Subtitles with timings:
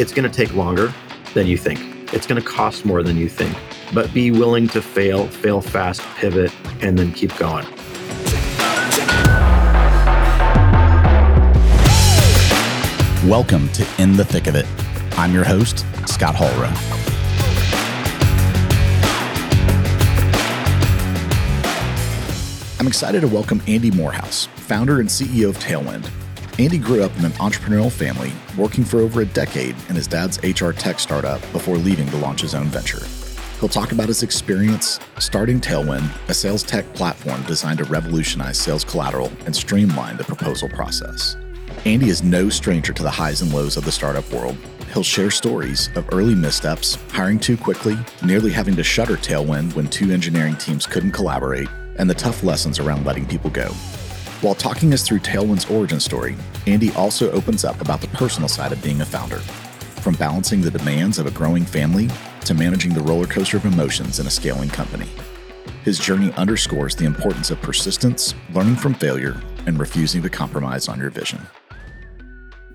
[0.00, 0.94] It's going to take longer
[1.34, 1.78] than you think.
[2.14, 3.54] It's going to cost more than you think.
[3.92, 6.50] But be willing to fail, fail fast, pivot,
[6.80, 7.66] and then keep going.
[13.28, 14.64] Welcome to In the Thick of It.
[15.18, 16.70] I'm your host, Scott Hallrow.
[22.80, 26.10] I'm excited to welcome Andy Morehouse, founder and CEO of Talewind.
[26.60, 30.38] Andy grew up in an entrepreneurial family, working for over a decade in his dad's
[30.44, 33.02] HR tech startup before leaving to launch his own venture.
[33.58, 38.84] He'll talk about his experience starting Talewind, a sales tech platform designed to revolutionize sales
[38.84, 41.34] collateral and streamline the proposal process.
[41.86, 44.58] Andy is no stranger to the highs and lows of the startup world.
[44.92, 49.88] He'll share stories of early missteps, hiring too quickly, nearly having to shutter Talewind when
[49.88, 53.72] two engineering teams couldn't collaborate, and the tough lessons around letting people go.
[54.40, 56.34] While talking us through Talewind's origin story,
[56.66, 59.36] Andy also opens up about the personal side of being a founder.
[60.00, 62.08] From balancing the demands of a growing family
[62.46, 65.10] to managing the roller coaster of emotions in a scaling company.
[65.84, 70.98] His journey underscores the importance of persistence, learning from failure, and refusing to compromise on
[70.98, 71.46] your vision.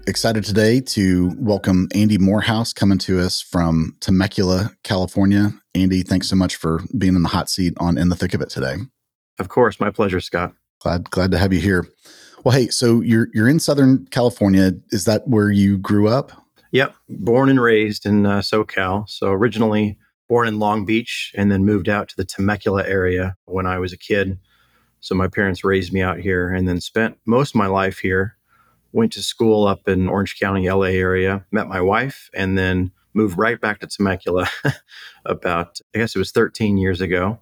[0.06, 5.52] Excited today to welcome Andy Morehouse coming to us from Temecula, California.
[5.74, 8.42] Andy, thanks so much for being in the hot seat on In the Thick of
[8.42, 8.76] It today.
[9.40, 10.54] Of course, my pleasure, Scott.
[10.80, 11.88] Glad glad to have you here.
[12.44, 14.74] Well, hey, so you're you're in Southern California.
[14.92, 16.32] Is that where you grew up?
[16.72, 19.10] Yep, born and raised in uh, SoCal.
[19.10, 23.66] So originally born in Long Beach, and then moved out to the Temecula area when
[23.66, 24.38] I was a kid.
[25.00, 28.38] So my parents raised me out here, and then spent most of my life here.
[28.92, 31.46] Went to school up in Orange County, LA area.
[31.52, 34.48] Met my wife, and then moved right back to Temecula
[35.26, 37.40] about I guess it was 13 years ago,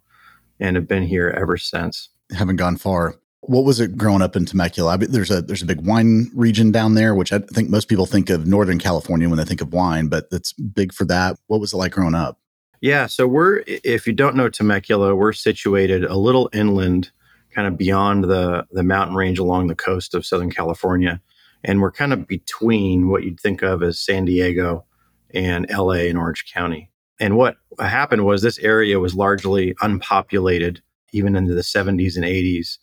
[0.59, 2.09] and have been here ever since.
[2.31, 3.15] Haven't gone far.
[3.45, 4.93] What was it growing up in Temecula?
[4.93, 7.87] I mean, there's a there's a big wine region down there, which I think most
[7.87, 11.37] people think of Northern California when they think of wine, but it's big for that.
[11.47, 12.39] What was it like growing up?
[12.81, 17.11] Yeah, so we're if you don't know Temecula, we're situated a little inland,
[17.51, 21.21] kind of beyond the the mountain range along the coast of Southern California,
[21.63, 24.85] and we're kind of between what you'd think of as San Diego
[25.33, 26.89] and LA and Orange County.
[27.19, 30.81] And what happened was this area was largely unpopulated
[31.13, 32.79] even into the 70s and 80s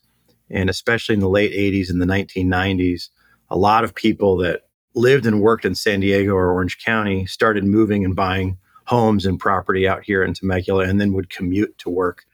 [0.51, 3.09] and especially in the late 80s and the 1990s,
[3.51, 4.63] a lot of people that
[4.95, 9.39] lived and worked in San Diego or Orange County started moving and buying homes and
[9.39, 12.25] property out here in Temecula and then would commute to work.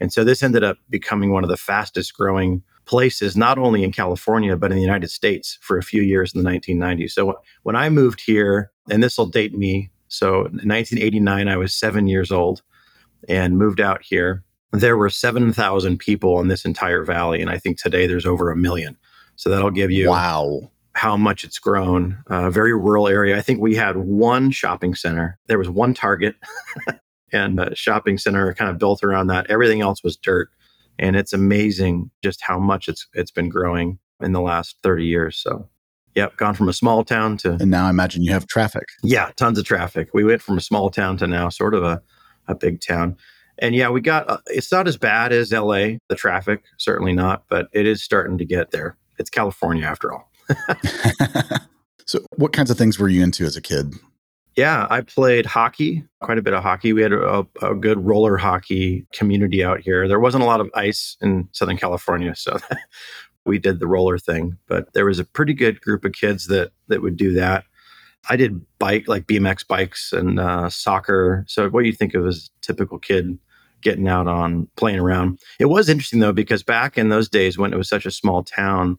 [0.00, 3.92] And so this ended up becoming one of the fastest growing places, not only in
[3.92, 7.10] California, but in the United States for a few years in the 1990s.
[7.10, 11.74] So when I moved here, and this will date me, so in 1989, I was
[11.74, 12.62] seven years old
[13.28, 17.40] and moved out here there were 7,000 people in this entire valley.
[17.40, 18.96] And I think today there's over a million.
[19.36, 22.16] So that'll give you wow how much it's grown.
[22.26, 23.36] Uh, very rural area.
[23.36, 25.38] I think we had one shopping center.
[25.46, 26.36] There was one Target
[27.32, 29.50] and a shopping center kind of built around that.
[29.50, 30.48] Everything else was dirt.
[30.98, 35.36] And it's amazing just how much it's it's been growing in the last 30 years.
[35.36, 35.68] So
[36.14, 38.84] Yep, gone from a small town to And now I imagine you have traffic.
[39.02, 40.08] Yeah, tons of traffic.
[40.14, 42.00] We went from a small town to now sort of a,
[42.48, 43.18] a big town.
[43.58, 47.44] And yeah, we got uh, it's not as bad as LA, the traffic, certainly not,
[47.48, 48.96] but it is starting to get there.
[49.18, 50.30] It's California after all.
[52.06, 53.94] so, what kinds of things were you into as a kid?
[54.56, 56.94] Yeah, I played hockey, quite a bit of hockey.
[56.94, 60.08] We had a, a, good roller hockey community out here.
[60.08, 62.58] There wasn't a lot of ice in Southern California, so
[63.44, 64.56] we did the roller thing.
[64.66, 67.64] But there was a pretty good group of kids that that would do that.
[68.30, 71.44] I did bike like BMX bikes and uh, soccer.
[71.46, 73.38] So what do you think of as typical kid
[73.86, 75.38] getting out on playing around.
[75.60, 78.42] It was interesting though, because back in those days when it was such a small
[78.42, 78.98] town,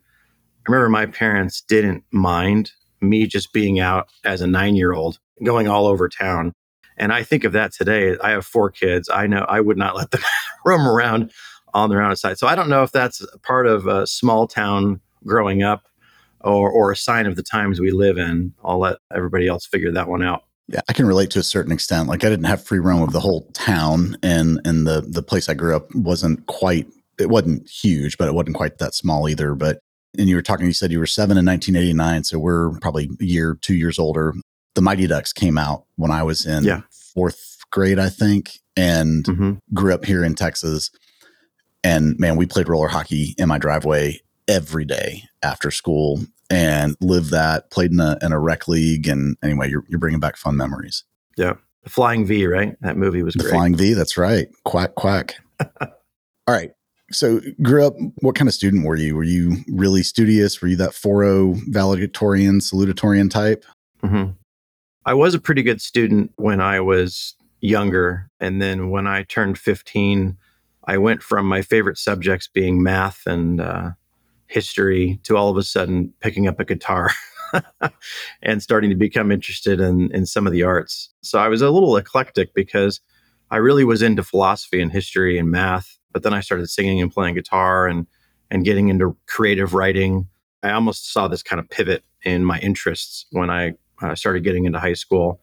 [0.66, 2.72] I remember my parents didn't mind
[3.02, 6.53] me just being out as a nine year old going all over town.
[6.96, 8.16] And I think of that today.
[8.24, 9.09] I have four kids.
[9.09, 10.22] I know I would not let them
[10.66, 11.34] roam around
[11.74, 12.38] on their own side.
[12.38, 15.84] So I don't know if that's part of a small town growing up
[16.40, 18.54] or, or a sign of the times we live in.
[18.64, 20.46] I'll let everybody else figure that one out.
[20.68, 22.10] Yeah, I can relate to a certain extent.
[22.10, 25.48] Like I didn't have free roam of the whole town, and and the the place
[25.48, 26.88] I grew up wasn't quite.
[27.18, 29.56] It wasn't huge, but it wasn't quite that small either.
[29.56, 29.80] But
[30.18, 30.66] and you were talking.
[30.66, 34.34] You said you were seven in 1989, so we're probably a year, two years older.
[34.75, 36.81] The Mighty Ducks came out when I was in yeah.
[37.14, 39.54] fourth grade, I think, and mm-hmm.
[39.74, 40.92] grew up here in Texas.
[41.84, 47.31] And man, we played roller hockey in my driveway every day after school and lived
[47.31, 49.07] that, played in a, in a rec league.
[49.07, 51.03] And anyway, you're, you're bringing back fun memories.
[51.38, 51.53] Yeah.
[51.83, 52.75] The Flying V, right?
[52.81, 53.51] That movie was the great.
[53.51, 54.47] Flying V, that's right.
[54.65, 55.35] Quack, quack.
[55.81, 55.88] All
[56.47, 56.71] right.
[57.09, 59.15] So, grew up, what kind of student were you?
[59.15, 60.61] Were you really studious?
[60.61, 63.63] Were you that 4 valedictorian, salutatorian type?
[64.03, 64.31] Mm-hmm.
[65.05, 68.29] I was a pretty good student when I was younger.
[68.41, 70.38] And then when I turned 15,
[70.83, 73.91] I went from my favorite subjects being math and uh,
[74.47, 77.11] history to all of a sudden picking up a guitar
[78.41, 81.09] and starting to become interested in, in some of the arts.
[81.21, 82.99] So I was a little eclectic because
[83.51, 85.97] I really was into philosophy and history and math.
[86.11, 88.07] But then I started singing and playing guitar and,
[88.49, 90.27] and getting into creative writing.
[90.63, 94.65] I almost saw this kind of pivot in my interests when I uh, started getting
[94.65, 95.41] into high school.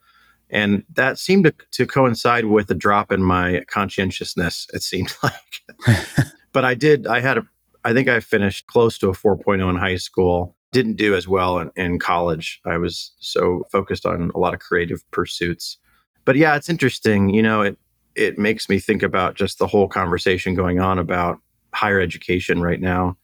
[0.51, 5.97] And that seemed to, to coincide with a drop in my conscientiousness, it seemed like.
[6.53, 7.47] but I did, I had a,
[7.85, 10.57] I think I finished close to a 4.0 in high school.
[10.73, 12.61] Didn't do as well in, in college.
[12.65, 15.79] I was so focused on a lot of creative pursuits.
[16.25, 17.29] But yeah, it's interesting.
[17.29, 17.79] You know, it,
[18.15, 21.39] it makes me think about just the whole conversation going on about
[21.75, 23.17] higher education right now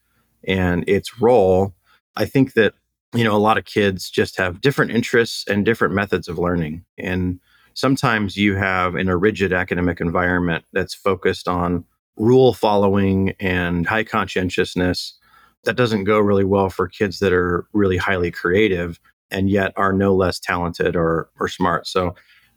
[0.47, 1.73] and its role.
[2.15, 2.73] I think that
[3.13, 6.85] you know, a lot of kids just have different interests and different methods of learning.
[6.97, 7.39] And
[7.73, 11.83] sometimes you have in a rigid academic environment that's focused on
[12.17, 15.17] rule following and high conscientiousness.
[15.63, 18.99] That doesn't go really well for kids that are really highly creative
[19.29, 21.87] and yet are no less talented or, or smart.
[21.87, 22.15] So,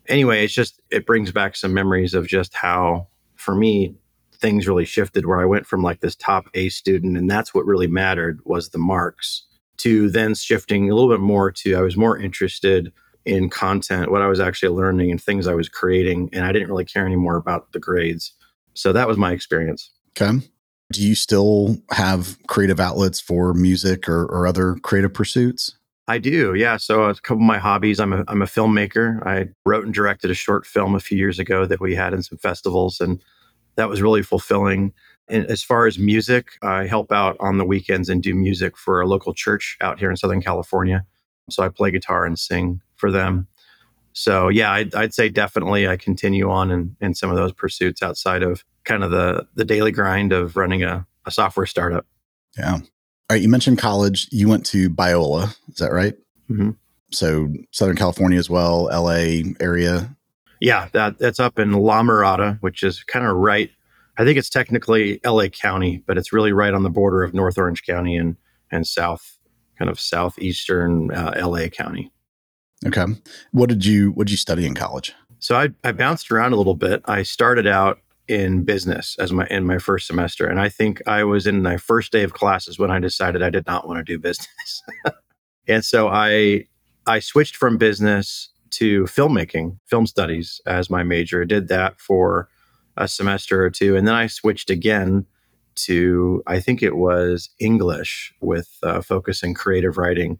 [0.08, 3.94] anyway, it's just, it brings back some memories of just how, for me,
[4.32, 7.66] things really shifted where I went from like this top A student, and that's what
[7.66, 9.44] really mattered was the marks
[9.78, 12.92] to then shifting a little bit more to I was more interested
[13.24, 16.28] in content, what I was actually learning and things I was creating.
[16.32, 18.32] And I didn't really care anymore about the grades.
[18.74, 19.90] So that was my experience.
[20.16, 20.40] Okay.
[20.92, 25.76] Do you still have creative outlets for music or, or other creative pursuits?
[26.06, 26.76] I do, yeah.
[26.76, 27.98] So a couple of my hobbies.
[27.98, 29.26] I'm a I'm a filmmaker.
[29.26, 32.22] I wrote and directed a short film a few years ago that we had in
[32.22, 33.22] some festivals, and
[33.76, 34.92] that was really fulfilling.
[35.28, 39.00] And as far as music, I help out on the weekends and do music for
[39.00, 41.06] a local church out here in Southern California.
[41.48, 43.46] So I play guitar and sing for them.
[44.14, 48.02] So yeah, I'd, I'd say definitely I continue on in, in some of those pursuits
[48.02, 52.06] outside of kind of the the daily grind of running a, a software startup.
[52.56, 52.74] Yeah.
[52.74, 52.82] All
[53.30, 53.42] right.
[53.42, 54.28] You mentioned college.
[54.30, 55.56] You went to Biola.
[55.68, 56.14] Is that right?
[56.50, 56.70] Mm-hmm.
[57.10, 60.16] So Southern California as well, LA area.
[60.60, 63.70] Yeah, that that's up in La Mirada, which is kind of right
[64.16, 67.58] I think it's technically LA County, but it's really right on the border of North
[67.58, 68.36] Orange County and
[68.70, 69.38] and South,
[69.78, 72.10] kind of southeastern uh, LA County.
[72.86, 73.04] Okay,
[73.52, 75.14] what did you what did you study in college?
[75.38, 77.02] So I, I bounced around a little bit.
[77.04, 77.98] I started out
[78.28, 81.76] in business as my in my first semester, and I think I was in my
[81.76, 84.82] first day of classes when I decided I did not want to do business,
[85.68, 86.66] and so I
[87.06, 91.42] I switched from business to filmmaking, film studies as my major.
[91.42, 92.48] I did that for
[92.96, 93.96] a semester or two.
[93.96, 95.26] And then I switched again
[95.76, 100.38] to, I think it was English with uh, focus in creative writing.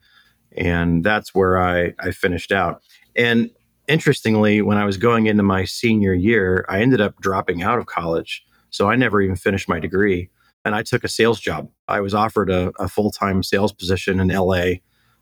[0.57, 2.83] And that's where I, I finished out.
[3.17, 3.51] And
[3.89, 7.87] interestingly, when I was going into my senior year, I ended up dropping out of
[7.87, 8.45] college.
[8.71, 10.31] So I never even finished my degree.
[10.65, 11.69] And I took a sales job.
[11.89, 14.77] I was offered a, a full time sales position in LA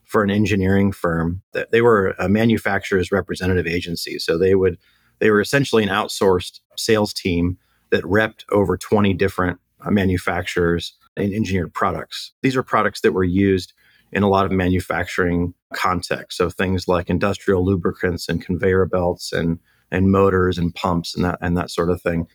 [0.04, 1.42] for an engineering firm.
[1.52, 4.18] that They were a manufacturer's representative agency.
[4.18, 4.78] So they would
[5.18, 7.56] they were essentially an outsourced sales team
[7.90, 12.32] that repped over 20 different uh, manufacturers and engineered products.
[12.42, 13.72] These are products that were used
[14.12, 16.38] in a lot of manufacturing contexts.
[16.38, 19.58] So things like industrial lubricants and conveyor belts and
[19.90, 22.26] and motors and pumps and that and that sort of thing.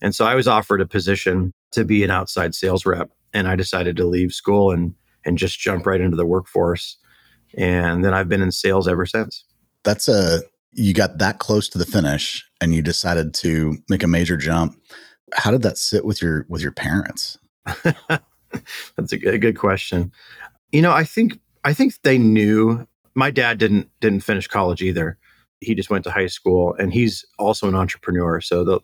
[0.00, 3.56] And so I was offered a position to be an outside sales rep and I
[3.56, 6.98] decided to leave school and and just jump right into the workforce.
[7.56, 9.44] And then I've been in sales ever since.
[9.82, 10.40] That's a
[10.72, 14.76] you got that close to the finish and you decided to make a major jump.
[15.32, 17.38] How did that sit with your with your parents?
[18.96, 20.12] That's a good, a good question.
[20.74, 22.84] You know, I think I think they knew.
[23.14, 25.16] My dad didn't didn't finish college either.
[25.60, 28.40] He just went to high school, and he's also an entrepreneur.
[28.40, 28.80] So the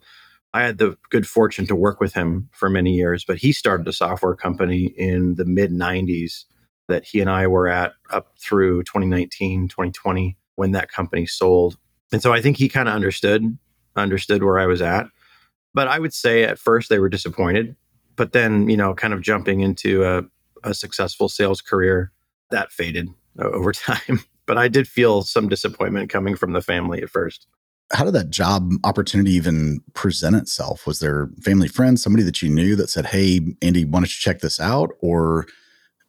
[0.55, 3.89] I had the good fortune to work with him for many years, but he started
[3.89, 6.45] a software company in the mid 90s
[6.87, 11.77] that he and I were at up through 2019, 2020 when that company sold.
[12.13, 13.59] And so I think he kind of understood
[13.97, 15.07] understood where I was at.
[15.75, 17.75] But I would say at first they were disappointed,
[18.15, 20.23] but then, you know, kind of jumping into a,
[20.65, 22.13] a successful sales career,
[22.51, 24.21] that faded over time.
[24.47, 27.47] but I did feel some disappointment coming from the family at first.
[27.93, 30.87] How did that job opportunity even present itself?
[30.87, 34.21] Was there family friends, somebody that you knew that said, Hey, Andy, why don't you
[34.21, 34.91] check this out?
[35.01, 35.47] Or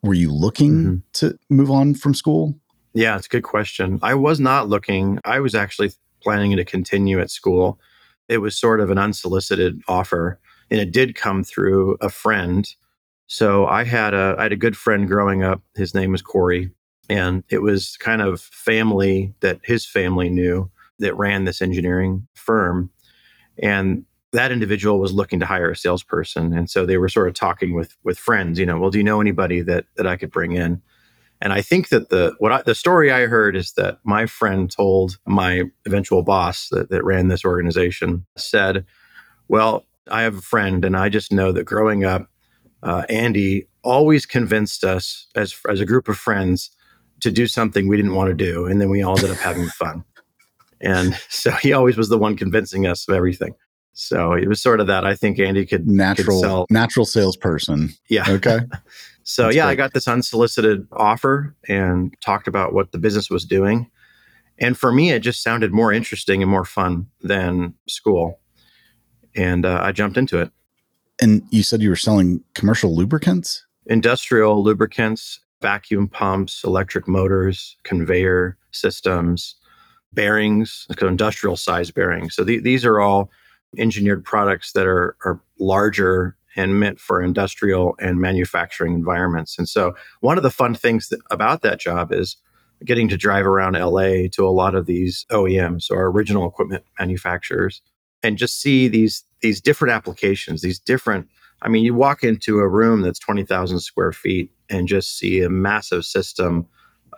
[0.04, 0.96] were you looking mm-hmm.
[1.14, 2.56] to move on from school?
[2.94, 4.00] Yeah, it's a good question.
[4.02, 5.20] I was not looking.
[5.24, 5.92] I was actually
[6.22, 7.80] planning to continue at school.
[8.28, 10.40] It was sort of an unsolicited offer,
[10.70, 12.68] and it did come through a friend.
[13.32, 15.62] So I had a I had a good friend growing up.
[15.74, 16.70] His name was Corey,
[17.08, 20.70] And it was kind of family that his family knew
[21.00, 22.90] that ran this engineering firm.
[23.64, 26.52] And that individual was looking to hire a salesperson.
[26.52, 29.04] And so they were sort of talking with with friends, you know, well, do you
[29.06, 30.82] know anybody that that I could bring in?
[31.40, 34.70] And I think that the what I, the story I heard is that my friend
[34.70, 38.86] told my eventual boss that, that ran this organization said,
[39.48, 42.28] "Well, I have a friend, and I just know that growing up,
[42.84, 46.72] uh, Andy always convinced us as as a group of friends
[47.22, 49.68] to do something we didn't want to do, and then we all ended up having
[49.80, 50.04] fun."
[50.82, 53.54] And so he always was the one convincing us of everything.
[53.94, 55.06] So it was sort of that.
[55.06, 57.90] I think Andy could natural could natural salesperson.
[58.08, 58.26] Yeah.
[58.28, 58.60] Okay.
[59.24, 63.46] so That's yeah, I got this unsolicited offer and talked about what the business was
[63.46, 63.90] doing.
[64.60, 68.40] And for me, it just sounded more interesting and more fun than school.
[69.36, 70.52] And uh, I jumped into it.
[71.22, 73.64] And you said you were selling commercial lubricants.
[73.86, 79.56] Industrial lubricants, vacuum pumps, electric motors, conveyor systems,
[80.14, 82.36] bearings, industrial size bearings.
[82.36, 83.30] So the- these are all
[83.78, 89.58] engineered products that are, are larger and meant for industrial and manufacturing environments.
[89.58, 92.36] And so one of the fun things that, about that job is
[92.84, 97.82] getting to drive around LA to a lot of these OEMs or original equipment manufacturers
[98.24, 101.28] and just see these these different applications, these different
[101.64, 105.50] I mean, you walk into a room that's 20,000 square feet and just see a
[105.50, 106.66] massive system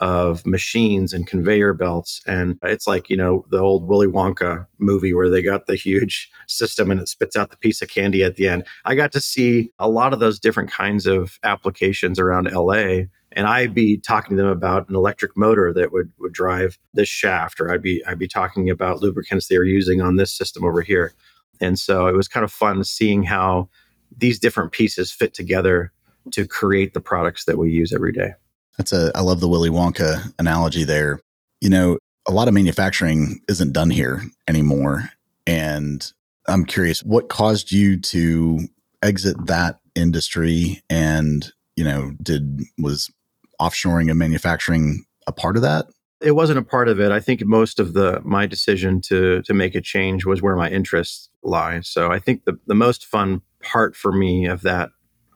[0.04, 2.22] of machines and conveyor belts.
[2.28, 6.30] And it's like, you know, the old Willy Wonka movie where they got the huge
[6.46, 8.66] system and it spits out the piece of candy at the end.
[8.84, 13.04] I got to see a lot of those different kinds of applications around LA.
[13.32, 17.08] And I'd be talking to them about an electric motor that would, would drive this
[17.08, 20.66] shaft, or I'd be I'd be talking about lubricants they were using on this system
[20.66, 21.14] over here.
[21.62, 23.70] And so it was kind of fun seeing how
[24.16, 25.94] these different pieces fit together
[26.32, 28.34] to create the products that we use every day.
[28.78, 31.20] That's a I love the Willy Wonka analogy there.
[31.62, 35.10] You know, a lot of manufacturing isn't done here anymore.
[35.46, 36.12] And
[36.48, 38.60] I'm curious, what caused you to
[39.02, 40.82] exit that industry?
[40.90, 43.12] And, you know, did was
[43.60, 45.86] offshoring and manufacturing a part of that?
[46.22, 47.12] It wasn't a part of it.
[47.12, 50.70] I think most of the my decision to to make a change was where my
[50.70, 51.82] interests lie.
[51.82, 54.92] So I think the, the most fun part for me of that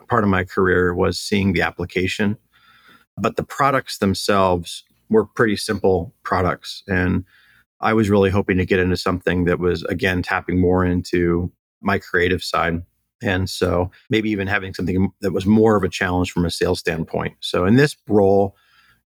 [0.07, 2.37] part of my career was seeing the application.
[3.17, 6.83] But the products themselves were pretty simple products.
[6.87, 7.25] And
[7.79, 11.99] I was really hoping to get into something that was, again, tapping more into my
[11.99, 12.83] creative side.
[13.21, 16.79] And so maybe even having something that was more of a challenge from a sales
[16.79, 17.35] standpoint.
[17.39, 18.55] So in this role,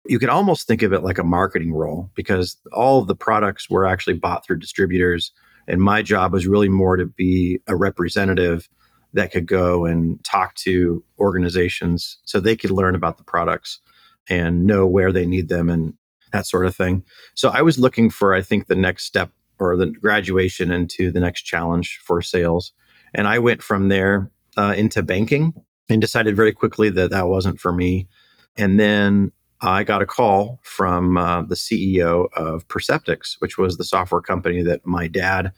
[0.07, 3.69] you could almost think of it like a marketing role because all of the products
[3.69, 5.33] were actually bought through distributors.
[5.69, 8.69] And my job was really more to be a representative
[9.13, 13.81] that could go and talk to organizations so they could learn about the products
[14.31, 15.95] and know where they need them and
[16.33, 17.05] that sort of thing.
[17.35, 21.21] So I was looking for, I think, the next step or the graduation into the
[21.21, 22.73] next challenge for sales.
[23.13, 25.53] And I went from there uh, into banking
[25.89, 28.09] and decided very quickly that that wasn't for me.
[28.57, 33.85] And then I got a call from uh, the CEO of Perceptyx, which was the
[33.85, 35.53] software company that my dad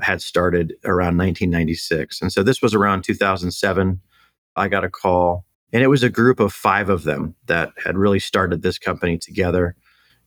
[0.00, 2.20] had started around 1996.
[2.20, 4.00] And so this was around 2007.
[4.56, 5.44] I got a call,
[5.76, 9.18] and it was a group of five of them that had really started this company
[9.18, 9.76] together.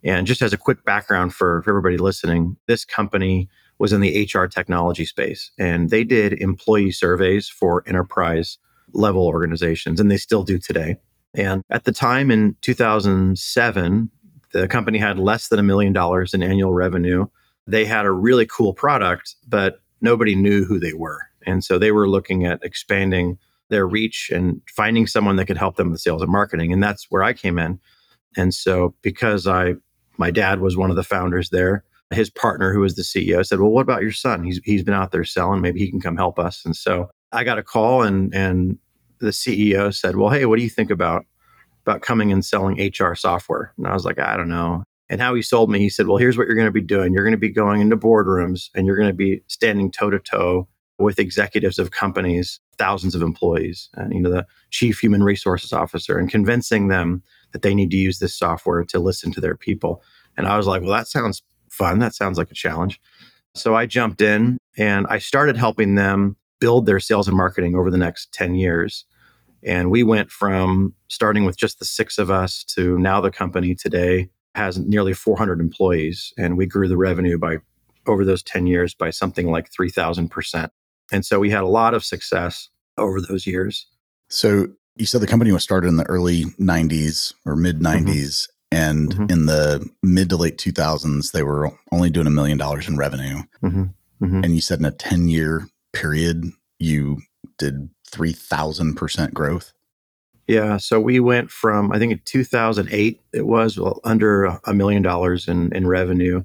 [0.04, 4.30] And just as a quick background for, for everybody listening, this company was in the
[4.32, 8.60] HR technology space, and they did employee surveys for enterprise
[8.94, 10.98] level organizations, and they still do today.
[11.34, 14.12] And at the time in 2007,
[14.54, 17.26] the company had less than a million dollars in annual revenue.
[17.66, 21.22] They had a really cool product, but nobody knew who they were.
[21.48, 23.40] And so they were looking at expanding
[23.70, 26.74] their reach and finding someone that could help them with sales and marketing.
[26.74, 27.80] And that's where I came in.
[28.36, 29.76] And so because I
[30.18, 33.60] my dad was one of the founders there, his partner who was the CEO said,
[33.60, 34.44] "Well, what about your son?
[34.44, 37.44] He's he's been out there selling, maybe he can come help us." And so I
[37.44, 38.78] got a call and and
[39.20, 41.26] the CEO said, "Well, hey, what do you think about
[41.86, 45.34] about coming and selling HR software?" And I was like, "I don't know." And how
[45.34, 47.14] he sold me, he said, "Well, here's what you're going to be doing.
[47.14, 50.20] You're going to be going into boardrooms and you're going to be standing toe to
[50.20, 50.68] toe
[51.00, 56.18] with executives of companies, thousands of employees, and you know the chief human resources officer,
[56.18, 60.04] and convincing them that they need to use this software to listen to their people."
[60.38, 62.00] And I was like, "Well, that sounds fun.
[62.00, 63.00] That sounds like a challenge."
[63.56, 67.90] So I jumped in and I started helping them build their sales and marketing over
[67.90, 69.06] the next 10 years.
[69.64, 73.76] And we went from starting with just the six of us to now the company
[73.76, 76.34] today has nearly 400 employees.
[76.38, 77.58] And we grew the revenue by
[78.08, 80.72] over those 10 years by something like 3,000%.
[81.12, 83.88] And so we had a lot of success over those years.
[84.30, 88.48] So you said the company was started in the early 90s or mid 90s.
[88.72, 89.32] And mm-hmm.
[89.32, 93.42] in the mid to late 2000s, they were only doing a million dollars in revenue.
[93.64, 93.84] Mm-hmm.
[94.24, 94.44] Mm-hmm.
[94.44, 96.46] And you said in a 10 year period,
[96.78, 97.22] you
[97.58, 99.74] did 3,000% growth.
[100.48, 100.78] Yeah.
[100.78, 105.48] So we went from, I think in 2008, it was well, under a million dollars
[105.48, 106.44] in, in revenue.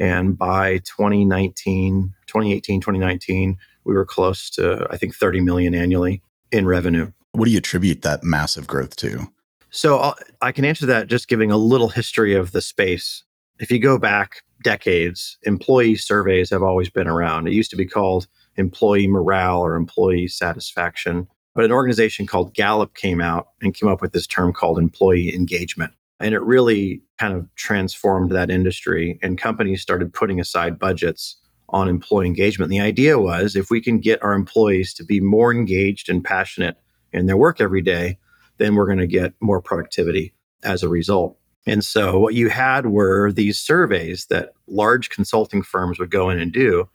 [0.00, 6.66] And by 2019, 2018, 2019, we were close to, I think, 30 million annually in
[6.66, 7.12] revenue.
[7.32, 9.28] What do you attribute that massive growth to?
[9.70, 13.24] So I'll, i can answer that just giving a little history of the space.
[13.58, 17.48] If you go back decades, employee surveys have always been around.
[17.48, 21.26] It used to be called employee morale or employee satisfaction.
[21.54, 25.34] But an organization called Gallup came out and came up with this term called employee
[25.34, 25.92] engagement.
[26.20, 31.36] And it really kind of transformed that industry, and companies started putting aside budgets
[31.68, 32.70] on employee engagement.
[32.70, 36.22] And the idea was if we can get our employees to be more engaged and
[36.22, 36.76] passionate
[37.12, 38.18] in their work every day,
[38.58, 41.36] then we're going to get more productivity as a result.
[41.66, 46.38] And so what you had were these surveys that large consulting firms would go in
[46.38, 46.88] and do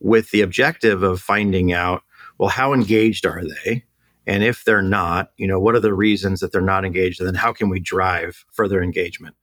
[0.00, 2.02] with the objective of finding out,
[2.38, 3.84] well, how engaged are they?
[4.26, 7.20] And if they're not, you know, what are the reasons that they're not engaged?
[7.20, 9.34] And then how can we drive further engagement?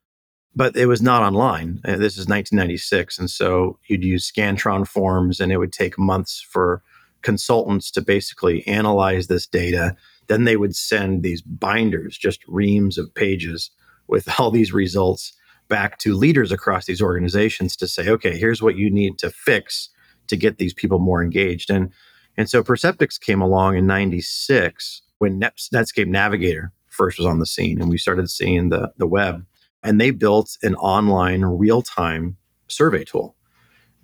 [0.55, 1.79] But it was not online.
[1.85, 3.19] Uh, this is 1996.
[3.19, 6.81] And so you'd use Scantron forms and it would take months for
[7.21, 9.95] consultants to basically analyze this data.
[10.27, 13.71] Then they would send these binders, just reams of pages
[14.07, 15.33] with all these results
[15.67, 19.89] back to leaders across these organizations to say, okay, here's what you need to fix
[20.27, 21.69] to get these people more engaged.
[21.69, 21.91] And
[22.37, 27.81] and so Perceptyx came along in 96 when Netscape Navigator first was on the scene
[27.81, 29.45] and we started seeing the, the web.
[29.83, 33.35] And they built an online real time survey tool.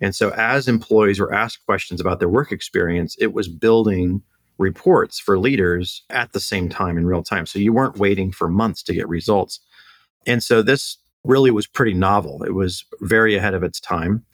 [0.00, 4.22] And so as employees were asked questions about their work experience, it was building
[4.58, 7.46] reports for leaders at the same time in real time.
[7.46, 9.60] So you weren't waiting for months to get results.
[10.26, 12.42] And so this really was pretty novel.
[12.42, 14.24] It was very ahead of its time.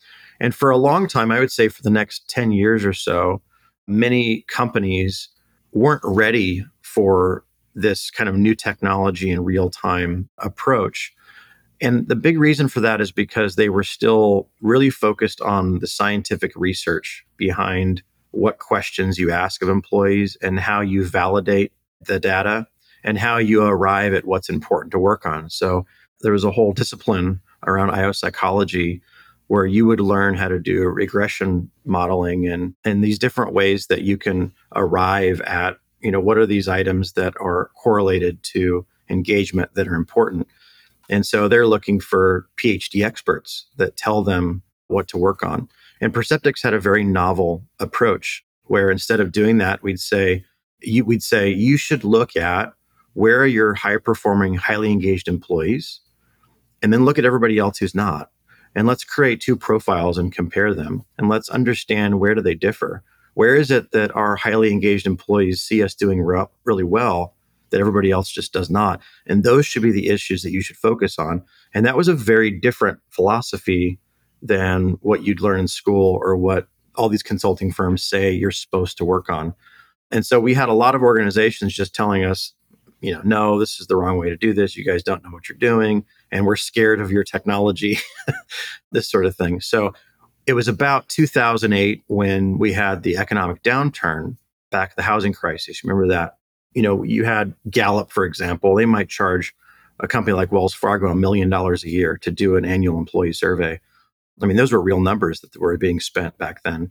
[0.40, 3.42] And for a long time, I would say for the next 10 years or so,
[3.86, 5.28] many companies
[5.72, 11.12] weren't ready for this kind of new technology and real time approach.
[11.80, 15.86] And the big reason for that is because they were still really focused on the
[15.86, 21.72] scientific research behind what questions you ask of employees and how you validate
[22.06, 22.66] the data
[23.04, 25.50] and how you arrive at what's important to work on.
[25.50, 25.84] So
[26.20, 29.02] there was a whole discipline around IO psychology
[29.48, 34.02] where you would learn how to do regression modeling and and these different ways that
[34.02, 39.74] you can arrive at you know what are these items that are correlated to engagement
[39.74, 40.48] that are important?
[41.08, 45.68] And so they're looking for phd experts that tell them what to work on.
[46.00, 50.44] And Perceptyx had a very novel approach where instead of doing that we'd say
[50.80, 52.72] you, we'd say you should look at
[53.14, 56.00] where are your high performing highly engaged employees
[56.82, 58.30] and then look at everybody else who's not.
[58.74, 63.02] And let's create two profiles and compare them and let's understand where do they differ
[63.34, 67.34] where is it that our highly engaged employees see us doing re- really well
[67.70, 70.76] that everybody else just does not and those should be the issues that you should
[70.76, 71.42] focus on
[71.74, 73.98] and that was a very different philosophy
[74.42, 76.66] than what you'd learn in school or what
[76.96, 79.54] all these consulting firms say you're supposed to work on
[80.10, 82.52] and so we had a lot of organizations just telling us
[83.02, 84.76] you know, no, this is the wrong way to do this.
[84.76, 87.98] You guys don't know what you're doing, and we're scared of your technology,
[88.92, 89.60] this sort of thing.
[89.60, 89.92] So
[90.46, 94.36] it was about 2008 when we had the economic downturn
[94.70, 95.84] back the housing crisis.
[95.84, 96.36] Remember that?
[96.74, 99.54] You know, you had Gallup, for example, they might charge
[100.00, 103.34] a company like Wells Fargo a million dollars a year to do an annual employee
[103.34, 103.78] survey.
[104.40, 106.90] I mean, those were real numbers that were being spent back then.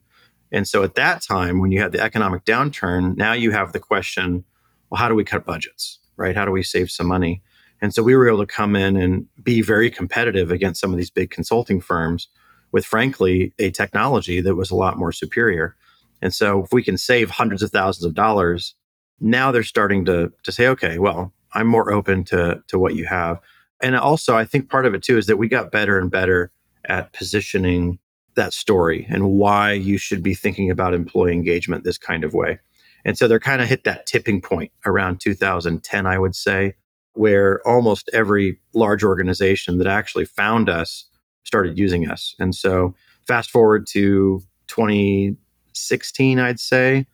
[0.51, 3.79] And so at that time, when you had the economic downturn, now you have the
[3.79, 4.45] question
[4.89, 5.99] well, how do we cut budgets?
[6.21, 6.35] right?
[6.35, 7.41] How do we save some money?
[7.81, 10.97] And so we were able to come in and be very competitive against some of
[10.97, 12.27] these big consulting firms
[12.71, 15.75] with, frankly, a technology that was a lot more superior.
[16.21, 18.75] And so if we can save hundreds of thousands of dollars,
[19.19, 23.05] now they're starting to, to say, okay, well, I'm more open to, to what you
[23.05, 23.39] have.
[23.81, 26.51] And also, I think part of it too is that we got better and better
[26.86, 27.99] at positioning
[28.36, 32.60] that story and why you should be thinking about employee engagement this kind of way.
[33.03, 36.75] And so they're kind of hit that tipping point around 2010, I would say,
[37.13, 41.05] where almost every large organization that actually found us
[41.43, 42.36] started using us.
[42.39, 42.95] And so
[43.27, 47.06] fast forward to 2016, I'd say,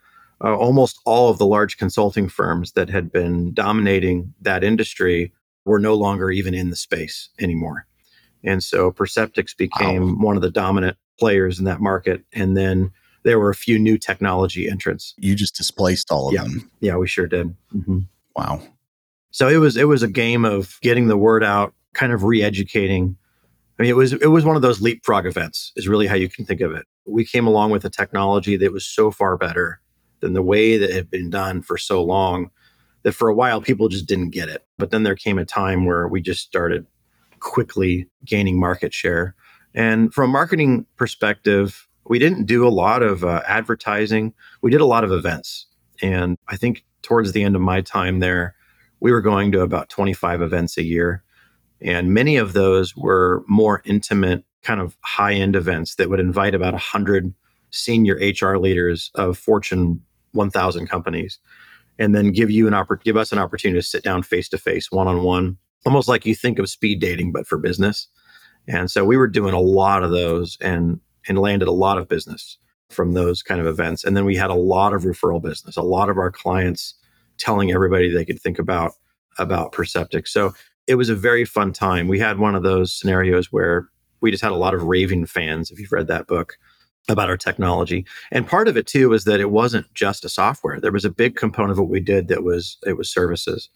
[0.44, 5.34] uh, almost all of the large consulting firms that had been dominating that industry
[5.66, 7.88] were no longer even in the space anymore.
[8.44, 10.26] And so Perceptyx became wow.
[10.26, 12.24] one of the dominant players in that market.
[12.34, 12.92] And then
[13.24, 15.14] there were a few new technology entrants.
[15.18, 16.44] You just displaced all of yeah.
[16.44, 16.72] them.
[16.80, 17.56] Yeah, we sure did.
[17.76, 18.00] Mm-hmm.
[18.36, 18.62] Wow.
[19.32, 23.18] So it was it was a game of getting the word out kind of re-educating.
[23.80, 25.72] I mean, it was it was one of those leapfrog events.
[25.76, 26.86] Is really how you can think of it.
[27.06, 29.82] We came along with a technology that was so far better
[30.20, 32.50] than the way that had been done for so long
[33.04, 34.66] that for a while people just didn't get it.
[34.78, 36.86] But then there came a time where we just started
[37.40, 39.36] quickly gaining market share.
[39.76, 44.34] And from a marketing perspective, we didn't do a lot of uh, advertising.
[44.62, 45.68] We did a lot of events.
[46.02, 48.56] And I think towards the end of my time there,
[49.00, 51.24] we were going to about 25 events a year.
[51.82, 56.56] And many of those were more intimate, kind of high end events that would invite
[56.56, 57.34] about 100
[57.72, 61.40] senior HR leaders of Fortune 1000 companies
[62.00, 64.58] and then give you an oppor- give us an opportunity to sit down face to
[64.58, 68.08] face, one on one, almost like you think of speed dating, but for business.
[68.68, 72.08] And so we were doing a lot of those and and landed a lot of
[72.08, 72.58] business
[72.90, 74.06] from those kind of events.
[74.06, 76.94] And then we had a lot of referral business, a lot of our clients
[77.38, 78.94] telling everybody they could think about
[79.38, 80.30] about Perceptyx.
[80.30, 80.54] So
[80.88, 82.08] it was a very fun time.
[82.08, 83.90] We had one of those scenarios where
[84.22, 86.58] we just had a lot of raving fans, if you've read that book,
[87.10, 88.06] about our technology.
[88.32, 90.80] And part of it too was that it wasn't just a software.
[90.80, 93.70] There was a big component of what we did that was it was services.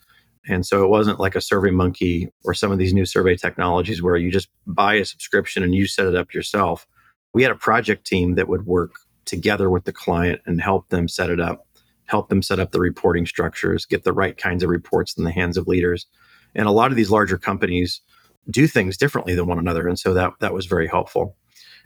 [0.47, 4.01] And so it wasn't like a survey monkey or some of these new survey technologies
[4.01, 6.87] where you just buy a subscription and you set it up yourself.
[7.33, 8.95] We had a project team that would work
[9.25, 11.67] together with the client and help them set it up,
[12.05, 15.31] help them set up the reporting structures, get the right kinds of reports in the
[15.31, 16.07] hands of leaders.
[16.55, 18.01] And a lot of these larger companies
[18.49, 19.87] do things differently than one another.
[19.87, 21.35] And so that that was very helpful.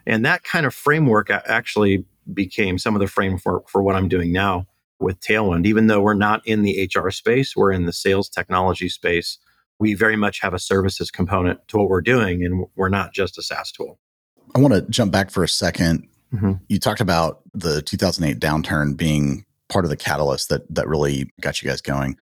[0.05, 4.31] And that kind of framework actually became some of the framework for what I'm doing
[4.31, 4.67] now
[4.99, 5.65] with Talewind.
[5.65, 9.37] Even though we're not in the HR space, we're in the sales technology space.
[9.79, 13.37] We very much have a services component to what we're doing, and we're not just
[13.37, 13.99] a SaaS tool.
[14.55, 16.53] I want to jump back for a 2nd mm-hmm.
[16.69, 21.61] You talked about the 2008 downturn being part of the catalyst that that really got
[21.61, 22.17] you guys going.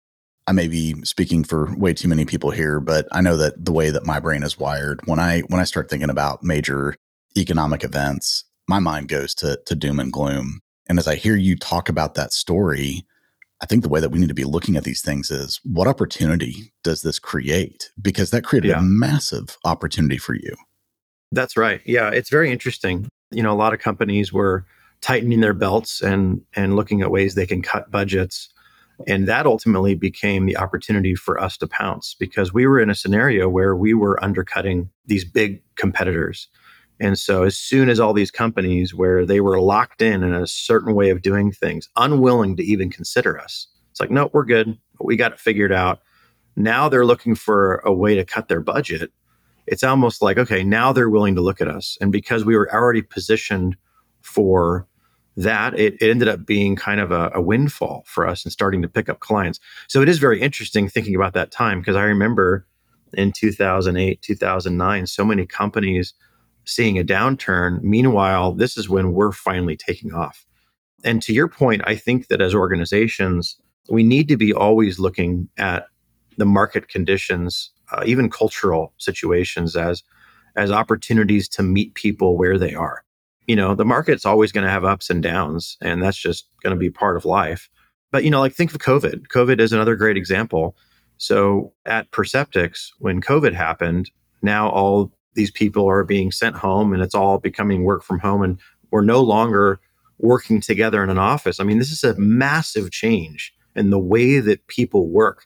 [0.48, 3.72] I may be speaking for way too many people here, but I know that the
[3.72, 6.96] way that my brain is wired, when I when I start thinking about major
[7.38, 10.60] economic events, my mind goes to to doom and gloom.
[10.88, 13.06] And as I hear you talk about that story,
[13.62, 15.88] I think the way that we need to be looking at these things is what
[15.88, 17.92] opportunity does this create?
[18.02, 18.80] Because that created yeah.
[18.80, 20.54] a massive opportunity for you.
[21.32, 21.82] That's right.
[21.86, 23.08] Yeah, it's very interesting.
[23.32, 24.66] You know, a lot of companies were
[25.00, 28.50] tightening their belts and and looking at ways they can cut budgets.
[29.08, 32.96] And that ultimately became the opportunity for us to pounce because we were in a
[32.96, 36.48] scenario where we were undercutting these big competitors.
[37.00, 40.48] And so, as soon as all these companies where they were locked in in a
[40.48, 44.78] certain way of doing things, unwilling to even consider us, it's like, no, we're good.
[45.00, 46.02] We got it figured out.
[46.56, 49.12] Now they're looking for a way to cut their budget.
[49.66, 51.98] It's almost like, okay, now they're willing to look at us.
[52.00, 53.76] And because we were already positioned
[54.22, 54.88] for
[55.36, 58.82] that, it, it ended up being kind of a, a windfall for us and starting
[58.82, 59.60] to pick up clients.
[59.88, 62.68] So it is very interesting thinking about that time because I remember
[63.14, 66.14] in 2008, 2009, so many companies
[66.66, 67.82] seeing a downturn.
[67.82, 70.46] Meanwhile, this is when we're finally taking off.
[71.04, 73.58] And to your point, I think that as organizations,
[73.90, 75.88] we need to be always looking at
[76.38, 80.04] the market conditions, uh, even cultural situations, as
[80.56, 83.03] as opportunities to meet people where they are.
[83.48, 86.76] You know, the market's always going to have ups and downs, and that's just going
[86.76, 87.70] to be part of life.
[88.12, 89.28] But you know, like think of COVID.
[89.28, 90.78] COVID is another great example.
[91.18, 97.02] So at Perceptyx, when COVID happened, now all these people are being sent home and
[97.02, 98.60] it's all becoming work from home and
[98.92, 99.80] we're no longer
[100.20, 101.60] working together in an office.
[101.60, 105.46] I mean, this is a massive change in the way that people work.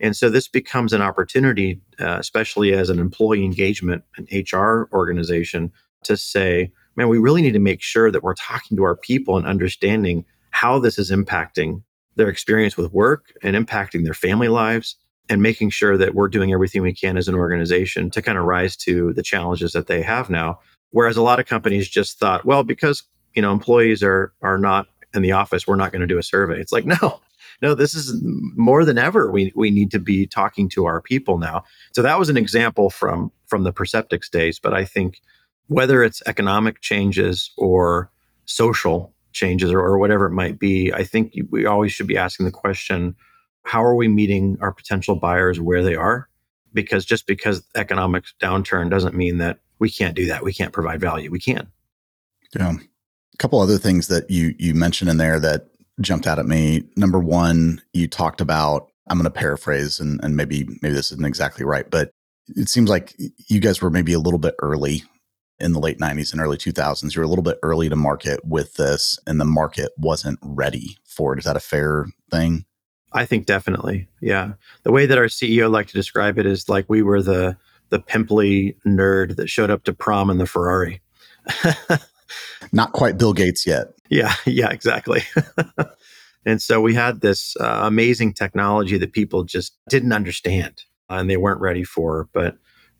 [0.00, 5.72] And so this becomes an opportunity, uh, especially as an employee engagement and HR organization,
[6.04, 9.36] to say, man, we really need to make sure that we're talking to our people
[9.36, 11.82] and understanding how this is impacting
[12.16, 14.96] their experience with work and impacting their family lives
[15.28, 18.44] and making sure that we're doing everything we can as an organization to kind of
[18.44, 20.58] rise to the challenges that they have now.
[20.90, 23.02] Whereas a lot of companies just thought, well, because
[23.34, 26.22] you know employees are are not in the office, we're not going to do a
[26.22, 26.60] survey.
[26.60, 27.20] It's like no,
[27.62, 28.20] no, this is
[28.56, 29.30] more than ever.
[29.30, 31.64] We we need to be talking to our people now.
[31.92, 34.58] So that was an example from from the Perceptyx days.
[34.58, 35.20] But I think
[35.68, 38.10] whether it's economic changes or
[38.46, 42.46] social changes or, or whatever it might be, I think we always should be asking
[42.46, 43.16] the question
[43.64, 46.28] how are we meeting our potential buyers where they are?
[46.74, 50.44] Because just because economic downturn doesn't mean that we can't do that.
[50.44, 51.30] We can't provide value.
[51.30, 51.68] We can.
[52.54, 52.72] Yeah.
[52.72, 55.68] A couple other things that you you mentioned in there that
[56.00, 56.84] jumped out at me.
[56.96, 61.24] Number one, you talked about I'm going to paraphrase and, and maybe maybe this isn't
[61.24, 62.10] exactly right, but
[62.48, 63.16] it seems like
[63.48, 65.04] you guys were maybe a little bit early
[65.60, 67.14] in the late 90s and early 2000s.
[67.14, 71.32] You're a little bit early to market with this, and the market wasn't ready for
[71.32, 71.38] it.
[71.38, 72.64] Is that a fair thing?
[73.12, 74.08] I think definitely.
[74.20, 74.54] Yeah.
[74.82, 77.56] The way that our CEO liked to describe it is like we were the
[77.90, 81.00] the pimply nerd that showed up to prom in the Ferrari.
[82.72, 83.88] Not quite Bill Gates yet.
[84.08, 85.22] Yeah, yeah, exactly.
[86.46, 91.36] and so we had this uh, amazing technology that people just didn't understand and they
[91.36, 92.28] weren't ready for.
[92.32, 92.56] But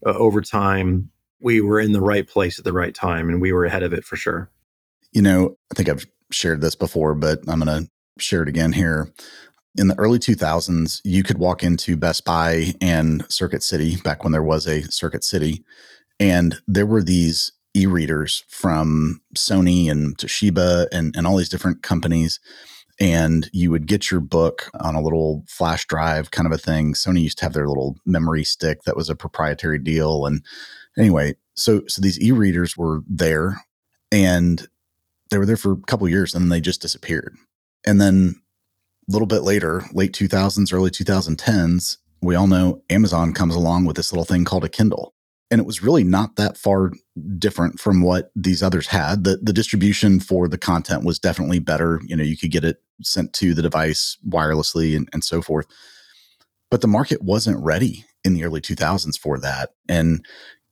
[0.06, 1.10] uh, over time,
[1.44, 3.92] we were in the right place at the right time and we were ahead of
[3.92, 4.50] it for sure.
[5.12, 8.72] You know, I think I've shared this before, but I'm going to share it again
[8.72, 9.12] here.
[9.76, 14.32] In the early 2000s, you could walk into Best Buy and Circuit City back when
[14.32, 15.64] there was a Circuit City,
[16.18, 21.82] and there were these e readers from Sony and Toshiba and, and all these different
[21.82, 22.38] companies.
[23.00, 26.94] And you would get your book on a little flash drive kind of a thing.
[26.94, 30.24] Sony used to have their little memory stick that was a proprietary deal.
[30.24, 30.44] And
[30.98, 33.64] anyway, so so these e-readers were there
[34.12, 34.68] and
[35.30, 37.36] they were there for a couple years and then they just disappeared.
[37.86, 38.36] And then
[39.08, 43.96] a little bit later, late 2000s, early 2010s, we all know Amazon comes along with
[43.96, 45.14] this little thing called a Kindle.
[45.50, 46.92] And it was really not that far
[47.38, 49.24] different from what these others had.
[49.24, 52.00] The the distribution for the content was definitely better.
[52.06, 55.66] You know, you could get it sent to the device wirelessly and, and so forth.
[56.70, 59.70] But the market wasn't ready in the early 2000s for that.
[59.88, 60.24] And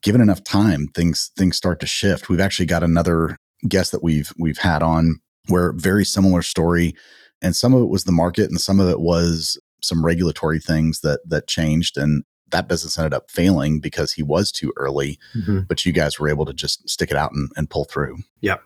[0.02, 2.28] given enough time, things things start to shift.
[2.28, 3.36] We've actually got another
[3.68, 6.94] guest that we've we've had on where very similar story,
[7.40, 11.00] and some of it was the market, and some of it was some regulatory things
[11.00, 15.18] that that changed, and that business ended up failing because he was too early.
[15.34, 15.60] Mm-hmm.
[15.68, 18.18] But you guys were able to just stick it out and, and pull through.
[18.40, 18.58] Yeah,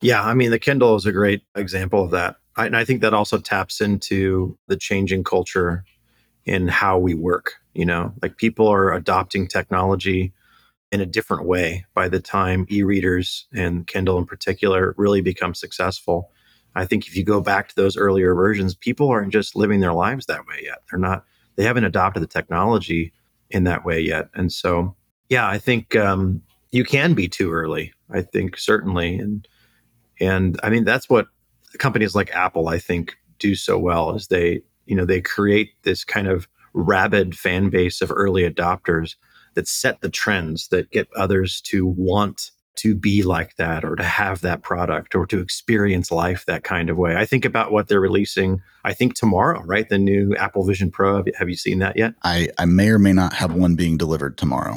[0.00, 0.22] yeah.
[0.22, 3.14] I mean, the Kindle is a great example of that, I, and I think that
[3.14, 5.84] also taps into the changing culture
[6.44, 7.54] in how we work.
[7.74, 10.32] You know, like people are adopting technology
[10.92, 16.30] in a different way by the time e-readers and Kindle in particular really become successful.
[16.74, 19.94] I think if you go back to those earlier versions, people aren't just living their
[19.94, 20.82] lives that way yet.
[20.90, 21.24] They're not.
[21.56, 23.12] They haven't adopted the technology
[23.50, 24.28] in that way yet.
[24.34, 24.94] And so,
[25.28, 27.92] yeah, I think um, you can be too early.
[28.10, 29.46] I think certainly, and
[30.20, 31.26] and I mean that's what
[31.78, 36.04] companies like Apple, I think, do so well is they you know they create this
[36.04, 39.16] kind of rabid fan base of early adopters
[39.54, 44.02] that set the trends that get others to want to be like that or to
[44.02, 47.16] have that product or to experience life that kind of way.
[47.16, 49.88] I think about what they're releasing, I think tomorrow, right?
[49.88, 51.16] The new Apple Vision Pro.
[51.16, 52.14] Have you, have you seen that yet?
[52.22, 54.76] I, I may or may not have one being delivered tomorrow.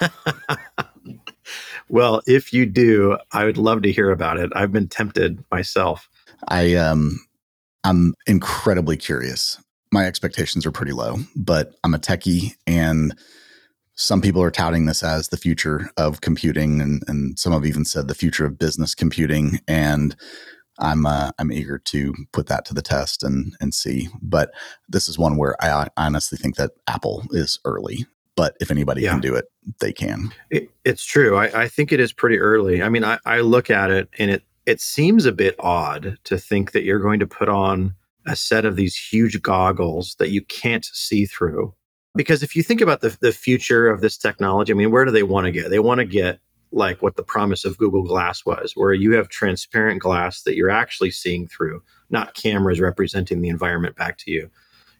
[1.88, 4.50] well, if you do, I would love to hear about it.
[4.54, 6.08] I've been tempted myself.
[6.48, 7.20] I um
[7.84, 9.62] I'm incredibly curious.
[9.92, 13.16] My expectations are pretty low, but I'm a techie and
[14.00, 17.84] some people are touting this as the future of computing, and, and some have even
[17.84, 19.60] said the future of business computing.
[19.68, 20.16] And
[20.78, 24.08] I'm uh, I'm eager to put that to the test and and see.
[24.22, 24.52] But
[24.88, 28.06] this is one where I honestly think that Apple is early.
[28.36, 29.10] But if anybody yeah.
[29.10, 29.44] can do it,
[29.80, 30.32] they can.
[30.48, 31.36] It, it's true.
[31.36, 32.82] I, I think it is pretty early.
[32.82, 36.38] I mean, I, I look at it and it it seems a bit odd to
[36.38, 37.94] think that you're going to put on
[38.26, 41.74] a set of these huge goggles that you can't see through
[42.14, 45.10] because if you think about the, the future of this technology, I mean, where do
[45.10, 45.70] they want to get?
[45.70, 46.40] They want to get
[46.72, 50.70] like what the promise of Google Glass was, where you have transparent glass that you're
[50.70, 54.50] actually seeing through, not cameras representing the environment back to you.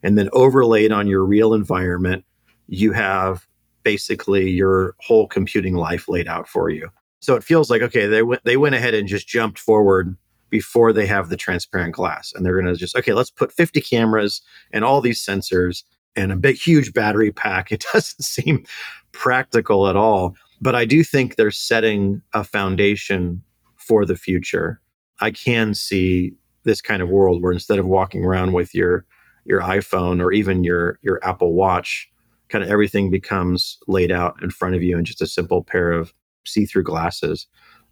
[0.03, 2.25] And then overlaid on your real environment,
[2.69, 3.47] you have
[3.83, 6.89] basically your whole computing life laid out for you.
[7.21, 10.17] So it feels like okay, they went they went ahead and just jumped forward
[10.49, 13.81] before they have the transparent glass, and they're going to just okay, let's put 50
[13.81, 14.43] cameras
[14.73, 15.83] and all these sensors
[16.17, 17.73] and a big, huge battery pack.
[17.73, 18.65] It doesn't seem
[19.13, 20.35] practical at all.
[20.61, 23.43] But I do think they're setting a foundation
[23.77, 24.81] for the future.
[25.21, 29.05] I can see this kind of world where instead of walking around with your
[29.47, 32.11] your iPhone or even your your Apple Watch,
[32.49, 35.93] kind of everything becomes laid out in front of you in just a simple pair
[35.93, 36.13] of
[36.45, 37.47] see-through glasses.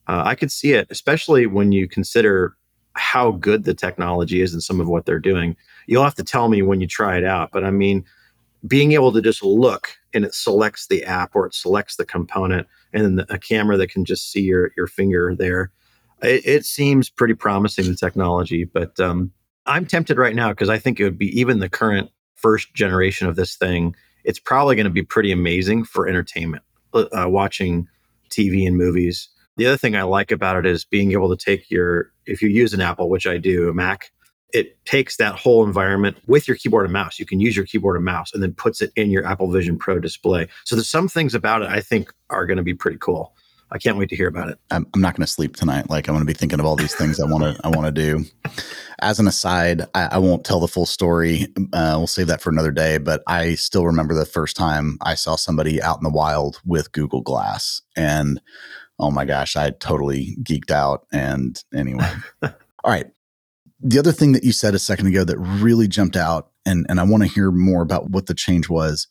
[0.07, 2.57] Uh, I could see it, especially when you consider
[2.99, 5.57] how good the technology is and some of what they're doing.
[5.87, 7.51] You'll have to tell me when you try it out.
[7.53, 8.05] But I mean,
[8.67, 12.67] being able to just look and it selects the app or it selects the component
[12.93, 15.71] and then the, a camera that can just see your, your finger there.
[16.23, 18.65] It, it seems pretty promising, the technology.
[18.65, 19.33] But um,
[19.67, 23.29] I'm tempted right now because I think it would be even the current first generation
[23.29, 23.95] of this thing.
[24.25, 27.89] It's probably going to be pretty amazing for entertainment, uh, watching
[28.31, 31.71] TV and movies the other thing I like about it is being able to take
[31.71, 34.11] your, if you use an Apple, which I do, a Mac,
[34.55, 37.19] it takes that whole environment with your keyboard and mouse.
[37.19, 39.77] You can use your keyboard and mouse and then puts it in your Apple Vision
[39.77, 40.49] Pro display.
[40.65, 43.35] So there's some things about it I think are going to be pretty cool.
[43.71, 44.59] I can't wait to hear about it.
[44.71, 45.91] I'm, I'm not going to sleep tonight.
[45.91, 47.85] Like I'm going to be thinking of all these things I want to I want
[47.85, 48.25] to do.
[49.01, 51.49] As an aside, I, I won't tell the full story.
[51.75, 52.97] Uh, we'll save that for another day.
[52.97, 56.93] But I still remember the first time I saw somebody out in the wild with
[56.93, 58.41] Google Glass, and
[58.99, 61.07] oh my gosh, I totally geeked out.
[61.13, 62.11] And anyway,
[62.43, 62.53] all
[62.87, 63.07] right.
[63.81, 66.99] The other thing that you said a second ago that really jumped out, and and
[66.99, 69.07] I want to hear more about what the change was.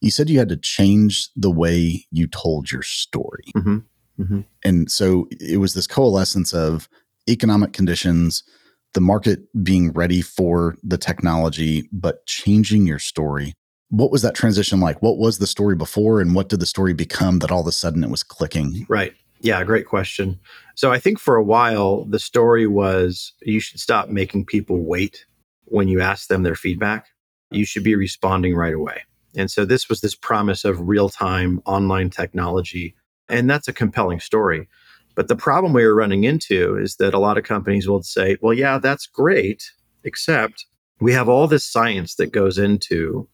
[0.00, 3.44] You said you had to change the way you told your story.
[3.56, 3.78] Mm-hmm.
[4.20, 4.40] Mm-hmm.
[4.64, 6.88] And so it was this coalescence of
[7.28, 8.44] economic conditions,
[8.92, 13.54] the market being ready for the technology, but changing your story.
[13.88, 15.02] What was that transition like?
[15.02, 17.72] What was the story before, and what did the story become that all of a
[17.72, 18.86] sudden it was clicking?
[18.88, 19.14] Right.
[19.44, 20.40] Yeah, great question.
[20.74, 25.26] So I think for a while, the story was you should stop making people wait
[25.66, 27.08] when you ask them their feedback.
[27.50, 29.02] You should be responding right away.
[29.36, 32.94] And so this was this promise of real time online technology
[33.28, 34.66] and that's a compelling story.
[35.14, 38.38] But the problem we were running into is that a lot of companies will say,
[38.40, 39.72] well, yeah, that's great,
[40.04, 40.66] except
[41.00, 43.28] we have all this science that goes into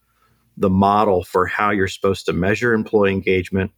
[0.57, 3.71] the model for how you're supposed to measure employee engagement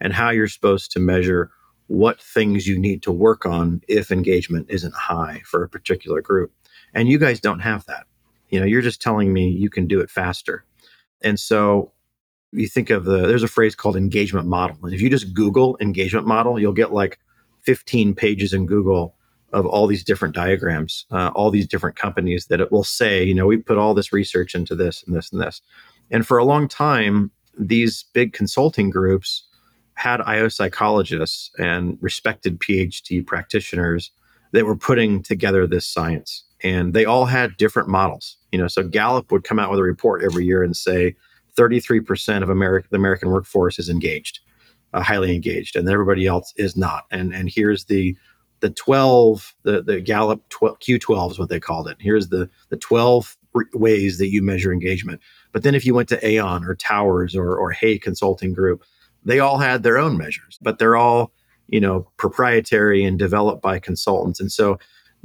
[0.00, 1.50] and how you're supposed to measure
[1.94, 6.52] what things you need to work on if engagement isn't high for a particular group.
[6.92, 8.06] And you guys don't have that.
[8.50, 10.64] You know, you're just telling me you can do it faster.
[11.22, 11.92] And so
[12.52, 14.76] you think of the there's a phrase called engagement model.
[14.82, 17.18] And if you just Google engagement model, you'll get like
[17.62, 19.16] 15 pages in Google
[19.52, 23.34] of all these different diagrams, uh, all these different companies that it will say, you
[23.34, 25.62] know, we put all this research into this and this and this.
[26.10, 29.44] And for a long time, these big consulting groups
[29.94, 34.10] had IO psychologists and respected PhD practitioners
[34.52, 36.44] that were putting together this science.
[36.62, 38.36] And they all had different models.
[38.52, 41.14] You know, so Gallup would come out with a report every year and say,
[41.56, 44.40] 33% of America, the American workforce is engaged,
[44.92, 47.04] uh, highly engaged, and everybody else is not.
[47.10, 48.16] And and here's the
[48.60, 51.96] the 12, the the Gallup 12, Q12 is what they called it.
[52.00, 53.36] Here's the the 12
[53.74, 55.20] ways that you measure engagement.
[55.52, 58.84] But then if you went to Aon or Towers or or Hay Consulting Group,
[59.24, 61.32] they all had their own measures, but they're all
[61.68, 64.40] you know proprietary and developed by consultants.
[64.40, 64.78] And so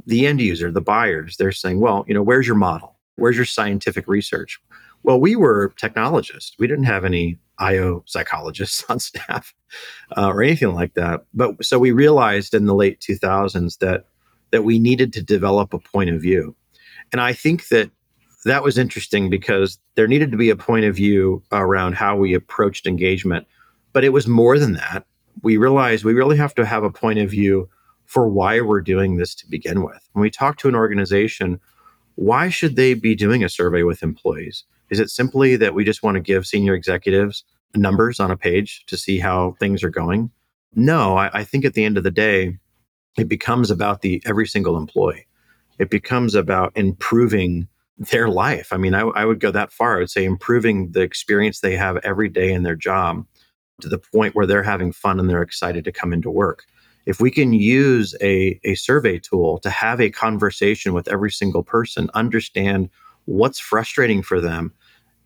[0.06, 2.96] the end user, the buyers, they're saying, well, you know, where's your model?
[3.16, 4.58] Where's your scientific research?
[5.02, 6.56] Well, we were technologists.
[6.58, 9.54] We didn't have any IO psychologists on staff
[10.16, 11.24] uh, or anything like that.
[11.34, 14.06] But so we realized in the late 2000s that
[14.50, 16.56] that we needed to develop a point of view.
[17.12, 17.90] And I think that
[18.44, 22.34] that was interesting because there needed to be a point of view around how we
[22.34, 23.46] approached engagement.
[23.92, 25.04] But it was more than that.
[25.42, 27.68] We realized we really have to have a point of view
[28.04, 30.08] for why we're doing this to begin with.
[30.12, 31.60] When we talk to an organization,
[32.16, 34.64] why should they be doing a survey with employees?
[34.90, 38.84] Is it simply that we just want to give senior executives numbers on a page
[38.86, 40.30] to see how things are going?
[40.74, 42.58] No, I, I think at the end of the day,
[43.16, 45.26] it becomes about the every single employee.
[45.78, 48.72] It becomes about improving their life.
[48.72, 49.96] I mean, I, I would go that far.
[49.96, 53.24] I would say improving the experience they have every day in their job
[53.82, 56.64] to the point where they're having fun and they're excited to come into work.
[57.06, 61.62] If we can use a, a survey tool to have a conversation with every single
[61.62, 62.90] person, understand
[63.24, 64.72] what's frustrating for them,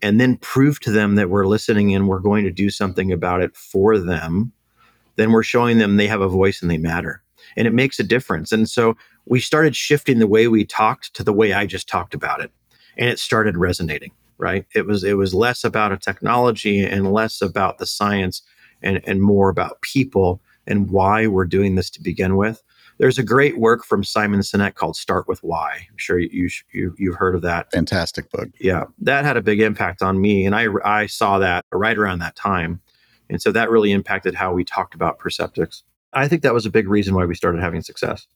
[0.01, 3.41] and then prove to them that we're listening and we're going to do something about
[3.41, 4.51] it for them,
[5.15, 7.21] then we're showing them they have a voice and they matter.
[7.55, 8.51] And it makes a difference.
[8.51, 12.13] And so we started shifting the way we talked to the way I just talked
[12.13, 12.51] about it.
[12.97, 14.65] And it started resonating, right?
[14.73, 18.41] It was it was less about a technology and less about the science
[18.81, 22.61] and, and more about people and why we're doing this to begin with.
[22.97, 25.85] There's a great work from Simon Sinek called Start with Why.
[25.89, 27.69] I'm sure you, you you've heard of that.
[27.71, 28.49] Fantastic book.
[28.59, 32.19] Yeah, that had a big impact on me, and I I saw that right around
[32.19, 32.81] that time,
[33.29, 35.83] and so that really impacted how we talked about Perceptyx.
[36.13, 38.27] I think that was a big reason why we started having success.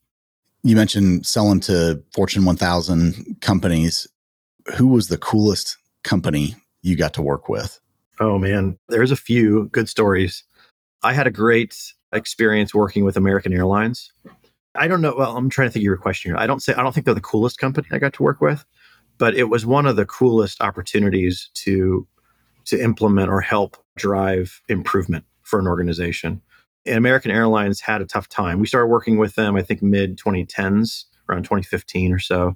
[0.64, 4.08] You mentioned selling to Fortune 1000 companies.
[4.76, 7.80] Who was the coolest company you got to work with?
[8.20, 10.44] Oh man, there's a few good stories.
[11.04, 11.76] I had a great
[12.12, 14.12] experience working with American Airlines.
[14.76, 15.16] I don't know.
[15.18, 16.38] Well, I'm trying to think of your question here.
[16.38, 18.66] I don't say I don't think they're the coolest company I got to work with,
[19.18, 22.08] but it was one of the coolest opportunities to
[22.66, 26.42] to implement or help drive improvement for an organization.
[26.86, 28.60] And American Airlines had a tough time.
[28.60, 32.56] We started working with them, I think, mid 2010s, around 2015 or so.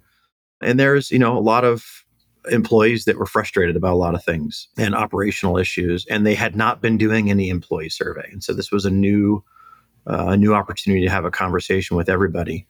[0.61, 2.02] And there's, you know, a lot of
[2.51, 6.55] employees that were frustrated about a lot of things and operational issues, and they had
[6.55, 8.27] not been doing any employee survey.
[8.31, 9.43] And so this was a new
[10.05, 12.67] uh, a new opportunity to have a conversation with everybody.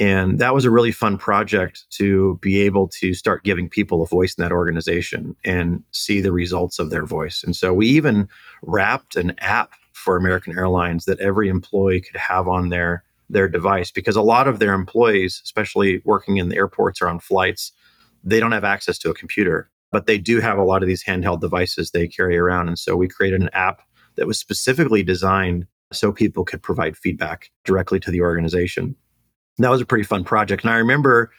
[0.00, 4.06] And that was a really fun project to be able to start giving people a
[4.06, 7.44] voice in that organization and see the results of their voice.
[7.44, 8.28] And so we even
[8.62, 13.92] wrapped an app for American Airlines that every employee could have on their their device
[13.92, 17.70] because a lot of their employees, especially working in the airports or on flights,
[18.24, 21.04] they don't have access to a computer, but they do have a lot of these
[21.04, 22.68] handheld devices they carry around.
[22.68, 23.82] And so we created an app
[24.16, 28.94] that was specifically designed so people could provide feedback directly to the organization.
[29.56, 30.64] And that was a pretty fun project.
[30.64, 31.32] And I remember,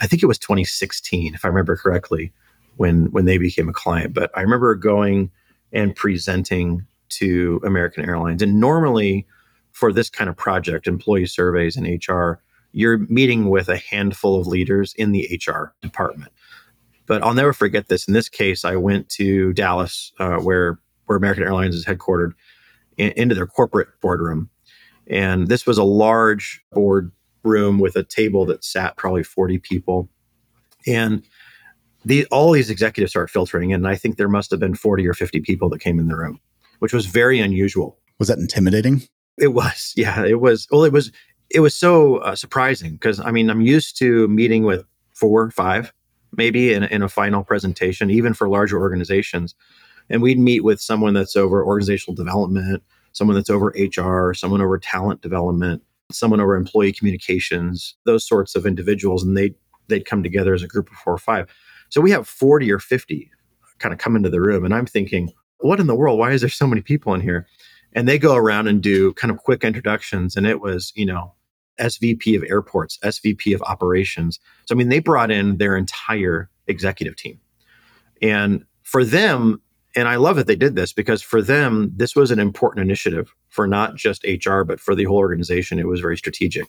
[0.00, 2.32] I think it was 2016, if I remember correctly,
[2.76, 4.14] when when they became a client.
[4.14, 5.30] But I remember going
[5.72, 8.42] and presenting to American Airlines.
[8.42, 9.26] And normally
[9.72, 12.40] for this kind of project, employee surveys and HR,
[12.72, 16.32] you're meeting with a handful of leaders in the HR department.
[17.06, 18.06] But I'll never forget this.
[18.06, 22.32] In this case, I went to Dallas, uh, where where American Airlines is headquartered,
[22.98, 24.50] in, into their corporate boardroom,
[25.06, 27.10] and this was a large board
[27.42, 30.10] room with a table that sat probably 40 people,
[30.86, 31.22] and
[32.04, 33.76] the all these executives start filtering in.
[33.76, 36.16] And I think there must have been 40 or 50 people that came in the
[36.16, 36.40] room,
[36.80, 37.98] which was very unusual.
[38.18, 39.02] Was that intimidating?
[39.38, 40.66] It was, yeah, it was.
[40.70, 41.10] Well, it was
[41.50, 44.84] it was so uh, surprising because I mean I'm used to meeting with
[45.14, 45.92] four, five,
[46.36, 49.54] maybe in, in a final presentation, even for larger organizations,
[50.10, 52.82] and we'd meet with someone that's over organizational development,
[53.12, 58.66] someone that's over HR, someone over talent development, someone over employee communications, those sorts of
[58.66, 59.54] individuals, and they
[59.88, 61.48] they'd come together as a group of four or five.
[61.88, 63.30] So we have 40 or 50
[63.78, 66.18] kind of come into the room, and I'm thinking, what in the world?
[66.18, 67.46] Why is there so many people in here?
[67.94, 71.34] And they go around and do kind of quick introductions, and it was, you know,
[71.78, 74.40] SVP of airports, SVP of operations.
[74.66, 77.40] So, I mean, they brought in their entire executive team.
[78.20, 79.60] And for them,
[79.96, 83.34] and I love that they did this because for them, this was an important initiative
[83.48, 85.78] for not just HR, but for the whole organization.
[85.78, 86.68] It was very strategic.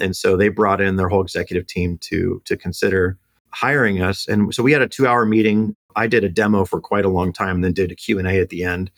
[0.00, 3.18] And so they brought in their whole executive team to, to consider
[3.50, 4.28] hiring us.
[4.28, 5.74] And so we had a two hour meeting.
[5.96, 8.62] I did a demo for quite a long time, then did a Q&A at the
[8.62, 8.90] end.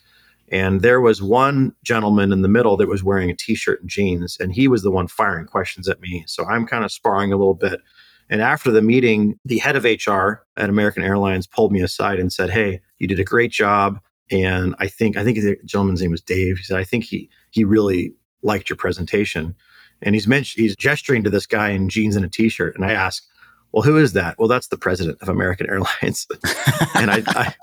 [0.51, 4.37] And there was one gentleman in the middle that was wearing a t-shirt and jeans,
[4.39, 6.25] and he was the one firing questions at me.
[6.27, 7.79] So I'm kind of sparring a little bit.
[8.29, 12.31] And after the meeting, the head of HR at American Airlines pulled me aside and
[12.31, 13.99] said, "Hey, you did a great job."
[14.29, 16.57] And I think I think the gentleman's name was Dave.
[16.57, 19.55] He said, "I think he he really liked your presentation."
[20.01, 22.75] And he's mentioned he's gesturing to this guy in jeans and a t-shirt.
[22.75, 23.27] And I asked,
[23.71, 26.25] "Well, who is that?" Well, that's the president of American Airlines.
[26.95, 27.53] and I, I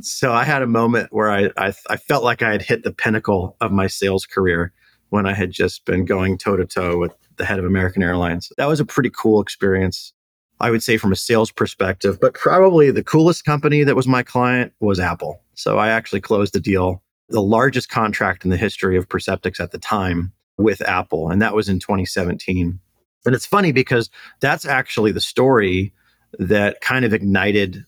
[0.00, 2.92] so I had a moment where I, I, I felt like I had hit the
[2.92, 4.72] pinnacle of my sales career
[5.10, 8.52] when I had just been going toe to toe with the head of American Airlines.
[8.56, 10.12] That was a pretty cool experience.
[10.60, 14.22] I would say from a sales perspective, but probably the coolest company that was my
[14.22, 15.42] client was Apple.
[15.54, 19.72] So I actually closed the deal, the largest contract in the history of Perceptyx at
[19.72, 22.78] the time with Apple, and that was in 2017.
[23.24, 24.08] And it's funny because
[24.40, 25.92] that's actually the story
[26.38, 27.84] that kind of ignited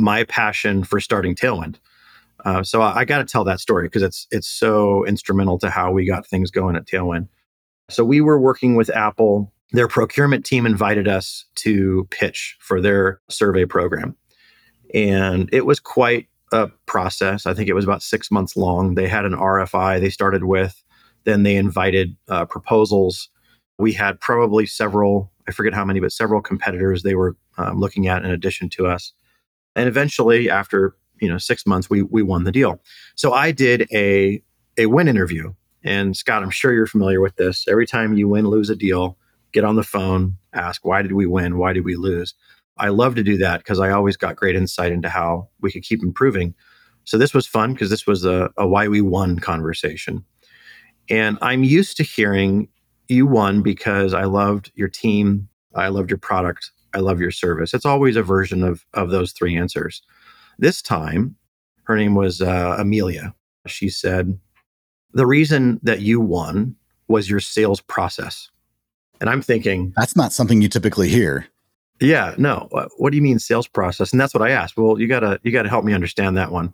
[0.00, 1.78] my passion for starting Talewind.
[2.44, 5.70] Uh, so I, I got to tell that story because it's it's so instrumental to
[5.70, 7.28] how we got things going at Talewind.
[7.90, 9.52] So we were working with Apple.
[9.72, 14.16] Their procurement team invited us to pitch for their survey program,
[14.94, 17.46] and it was quite a process.
[17.46, 18.94] I think it was about six months long.
[18.94, 20.82] They had an RFI they started with,
[21.24, 23.28] then they invited uh, proposals.
[23.78, 28.08] We had probably several, I forget how many, but several competitors they were um, looking
[28.08, 29.12] at in addition to us.
[29.76, 32.80] And eventually, after you know six months, we we won the deal.
[33.14, 34.42] So I did a
[34.78, 35.52] a win interview.
[35.82, 37.66] And Scott, I'm sure you're familiar with this.
[37.66, 39.16] Every time you win, lose a deal,
[39.52, 42.34] get on the phone, ask why did we win, why did we lose.
[42.76, 45.82] I love to do that because I always got great insight into how we could
[45.82, 46.54] keep improving.
[47.04, 50.24] So this was fun because this was a, a why we won conversation.
[51.08, 52.68] And I'm used to hearing
[53.08, 57.74] you won because I loved your team, I loved your product, I love your service.
[57.74, 60.02] It's always a version of, of those three answers.
[60.58, 61.36] This time,
[61.84, 63.34] her name was uh, Amelia.
[63.66, 64.38] She said,
[65.12, 66.76] The reason that you won
[67.08, 68.50] was your sales process.
[69.20, 71.46] And I'm thinking, That's not something you typically hear.
[72.00, 72.68] Yeah, no.
[72.96, 74.12] What do you mean sales process?
[74.12, 74.76] And that's what I asked.
[74.76, 76.72] Well, you gotta you gotta help me understand that one.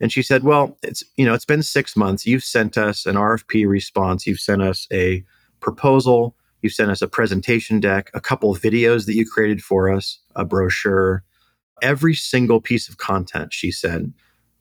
[0.00, 2.26] And she said, Well, it's you know, it's been six months.
[2.26, 5.24] You've sent us an RFP response, you've sent us a
[5.60, 9.90] proposal, you sent us a presentation deck, a couple of videos that you created for
[9.90, 11.24] us, a brochure.
[11.82, 14.12] Every single piece of content, she said,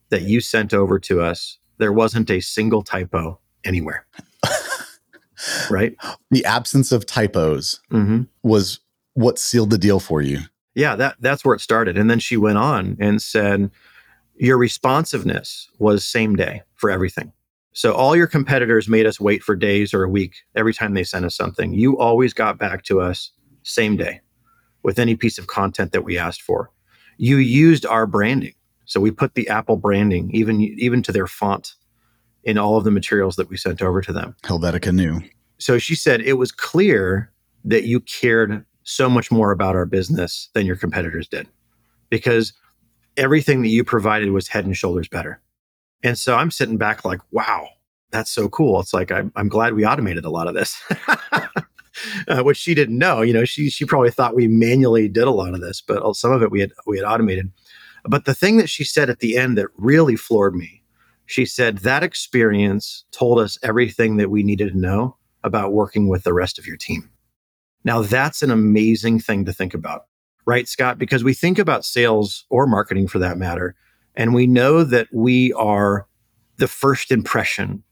[0.10, 4.06] that you sent over to us, there wasn't a single typo anywhere.
[5.70, 5.96] right?
[6.32, 8.24] The absence of typos mm-hmm.
[8.44, 8.80] was
[9.14, 10.40] what sealed the deal for you.
[10.74, 11.98] Yeah, that, that's where it started.
[11.98, 13.72] And then she went on and said,
[14.36, 17.34] Your responsiveness was same day for everything.
[17.74, 21.04] So all your competitors made us wait for days or a week every time they
[21.04, 21.74] sent us something.
[21.74, 23.32] You always got back to us
[23.64, 24.22] same day
[24.84, 26.70] with any piece of content that we asked for.
[27.18, 28.54] You used our branding.
[28.86, 31.76] So we put the Apple branding even even to their font
[32.44, 34.36] in all of the materials that we sent over to them.
[34.44, 35.22] Helvetica Neue.
[35.60, 37.32] So she said it was clear
[37.64, 41.48] that you cared so much more about our business than your competitors did
[42.10, 42.54] because
[43.16, 45.40] everything that you provided was head and shoulders better.
[46.04, 47.68] And so I'm sitting back like, wow,
[48.12, 48.80] that's so cool.
[48.80, 50.82] It's like, I'm, I'm glad we automated a lot of this,
[52.28, 53.22] uh, which she didn't know.
[53.22, 56.32] You know, she, she probably thought we manually did a lot of this, but some
[56.32, 57.52] of it we had, we had automated.
[58.04, 60.84] But the thing that she said at the end that really floored me,
[61.26, 66.24] she said that experience told us everything that we needed to know about working with
[66.24, 67.10] the rest of your team.
[67.84, 70.06] Now, that's an amazing thing to think about,
[70.46, 70.98] right, Scott?
[70.98, 73.76] Because we think about sales or marketing for that matter,
[74.16, 76.08] and we know that we are
[76.58, 77.84] the first impression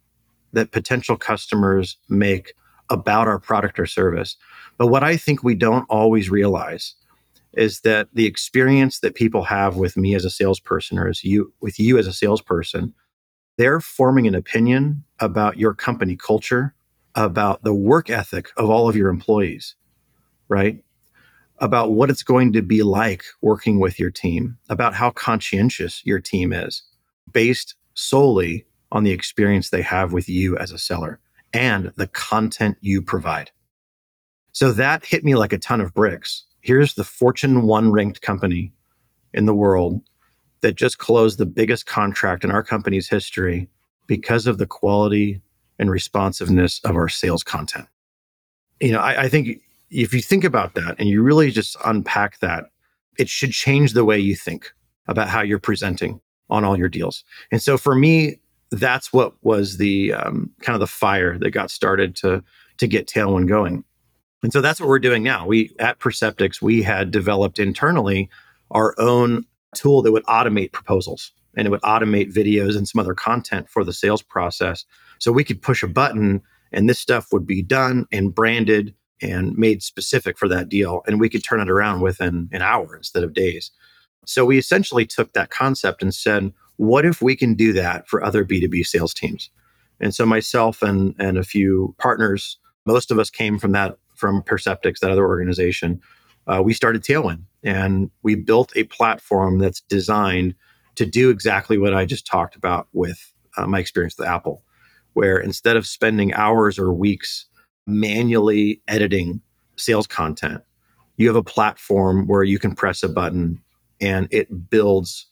[0.54, 2.54] that potential customers make
[2.90, 4.36] about our product or service.
[4.78, 6.96] But what I think we don't always realize
[7.54, 11.54] is that the experience that people have with me as a salesperson or as you
[11.62, 12.94] with you as a salesperson,
[13.58, 16.74] they're forming an opinion about your company culture,
[17.16, 19.76] about the work ethic of all of your employees,
[20.48, 20.84] right?
[21.62, 26.20] About what it's going to be like working with your team, about how conscientious your
[26.20, 26.84] team is,
[27.32, 31.20] based solely on the experience they have with you as a seller
[31.54, 33.52] and the content you provide.
[34.52, 36.46] So that hit me like a ton of bricks.
[36.62, 38.74] Here's the Fortune 1 ranked company
[39.34, 40.02] in the world
[40.62, 43.70] that just closed the biggest contract in our company's history
[44.08, 45.42] because of the quality
[45.78, 47.88] and responsiveness of our sales content.
[48.82, 52.40] You know, I, I think if you think about that and you really just unpack
[52.40, 52.66] that,
[53.18, 54.72] it should change the way you think
[55.08, 57.24] about how you're presenting on all your deals.
[57.52, 58.40] And so for me,
[58.72, 62.44] that's what was the um, kind of the fire that got started to
[62.78, 63.84] to get Talewind going.
[64.42, 65.46] And so that's what we're doing now.
[65.46, 68.30] We at Perceptyx we had developed internally
[68.72, 73.14] our own tool that would automate proposals and it would automate videos and some other
[73.14, 74.86] content for the sales process.
[75.18, 79.58] So we could push a button and this stuff would be done and branded and
[79.58, 83.24] made specific for that deal and we could turn it around within an hour instead
[83.24, 83.72] of days.
[84.26, 88.24] So we essentially took that concept and said, what if we can do that for
[88.24, 89.50] other B2B sales teams?
[90.00, 94.44] And so myself and and a few partners, most of us came from that from
[94.44, 96.02] Perceptyx, that other organization.
[96.48, 100.56] Uh, we started Talewind and we built a platform that's designed
[100.96, 104.64] to do exactly what I just talked about with uh, my experience with Apple,
[105.14, 107.46] where instead of spending hours or weeks
[107.90, 109.42] manually editing
[109.76, 110.62] sales content,
[111.18, 113.62] you have a platform where you can press a button
[114.00, 115.28] and it builds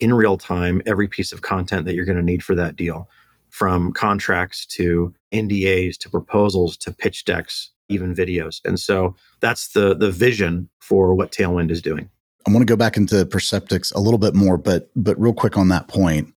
[0.00, 3.08] in real time every piece of content that you're going to need for that deal
[3.50, 8.60] from contracts to NDAs to proposals to pitch decks, even videos.
[8.64, 12.08] And so that's the the vision for what Talewind is doing.
[12.46, 15.56] I want to go back into Perceptyx a little bit more, but but real quick
[15.56, 16.32] on that point.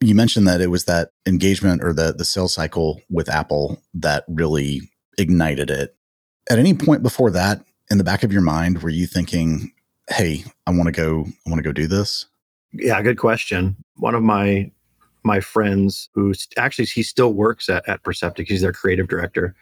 [0.00, 4.24] You mentioned that it was that engagement or the the sales cycle with Apple that
[4.28, 4.82] really
[5.18, 5.94] ignited it.
[6.48, 9.72] At any point before that, in the back of your mind, were you thinking,
[10.08, 12.26] "Hey, I want to go I want to go do this?"
[12.72, 13.76] Yeah, good question.
[13.96, 14.70] One of my
[15.24, 18.46] my friends who actually he still works at, at Perceptyx.
[18.48, 19.54] He's their creative director.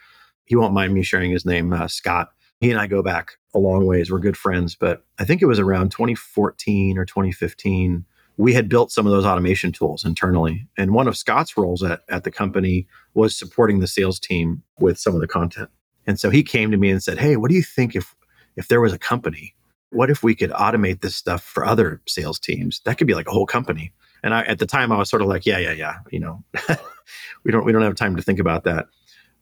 [0.44, 2.30] He won't mind me sharing his name, uh, Scott.
[2.60, 4.10] He and I go back a long ways.
[4.10, 8.04] We're good friends, but I think it was around 2014 or 2015.
[8.36, 10.68] We had built some of those automation tools internally.
[10.76, 14.98] And one of Scott's roles at, at the company was supporting the sales team with
[14.98, 15.70] some of the content.
[16.06, 18.14] And so he came to me and said, Hey, what do you think if
[18.56, 19.54] if there was a company
[19.90, 22.80] what if we could automate this stuff for other sales teams?
[22.84, 23.92] That could be like a whole company.
[24.22, 25.94] And I, at the time, I was sort of like, yeah, yeah, yeah.
[26.10, 26.44] You know,
[27.44, 28.86] we don't we don't have time to think about that.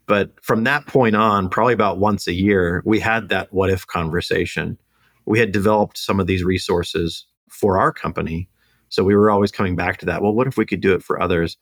[0.06, 3.86] But from that point on, probably about once a year, we had that what if
[3.86, 4.78] conversation.
[5.26, 8.48] We had developed some of these resources for our company.
[8.88, 10.22] So we were always coming back to that.
[10.22, 11.56] Well, what if we could do it for others?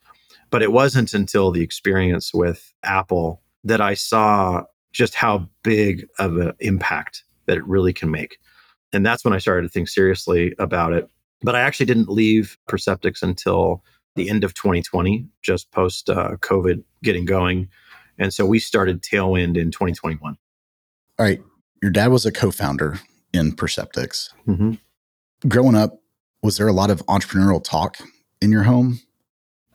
[0.50, 6.36] But it wasn't until the experience with Apple that I saw just how big of
[6.36, 8.38] an impact that it really can make.
[8.92, 11.08] And that's when I started to think seriously about it.
[11.40, 13.82] But I actually didn't leave Perceptyx until
[14.14, 17.68] the end of 2020, just post uh, COVID getting going.
[18.18, 20.36] And so we started Talewind in 2021.
[21.18, 21.42] All right.
[21.82, 23.00] Your dad was a co founder
[23.32, 24.30] in Perceptyx.
[24.46, 24.74] Mm-hmm.
[25.48, 26.01] Growing up,
[26.42, 27.98] was there a lot of entrepreneurial talk
[28.40, 29.00] in your home?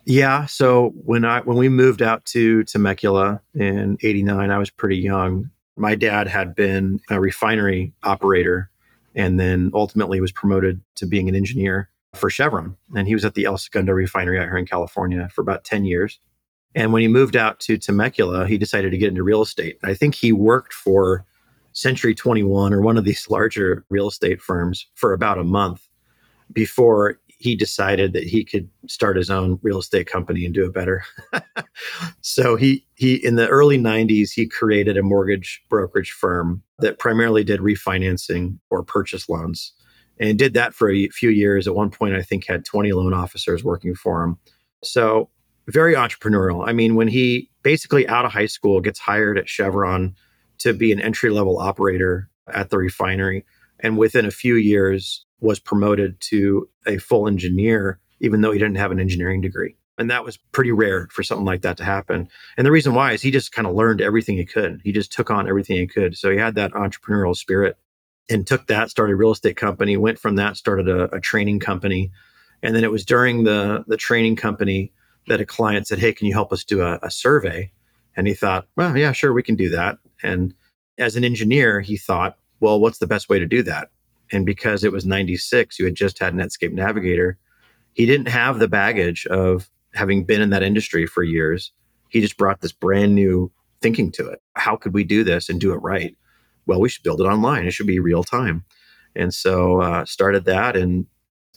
[0.04, 0.46] Yeah.
[0.46, 5.50] So when I when we moved out to Temecula in '89, I was pretty young.
[5.76, 8.70] My dad had been a refinery operator
[9.14, 12.76] and then ultimately was promoted to being an engineer for Chevron.
[12.94, 15.84] And he was at the El Segundo refinery out here in California for about 10
[15.84, 16.20] years.
[16.74, 19.78] And when he moved out to Temecula, he decided to get into real estate.
[19.82, 21.24] I think he worked for
[21.72, 25.87] Century 21 or one of these larger real estate firms for about a month
[26.52, 30.74] before he decided that he could start his own real estate company and do it
[30.74, 31.04] better.
[32.20, 37.44] so he he in the early 90s he created a mortgage brokerage firm that primarily
[37.44, 39.72] did refinancing or purchase loans
[40.18, 41.68] and did that for a few years.
[41.68, 44.36] At one point I think had 20 loan officers working for him.
[44.82, 45.30] So
[45.68, 46.68] very entrepreneurial.
[46.68, 50.16] I mean when he basically out of high school gets hired at Chevron
[50.58, 53.44] to be an entry level operator at the refinery
[53.78, 58.76] and within a few years was promoted to a full engineer, even though he didn't
[58.76, 59.76] have an engineering degree.
[59.98, 62.28] And that was pretty rare for something like that to happen.
[62.56, 64.80] And the reason why is he just kind of learned everything he could.
[64.84, 66.16] He just took on everything he could.
[66.16, 67.76] So he had that entrepreneurial spirit
[68.30, 71.58] and took that, started a real estate company, went from that, started a, a training
[71.58, 72.12] company.
[72.62, 74.92] And then it was during the, the training company
[75.26, 77.72] that a client said, Hey, can you help us do a, a survey?
[78.16, 79.98] And he thought, Well, yeah, sure, we can do that.
[80.22, 80.54] And
[80.96, 83.90] as an engineer, he thought, Well, what's the best way to do that?
[84.32, 87.38] And because it was 96, you had just had Netscape Navigator,
[87.92, 91.72] he didn't have the baggage of having been in that industry for years.
[92.08, 93.50] He just brought this brand new
[93.80, 94.40] thinking to it.
[94.54, 96.16] How could we do this and do it right?
[96.66, 97.66] Well, we should build it online.
[97.66, 98.64] It should be real time.
[99.16, 101.06] And so uh, started that, and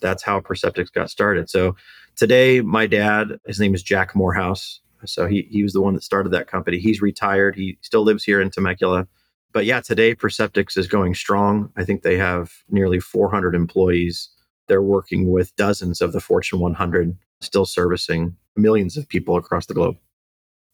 [0.01, 1.49] that's how Perceptyx got started.
[1.49, 1.76] So
[2.15, 4.80] today, my dad, his name is Jack Morehouse.
[5.05, 6.80] So he, he was the one that started that company.
[6.80, 7.55] He's retired.
[7.55, 9.07] He still lives here in Temecula
[9.53, 11.71] but yeah, today Perceptyx is going strong.
[11.75, 14.29] I think they have nearly 400 employees.
[14.67, 19.73] They're working with dozens of the Fortune 100, still servicing millions of people across the
[19.73, 19.97] globe.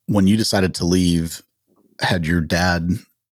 [0.07, 1.41] When you decided to leave,
[1.99, 2.91] had your dad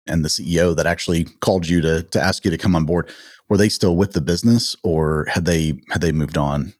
[0.07, 3.09] and the CEO that actually called you to to ask you to come on board,
[3.49, 6.73] were they still with the business or had they had they moved on?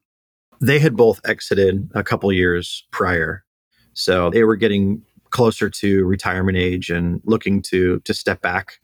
[0.61, 3.43] They had both exited a couple years prior.
[3.93, 5.03] So they were getting
[5.33, 8.79] closer to retirement age and looking to to step back.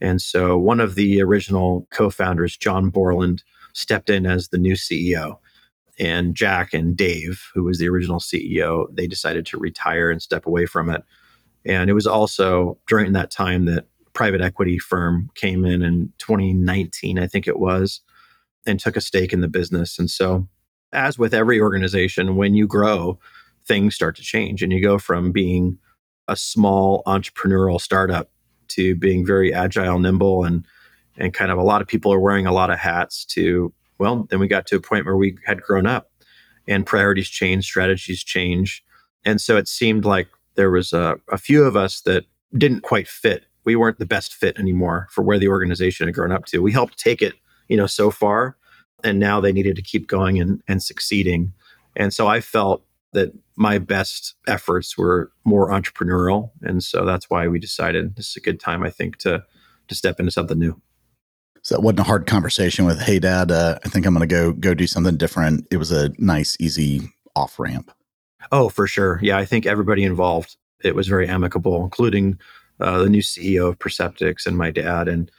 [0.00, 3.42] And so one of the original co-founders, John Borland,
[3.72, 5.38] stepped in as the new CEO.
[5.98, 10.44] And Jack and Dave, who was the original CEO, they decided to retire and step
[10.44, 11.02] away from it.
[11.64, 17.18] And it was also during that time that private equity firm came in in 2019,
[17.18, 18.02] I think it was,
[18.66, 19.98] and took a stake in the business.
[19.98, 20.46] And so,
[20.92, 23.18] as with every organization, when you grow,
[23.66, 25.78] things start to change and you go from being
[26.28, 28.30] a small entrepreneurial startup
[28.68, 30.66] to being very agile, nimble, and
[31.18, 34.26] and kind of a lot of people are wearing a lot of hats to well,
[34.28, 36.10] then we got to a point where we had grown up
[36.68, 38.84] and priorities change, strategies change.
[39.24, 42.24] And so it seemed like there was a, a few of us that
[42.56, 43.44] didn't quite fit.
[43.64, 46.62] We weren't the best fit anymore for where the organization had grown up to.
[46.62, 47.34] We helped take it,
[47.68, 48.56] you know, so far,
[49.02, 51.52] and now they needed to keep going and, and succeeding.
[51.96, 52.84] And so I felt
[53.16, 56.50] that my best efforts were more entrepreneurial.
[56.62, 59.42] And so that's why we decided this is a good time i think to
[59.88, 60.80] to step into something new.
[61.62, 64.32] So that wasn't a hard conversation with hey dad uh, i think i'm going to
[64.32, 65.66] go go do something different.
[65.70, 67.00] It was a nice easy
[67.34, 67.90] off ramp.
[68.52, 69.18] Oh for sure.
[69.22, 72.38] Yeah i think everybody involved it was very amicable including
[72.78, 75.08] uh, the new ceo of perceptyx and my dad.
[75.08, 75.30] And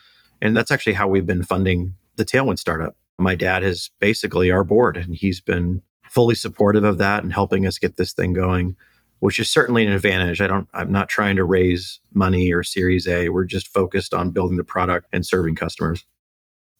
[0.41, 2.95] and that's actually how we've been funding the talewind startup.
[3.19, 7.66] My dad is basically our board and he's been fully supportive of that and helping
[7.66, 8.76] us get this thing going,
[9.20, 10.41] which is certainly an advantage.
[10.41, 13.30] I don't I'm not trying to raise money or series A.
[13.30, 16.05] We're just focused on building the product and serving customers.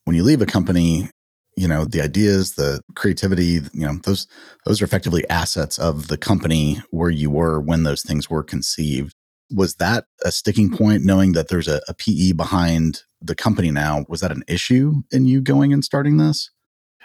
[0.04, 1.10] When you leave a company,
[1.56, 4.26] you know, the ideas, the creativity, you know, those
[4.64, 9.12] those are effectively assets of the company where you were when those things were conceived.
[9.50, 14.04] Was that a sticking point knowing that there's a, a PE behind the company now?
[14.08, 16.50] Was that an issue in you going and starting this?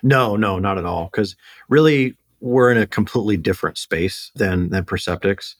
[0.03, 1.05] No, no, not at all.
[1.05, 1.35] Because
[1.69, 5.55] really, we're in a completely different space than than Perceptyx.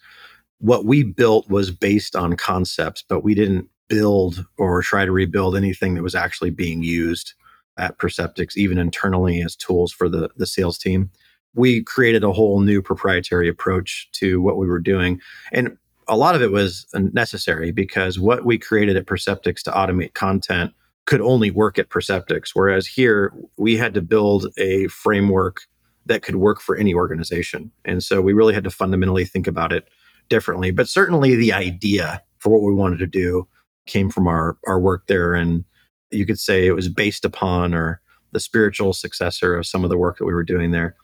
[0.59, 5.55] What we built was based on concepts, but we didn't build or try to rebuild
[5.55, 7.33] anything that was actually being used
[7.77, 11.09] at Perceptyx, even internally as tools for the the sales team.
[11.55, 15.21] We created a whole new proprietary approach to what we were doing,
[15.53, 15.77] and
[16.07, 20.73] a lot of it was necessary because what we created at Perceptyx to automate content
[21.05, 22.51] could only work at Perceptyx.
[22.53, 25.61] Whereas here, we had to build a framework
[26.05, 27.71] that could work for any organization.
[27.85, 29.87] And so we really had to fundamentally think about it
[30.29, 30.71] differently.
[30.71, 33.47] But certainly the idea for what we wanted to do
[33.85, 35.33] came from our, our work there.
[35.33, 35.65] And
[36.11, 38.01] you could say it was based upon or
[38.31, 40.95] the spiritual successor of some of the work that we were doing there.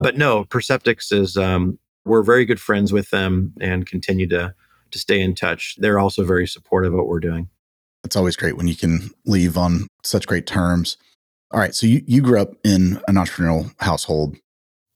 [0.00, 4.54] But no, Perceptyx is, um, we're very good friends with them and continue to,
[4.90, 5.76] to stay in touch.
[5.78, 7.48] They're also very supportive of what we're doing.
[8.04, 10.96] It's always great when you can leave on such great terms.
[11.52, 11.74] All right.
[11.74, 14.36] So you, you grew up in an entrepreneurial household.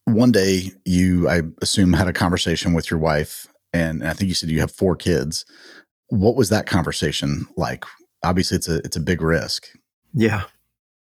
[0.05, 4.35] One day you, I assume, had a conversation with your wife, and, I think you
[4.35, 5.45] said you have four kids.
[6.09, 7.85] What was that conversation like?
[8.25, 9.69] Obviously, it's a it's a big risk.
[10.15, 10.45] Yeah.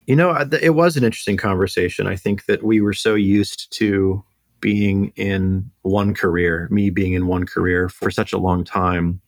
[0.06, 2.06] You know, it was an interesting conversation.
[2.06, 4.24] I think that we were so used to
[4.60, 9.20] being in one career, me being in one career for such a long time,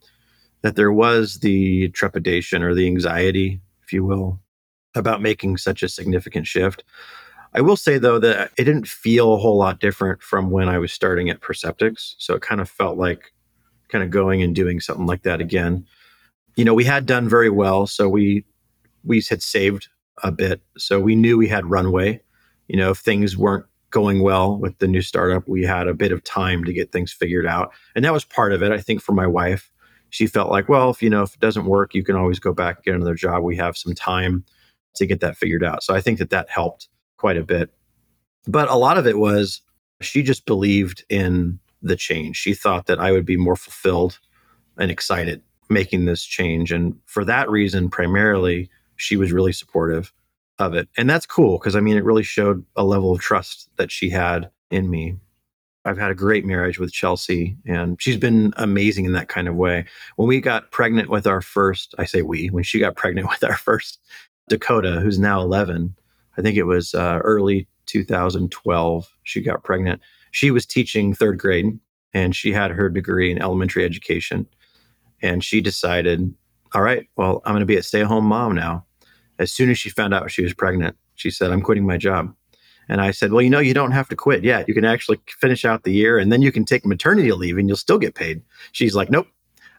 [0.62, 4.40] that there was the trepidation or the anxiety, if you will,
[4.94, 6.84] about making such a significant shift.
[7.54, 10.78] I will say though that it didn't feel a whole lot different from when I
[10.78, 12.14] was starting at Perceptyx.
[12.18, 13.32] So it kind of felt like
[13.88, 15.86] kind of going and doing something like that again.
[16.56, 18.44] You know, we had done very well, so we
[19.04, 19.88] we had saved
[20.22, 22.20] a bit, so we knew we had runway.
[22.66, 26.12] You know, if things weren't going well with the new startup, we had a bit
[26.12, 28.72] of time to get things figured out, and that was part of it.
[28.72, 29.70] I think for my wife,
[30.10, 32.52] she felt like, well, if you know if it doesn't work, you can always go
[32.52, 33.42] back get another job.
[33.42, 34.44] We have some time
[34.94, 35.82] to get that figured out.
[35.82, 37.70] So I think that that helped quite a bit.
[38.46, 39.60] But a lot of it was
[40.00, 42.36] she just believed in the change.
[42.36, 44.18] She thought that I would be more fulfilled
[44.78, 46.72] and excited making this change.
[46.72, 50.12] And for that reason, primarily, she was really supportive
[50.58, 50.88] of it.
[50.96, 54.10] And that's cool because I mean, it really showed a level of trust that she
[54.10, 55.16] had in me.
[55.88, 59.56] I've had a great marriage with Chelsea, and she's been amazing in that kind of
[59.56, 59.86] way.
[60.16, 63.42] When we got pregnant with our first, I say we, when she got pregnant with
[63.42, 63.98] our first
[64.48, 65.94] Dakota, who's now 11,
[66.36, 70.00] I think it was uh, early 2012, she got pregnant.
[70.30, 71.78] She was teaching third grade
[72.14, 74.46] and she had her degree in elementary education.
[75.20, 76.32] And she decided,
[76.74, 78.84] all right, well, I'm going to be a stay at home mom now.
[79.38, 82.34] As soon as she found out she was pregnant, she said, I'm quitting my job.
[82.88, 84.68] And I said, Well, you know, you don't have to quit yet.
[84.68, 87.68] You can actually finish out the year and then you can take maternity leave and
[87.68, 88.42] you'll still get paid.
[88.72, 89.28] She's like, Nope,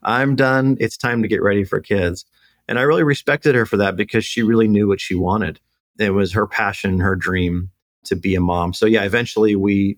[0.04, 0.78] I'm done.
[0.80, 2.26] It's time to get ready for kids.
[2.68, 5.60] And I really respected her for that because she really knew what she wanted.
[5.98, 7.72] It was her passion, her dream
[8.06, 8.74] to be a mom.
[8.74, 9.98] So yeah, eventually we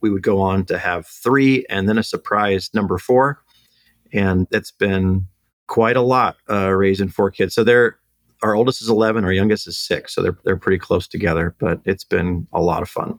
[0.00, 3.42] we would go on to have three and then a surprise number four.
[4.12, 5.26] And it's been
[5.68, 7.54] quite a lot uh, raising four kids.
[7.54, 7.98] So they're
[8.42, 10.14] our oldest is 11, our youngest is six.
[10.14, 13.18] So they're, they're pretty close together, but it's been a lot of fun.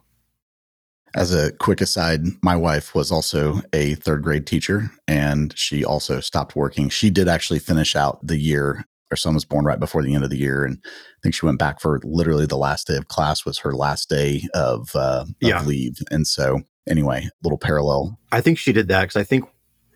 [1.16, 6.20] As a quick aside, my wife was also a third grade teacher and she also
[6.20, 6.90] stopped working.
[6.90, 8.86] She did actually finish out the year.
[9.12, 10.66] Our son was born right before the end of the year.
[10.66, 13.76] And I think she went back for literally the last day of class was her
[13.76, 15.64] last day of, uh, of yeah.
[15.64, 15.98] leave.
[16.10, 18.20] And so anyway, little parallel.
[18.32, 19.46] I think she did that because I think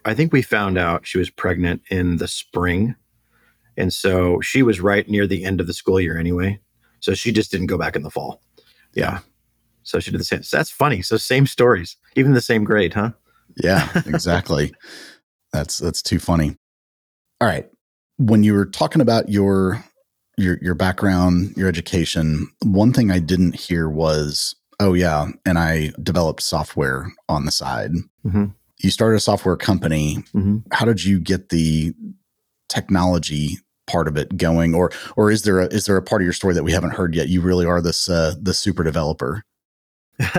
[0.08, 2.96] I think we found out she was pregnant in the spring.
[3.78, 6.60] And so she was right near the end of the school year anyway.
[7.00, 8.42] So she just didn't go back in the fall.
[8.94, 9.20] Yeah.
[9.84, 10.44] So she did the same.
[10.44, 11.02] So that's funny.
[11.02, 13.12] So same stories, even the same grade, huh?
[13.64, 14.74] Yeah, exactly.
[15.54, 16.58] that's that's too funny.
[17.40, 17.70] All right.
[18.18, 19.84] When you were talking about your
[20.38, 25.94] your your background, your education, one thing I didn't hear was, oh yeah, and I
[26.02, 27.92] developed software on the side.
[28.26, 28.46] Mm-hmm
[28.80, 30.18] you started a software company.
[30.36, 30.58] Mm-hmm.
[30.72, 31.94] How did you get the
[32.70, 33.58] technology
[33.88, 36.34] part of it going, or or is there a is there a part of your
[36.34, 37.30] story that we haven't heard yet?
[37.30, 39.44] You really are this uh, the super developer.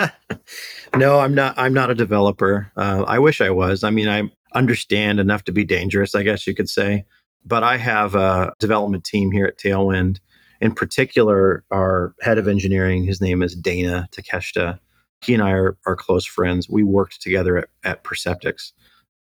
[0.97, 1.55] no, I'm not.
[1.57, 2.71] I'm not a developer.
[2.77, 3.85] Uh, I wish I was.
[3.85, 7.05] I mean, I understand enough to be dangerous, I guess you could say.
[7.45, 10.21] But I have a development team here at Talewind.
[10.61, 14.81] In particular, our head of engineering, his name is Dana Takeshita
[15.21, 16.69] he and I are, are close friends.
[16.69, 18.73] We worked together at, at Perceptyx.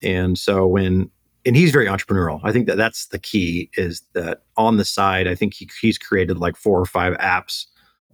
[0.03, 1.11] And so when,
[1.47, 2.41] and he's very entrepreneurial.
[2.43, 5.97] I think that that's the key is that on the side, I think he, he's
[5.97, 7.67] created like four or five apps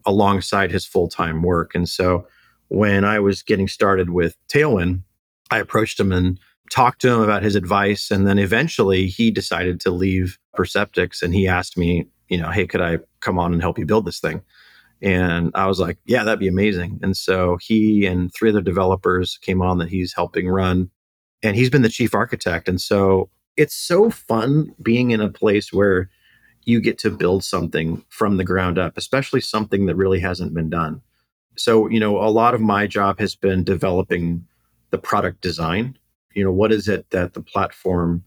[0.04, 1.74] alongside his full time work.
[1.74, 2.26] And so
[2.68, 5.02] when I was getting started with Talewind,
[5.50, 6.38] I approached him and
[6.70, 8.10] talked to him about his advice.
[8.10, 12.66] And then eventually he decided to leave Perceptyx and he asked me, you know, hey,
[12.66, 14.42] could I come on and help you build this thing?
[15.00, 17.00] And I was like, yeah, that'd be amazing.
[17.02, 20.90] And so he and three other developers came on that he's helping run.
[21.42, 22.68] And he's been the chief architect.
[22.68, 26.08] And so it's so fun being in a place where
[26.64, 30.70] you get to build something from the ground up, especially something that really hasn't been
[30.70, 31.02] done.
[31.56, 34.46] So, you know, a lot of my job has been developing
[34.90, 35.98] the product design.
[36.34, 38.24] You know, what is it that the platform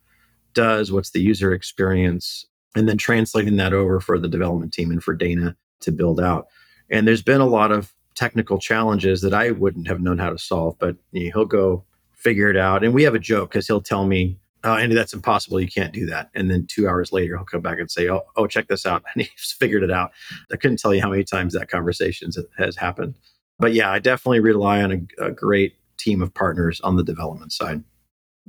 [0.53, 0.91] does?
[0.91, 2.45] What's the user experience?
[2.76, 6.47] And then translating that over for the development team and for Dana to build out.
[6.89, 10.38] And there's been a lot of technical challenges that I wouldn't have known how to
[10.38, 11.84] solve, but you know, he'll go
[12.26, 12.84] figure it out.
[12.84, 15.62] And we have a joke because he'll tell me, oh, Andy, that's impossible.
[15.62, 16.32] You can't do that.
[16.34, 19.04] And then two hours later, he'll come back and say, oh, oh check this out.
[19.14, 20.12] And he's figured it out.
[20.52, 23.14] I couldn't tell you how many times that conversation has happened.
[23.60, 27.54] But yeah, I definitely rely on a, a great team of partners on the development
[27.54, 27.84] side.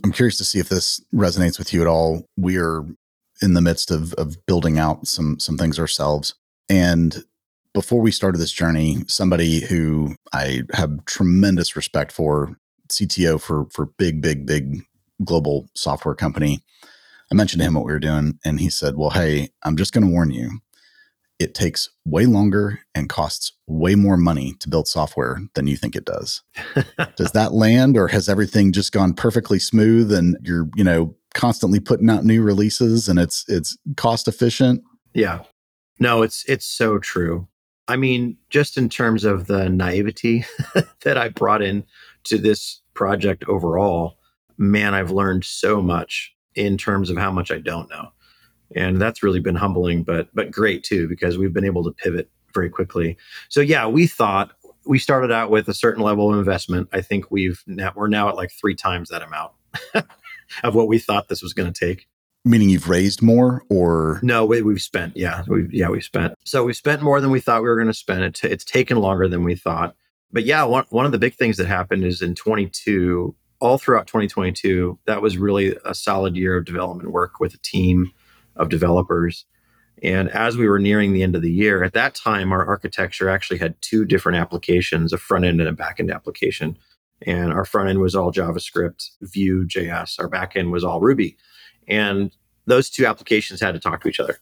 [0.02, 2.24] I'm curious to see if this resonates with you at all.
[2.38, 2.82] We are
[3.42, 6.34] in the midst of, of building out some some things ourselves.
[6.68, 7.24] And
[7.74, 12.58] before we started this journey, somebody who I have tremendous respect for,
[12.88, 14.82] CTO for for big, big, big
[15.24, 16.62] global software company.
[17.30, 19.92] I mentioned to him what we were doing, and he said, "Well, hey, I'm just
[19.92, 20.60] going to warn you.
[21.38, 25.94] it takes way longer and costs way more money to build software than you think
[25.94, 26.42] it does.
[27.16, 31.78] does that land or has everything just gone perfectly smooth and you're, you know, constantly
[31.80, 34.82] putting out new releases and it's it's cost efficient?
[35.12, 35.40] Yeah.
[35.98, 37.48] No, it's it's so true.
[37.88, 40.44] I mean, just in terms of the naivety
[41.02, 41.84] that I brought in
[42.26, 44.18] to this project overall,
[44.58, 48.08] man, I've learned so much in terms of how much I don't know.
[48.74, 52.28] And that's really been humbling, but but great too, because we've been able to pivot
[52.52, 53.16] very quickly.
[53.48, 54.52] So yeah, we thought
[54.86, 56.88] we started out with a certain level of investment.
[56.92, 59.52] I think we've now we're now at like three times that amount
[60.64, 62.08] of what we thought this was going to take.
[62.44, 64.46] Meaning you've raised more, or no?
[64.46, 66.34] We, have spent, yeah, we yeah we've spent.
[66.44, 68.22] So we've spent more than we thought we were going to spend.
[68.22, 69.96] It t- it's taken longer than we thought,
[70.32, 74.06] but yeah, one one of the big things that happened is in 22, all throughout
[74.06, 78.12] 2022, that was really a solid year of development work with a team
[78.56, 79.46] of developers.
[80.02, 83.30] And as we were nearing the end of the year, at that time, our architecture
[83.30, 86.76] actually had two different applications a front end and a back end application.
[87.22, 90.18] And our front end was all JavaScript, Vue, JS.
[90.18, 91.38] Our back end was all Ruby.
[91.88, 92.30] And
[92.66, 94.38] those two applications had to talk to each other.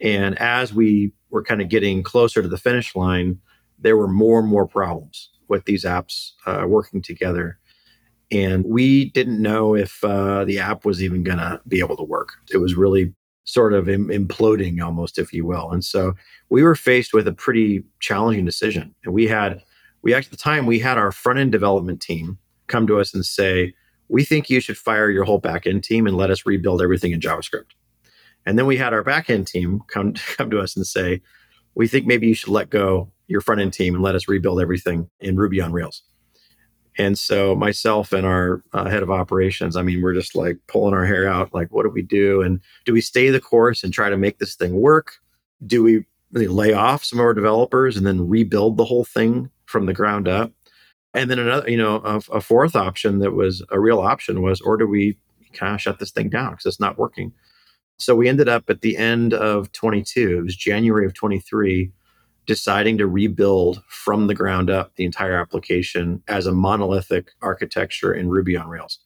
[0.00, 3.40] And as we were kind of getting closer to the finish line,
[3.78, 7.58] there were more and more problems with these apps uh, working together.
[8.30, 12.02] And we didn't know if uh, the app was even going to be able to
[12.02, 12.30] work.
[12.52, 13.14] It was really
[13.44, 15.70] sort of Im- imploding almost, if you will.
[15.70, 16.14] And so
[16.48, 18.94] we were faced with a pretty challenging decision.
[19.04, 19.62] And we had,
[20.02, 23.24] we at the time, we had our front end development team come to us and
[23.24, 23.74] say,
[24.08, 27.12] we think you should fire your whole back end team and let us rebuild everything
[27.12, 27.72] in JavaScript.
[28.46, 31.20] And then we had our back end team come, come to us and say,
[31.74, 34.60] we think maybe you should let go your front end team and let us rebuild
[34.60, 36.02] everything in Ruby on Rails.
[36.96, 40.94] And so myself and our uh, head of operations, I mean, we're just like pulling
[40.94, 41.52] our hair out.
[41.52, 42.40] Like, what do we do?
[42.42, 45.14] And do we stay the course and try to make this thing work?
[45.66, 49.50] Do we really lay off some of our developers and then rebuild the whole thing
[49.66, 50.52] from the ground up?
[51.14, 54.60] And then another, you know, a, a fourth option that was a real option was,
[54.60, 55.16] or do we
[55.52, 57.32] kind of shut this thing down because it's not working?
[57.98, 61.92] So we ended up at the end of 22, it was January of 23
[62.46, 68.28] deciding to rebuild from the ground up the entire application as a monolithic architecture in
[68.28, 68.98] Ruby on Rails.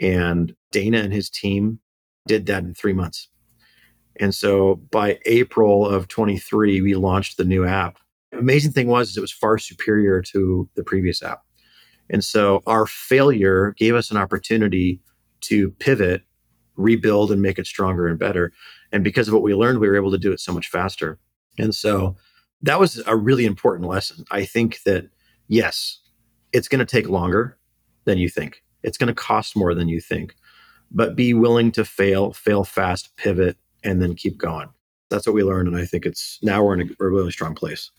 [0.00, 1.80] And Dana and his team
[2.26, 3.28] did that in three months.
[4.16, 7.98] And so by April of 23, we launched the new app.
[8.32, 11.42] Amazing thing was is it was far superior to the previous app.
[12.10, 15.00] And so our failure gave us an opportunity
[15.42, 16.22] to pivot,
[16.76, 18.52] rebuild, and make it stronger and better.
[18.92, 21.18] And because of what we learned, we were able to do it so much faster.
[21.58, 22.16] And so
[22.62, 24.24] that was a really important lesson.
[24.30, 25.08] I think that,
[25.48, 25.98] yes,
[26.52, 27.58] it's going to take longer
[28.04, 30.34] than you think, it's going to cost more than you think,
[30.90, 34.68] but be willing to fail, fail fast, pivot, and then keep going.
[35.10, 35.68] That's what we learned.
[35.68, 37.90] And I think it's now we're in a, really strong place.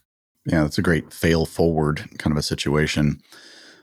[0.45, 3.21] Yeah, that's a great fail forward kind of a situation.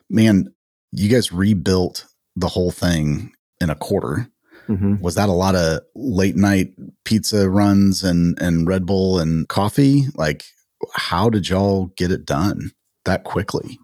[0.08, 0.52] Man,
[0.92, 4.28] you guys rebuilt the whole thing in a quarter.
[4.70, 5.00] Mm-hmm.
[5.00, 6.72] Was that a lot of late night
[7.04, 10.04] pizza runs and and Red Bull and coffee?
[10.14, 10.44] Like
[10.94, 12.70] how did y'all get it done
[13.04, 13.78] that quickly?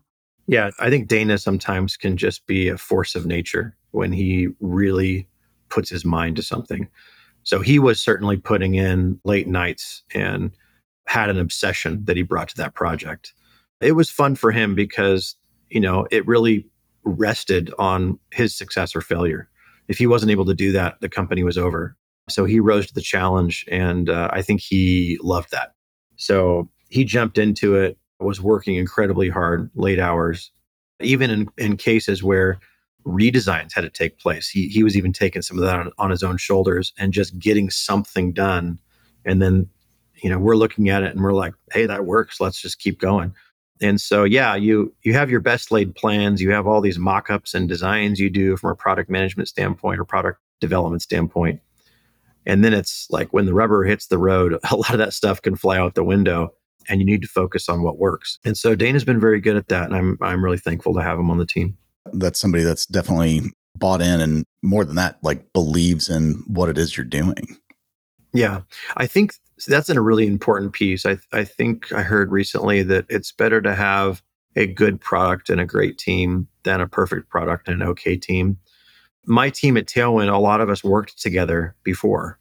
[0.47, 5.29] Yeah, I think Dana sometimes can just be a force of nature when he really
[5.69, 6.89] puts his mind to something.
[7.43, 10.53] So he was certainly putting in late nights and
[11.07, 13.33] had an obsession that he brought to that project.
[13.81, 15.37] It was fun for him because,
[15.69, 16.67] you know, it really
[17.05, 19.49] rested on his success or failure.
[19.89, 21.97] If he wasn't able to do that, the company was over.
[22.29, 25.75] So he rose to the challenge, and uh, I think he loved that.
[26.17, 30.51] So he jumped into it, was working incredibly hard, late hours,
[31.01, 32.59] even in, in cases where
[33.05, 34.49] redesigns had to take place.
[34.49, 37.39] He, he was even taking some of that on, on his own shoulders and just
[37.39, 38.81] getting something done.
[39.25, 39.69] And then,
[40.17, 42.41] you know, we're looking at it and we're like, hey, that works.
[42.41, 43.33] Let's just keep going.
[43.83, 46.41] And so, yeah, you you have your best laid plans.
[46.41, 50.05] You have all these mock-ups and designs you do from a product management standpoint or
[50.05, 51.61] product development standpoint.
[52.47, 55.43] And then it's like when the rubber hits the road, a lot of that stuff
[55.43, 56.55] can fly out the window
[56.89, 58.39] and you need to focus on what works.
[58.45, 59.87] And so Dana's been very good at that.
[59.87, 61.77] And I'm, I'm really thankful to have him on the team.
[62.13, 63.43] That's somebody that's definitely
[63.75, 67.59] bought in and more than that, like believes in what it is you're doing.
[68.33, 68.61] Yeah.
[68.97, 69.35] I think
[69.65, 71.07] that's a really important piece.
[71.07, 74.23] I, I think I heard recently that it's better to have
[74.55, 78.59] a good product and a great team than a perfect product and an okay team.
[79.25, 82.39] My team at Talewind, a lot of us worked together before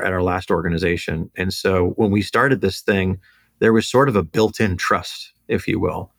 [0.00, 1.30] at our last organization.
[1.36, 3.18] And so when we started this thing,
[3.58, 6.12] there was sort of a built in trust, if you will,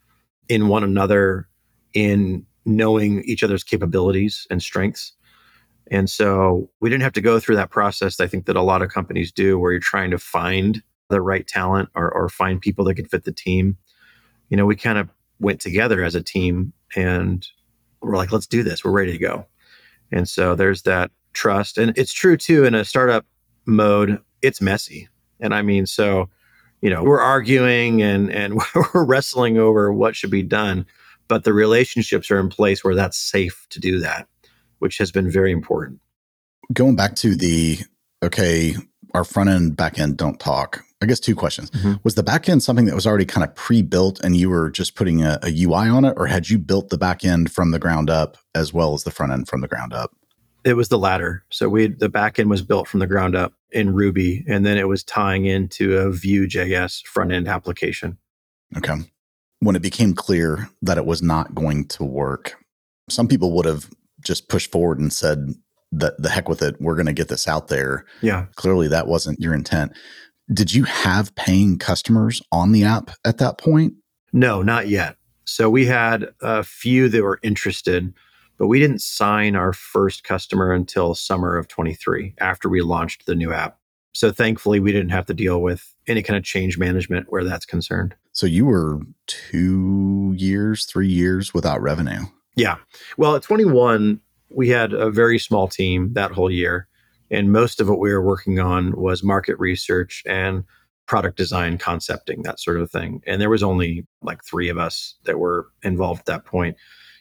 [0.48, 1.48] in one another,
[1.94, 5.12] in knowing each other's capabilities and strengths.
[5.90, 8.82] And so we didn't have to go through that process, I think, that a lot
[8.82, 12.84] of companies do, where you're trying to find the right talent or, or find people
[12.84, 13.76] that can fit the team.
[14.48, 15.08] You know, we kind of
[15.40, 17.46] went together as a team and
[18.00, 18.84] we're like, let's do this.
[18.84, 19.46] We're ready to go.
[20.12, 21.78] And so there's that trust.
[21.78, 23.26] And it's true too, in a startup
[23.66, 25.08] mode, it's messy.
[25.40, 26.28] And I mean, so,
[26.80, 28.60] you know, we're arguing and, and
[28.94, 30.86] we're wrestling over what should be done,
[31.28, 34.28] but the relationships are in place where that's safe to do that,
[34.80, 36.00] which has been very important.
[36.72, 37.78] Going back to the,
[38.22, 38.74] okay,
[39.14, 40.84] our front end, back end don't talk.
[41.02, 41.70] I guess two questions.
[41.70, 41.94] Mm-hmm.
[42.02, 44.70] Was the back end something that was already kind of pre built and you were
[44.70, 47.70] just putting a, a, UI on it, or had you built the back end from
[47.70, 50.14] the ground up as well as the front end from the ground up?
[50.62, 51.44] It was the latter.
[51.50, 54.76] So we the back end was built from the ground up in Ruby, and then
[54.76, 58.18] it was tying into a Vue.js front end application.
[58.76, 58.96] Okay.
[59.60, 62.62] When it became clear that it was not going to work,
[63.08, 65.54] some people would have just pushed forward and said,
[65.92, 66.80] that the heck with it.
[66.80, 68.04] We're going to get this out there.
[68.22, 68.46] Yeah.
[68.54, 69.92] Clearly, that wasn't your intent.
[70.52, 73.94] Did you have paying customers on the app at that point?
[74.32, 75.16] No, not yet.
[75.44, 78.12] So we had a few that were interested,
[78.56, 83.34] but we didn't sign our first customer until summer of 23 after we launched the
[83.34, 83.78] new app.
[84.12, 87.66] So thankfully, we didn't have to deal with any kind of change management where that's
[87.66, 88.14] concerned.
[88.32, 92.22] So you were two years, three years without revenue.
[92.60, 92.76] Yeah.
[93.16, 96.88] Well, at 21, we had a very small team that whole year.
[97.30, 100.64] And most of what we were working on was market research and
[101.06, 103.22] product design, concepting, that sort of thing.
[103.26, 106.76] And there was only like three of us that were involved at that point.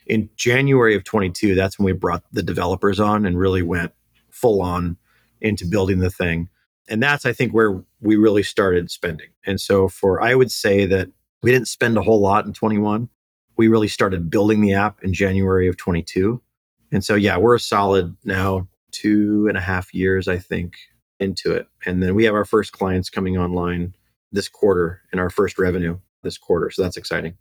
[0.07, 3.93] In January of 22, that's when we brought the developers on and really went
[4.29, 4.97] full on
[5.39, 6.49] into building the thing.
[6.89, 9.29] And that's, I think, where we really started spending.
[9.45, 11.09] And so, for I would say that
[11.41, 13.07] we didn't spend a whole lot in 21.
[13.59, 16.41] We really started building the app in January of 22
[16.91, 20.75] and so, yeah, we're a solid now two and a half years, I think,
[21.19, 21.67] into it.
[21.85, 23.95] And then we have our first clients coming online
[24.31, 26.69] this quarter and our first revenue this quarter.
[26.71, 27.37] So that's exciting.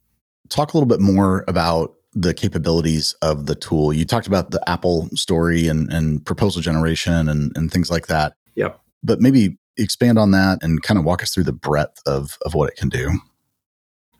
[0.48, 3.92] Talk a little bit more about the capabilities of the tool.
[3.92, 8.34] You talked about the Apple story and, and proposal generation and, and things like that.
[8.54, 8.80] Yep.
[9.02, 12.54] But maybe expand on that and kind of walk us through the breadth of, of
[12.54, 13.18] what it can do.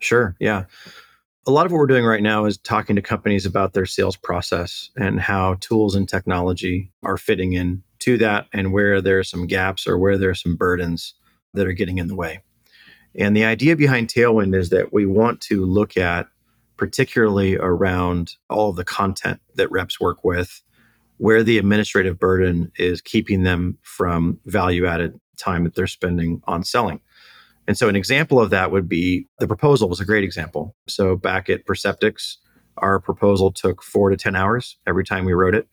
[0.01, 0.37] Sure.
[0.39, 0.65] Yeah
[1.47, 4.17] a lot of what we're doing right now is talking to companies about their sales
[4.17, 9.25] process and how tools and technology are fitting in to that and where there are
[9.25, 11.15] some gaps or where there are some burdens
[11.55, 12.43] that are getting in the way.
[13.15, 16.29] And the idea behind Talewind is that we want to look at,
[16.77, 20.63] particularly around all of the content that reps work with,
[21.17, 26.63] where the administrative burden is keeping them from value added time that they're spending on
[26.63, 27.01] selling.
[27.69, 30.75] And so an example of that would be the proposal was a great example.
[30.89, 32.37] So back at Perceptyx,
[32.79, 35.69] our proposal took four to 10 hours every time we wrote it.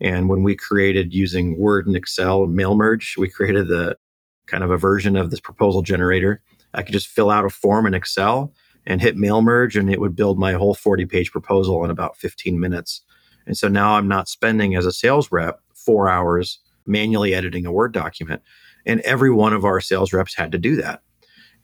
[0.00, 3.98] And when we created using Word and Excel mail merge, we created the
[4.46, 6.42] kind of a version of this proposal generator.
[6.72, 8.54] I could just fill out a form in Excel
[8.86, 12.16] and hit mail merge, and it would build my whole 40 page proposal in about
[12.16, 13.02] 15 minutes.
[13.46, 17.72] And so now I'm not spending as a sales rep four hours manually editing a
[17.72, 18.40] Word document.
[18.86, 21.02] And every one of our sales reps had to do that.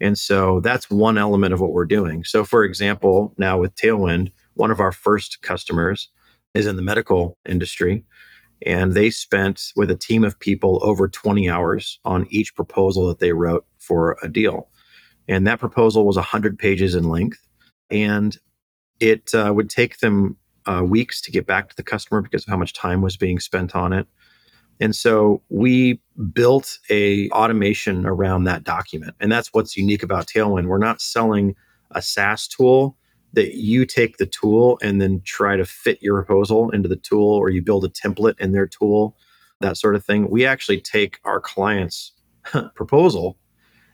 [0.02, 2.24] And so that's one element of what we're doing.
[2.24, 6.08] So, for example, now with Talewind, one of our first customers
[6.54, 8.04] is in the medical industry.
[8.66, 13.20] And they spent with a team of people over 20 hours on each proposal that
[13.20, 14.68] they wrote for a deal.
[15.28, 17.38] And that proposal was 100 pages in length.
[17.88, 18.36] And
[18.98, 20.36] it uh, would take them
[20.66, 23.38] uh, weeks to get back to the customer because of how much time was being
[23.38, 24.08] spent on it.
[24.82, 26.00] And so we
[26.32, 29.14] built a automation around that document.
[29.20, 30.66] And that's what's unique about Talewind.
[30.66, 31.54] We're not selling
[31.92, 32.96] a SaaS tool
[33.34, 37.28] that you take the tool and then try to fit your proposal into the tool
[37.28, 39.16] or you build a template in their tool,
[39.60, 40.28] that sort of thing.
[40.28, 42.10] We actually take our client's
[42.74, 43.38] proposal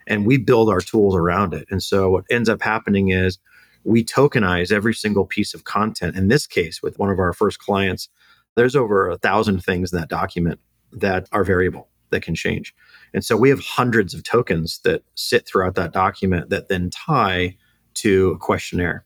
[0.07, 1.67] and we build our tools around it.
[1.71, 3.39] And so what ends up happening is
[3.85, 6.17] we tokenize every single piece of content.
[6.17, 8.09] In this case, with one of our first clients,
[8.57, 10.59] there's over a thousand things in that document
[10.93, 12.75] that are variable that can change.
[13.13, 17.57] And so we have hundreds of tokens that sit throughout that document that then tie
[17.95, 19.05] to a questionnaire.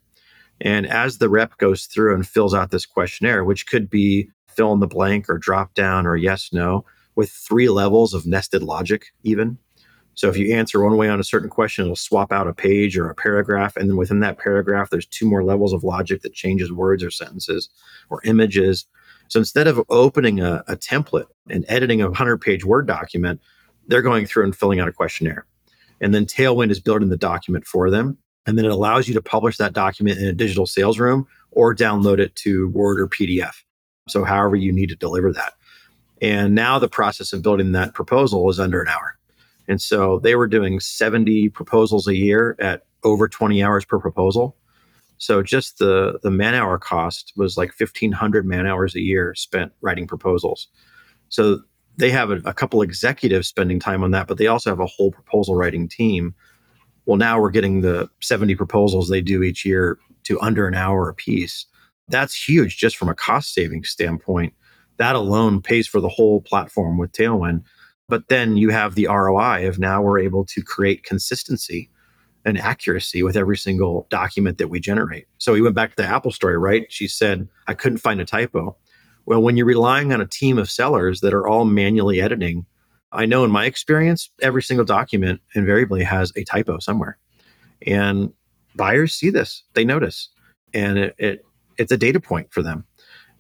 [0.61, 4.73] And as the rep goes through and fills out this questionnaire, which could be fill
[4.73, 6.85] in the blank or drop down or yes, no,
[7.17, 9.59] with three levels of nested logic, even.
[10.15, 12.99] So if you answer one way on a certain question, it'll swap out a page
[12.99, 13.77] or a paragraph.
[13.77, 17.11] And then within that paragraph, there's two more levels of logic that changes words or
[17.11, 17.71] sentences
[18.11, 18.85] or images
[19.33, 23.41] so instead of opening a, a template and editing a 100 page Word document,
[23.87, 25.47] they're going through and filling out a questionnaire.
[26.03, 28.19] And then Talewind is building the document for them.
[28.45, 31.75] And then it allows you to publish that document in a digital sales room or
[31.75, 33.55] download it to Word or PDF.
[34.07, 35.55] So, however you need to deliver that.
[36.21, 39.17] And now the process of building that proposal is under an hour.
[39.67, 44.59] And so they were doing 70 proposals a year at over 20 hours per proposal.
[45.19, 49.73] So just the the man hour cost was like 1500 man hours a year spent
[49.81, 50.69] writing proposals.
[51.29, 51.61] So
[51.97, 54.87] they have a, a couple executives spending time on that, but they also have a
[54.87, 56.35] whole proposal writing team.
[57.07, 61.09] Well, now we're getting the 70 proposals they do each year to under an hour
[61.09, 61.67] a piece.
[62.09, 64.55] That's huge just from a cost saving standpoint.
[64.99, 67.65] That alone pays for the whole platform with Talewind.
[68.09, 71.91] But then you have the ROI of now we're able to create consistency
[72.45, 75.27] and accuracy with every single document that we generate.
[75.39, 76.87] So we went back to the Apple story, right?
[76.91, 78.77] She said, I couldn't find a typo.
[79.27, 82.67] Well, when you're relying on a team of sellers that are all manually editing,
[83.13, 87.19] I know in my experience, every single document invariably has a typo somewhere.
[87.87, 88.33] And
[88.75, 90.29] buyers see this, they notice.
[90.75, 91.45] And it, it
[91.79, 92.85] it's a data point for them.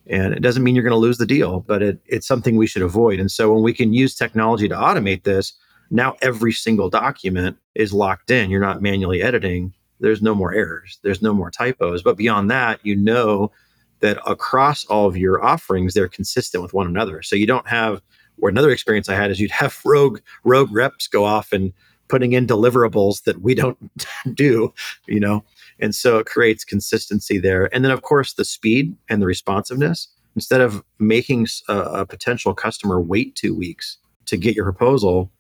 [0.07, 2.66] And it doesn't mean you're going to lose the deal, but it, it's something we
[2.66, 3.20] should avoid.
[3.20, 5.53] And so when we can use technology to automate this,
[5.93, 8.51] now every single document is locked in.
[8.51, 9.74] You're not manually editing.
[10.01, 10.99] There's no more errors.
[11.03, 12.03] There's no more typos.
[12.03, 13.53] But beyond that, you know
[14.01, 17.22] that across all of your offerings, they're consistent with one another.
[17.22, 18.01] So you don't have,
[18.40, 21.72] or another experience I had is you'd have rogue rogue reps go off and
[22.09, 23.78] putting in deliverables that we don't
[24.34, 24.72] do,
[25.07, 25.45] you know.
[25.78, 27.72] And so it creates consistency there.
[27.74, 30.09] And then, of course, the speed and the responsiveness.
[30.34, 35.30] Instead of making a, a potential customer wait two weeks to get your proposal,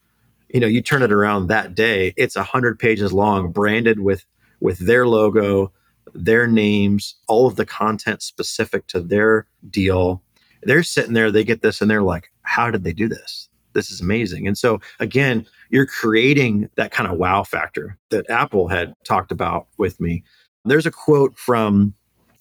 [0.52, 2.12] you know, you turn it around that day.
[2.16, 4.24] It's a hundred pages long, branded with
[4.60, 5.72] with their logo,
[6.14, 10.22] their names, all of the content specific to their deal.
[10.62, 13.48] They're sitting there, they get this, and they're like, "How did they do this?
[13.72, 18.68] This is amazing." And so, again, you're creating that kind of wow factor that Apple
[18.68, 20.22] had talked about with me.
[20.64, 21.94] There's a quote from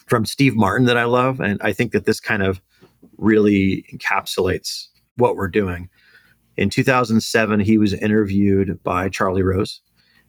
[0.05, 2.62] from Steve Martin that I love, and I think that this kind of
[3.18, 5.89] really encapsulates what we're doing.
[6.62, 9.82] In 2007, he was interviewed by Charlie Rose,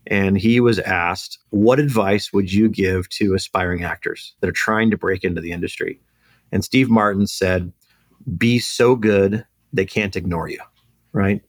[0.06, 4.90] and he was asked, What advice would you give to aspiring actors that are trying
[4.92, 6.00] to break into the industry?
[6.50, 7.70] And Steve Martin said,
[8.38, 10.60] Be so good they can't ignore you,
[11.12, 11.42] right?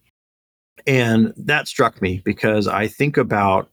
[0.86, 3.70] And that struck me because I think about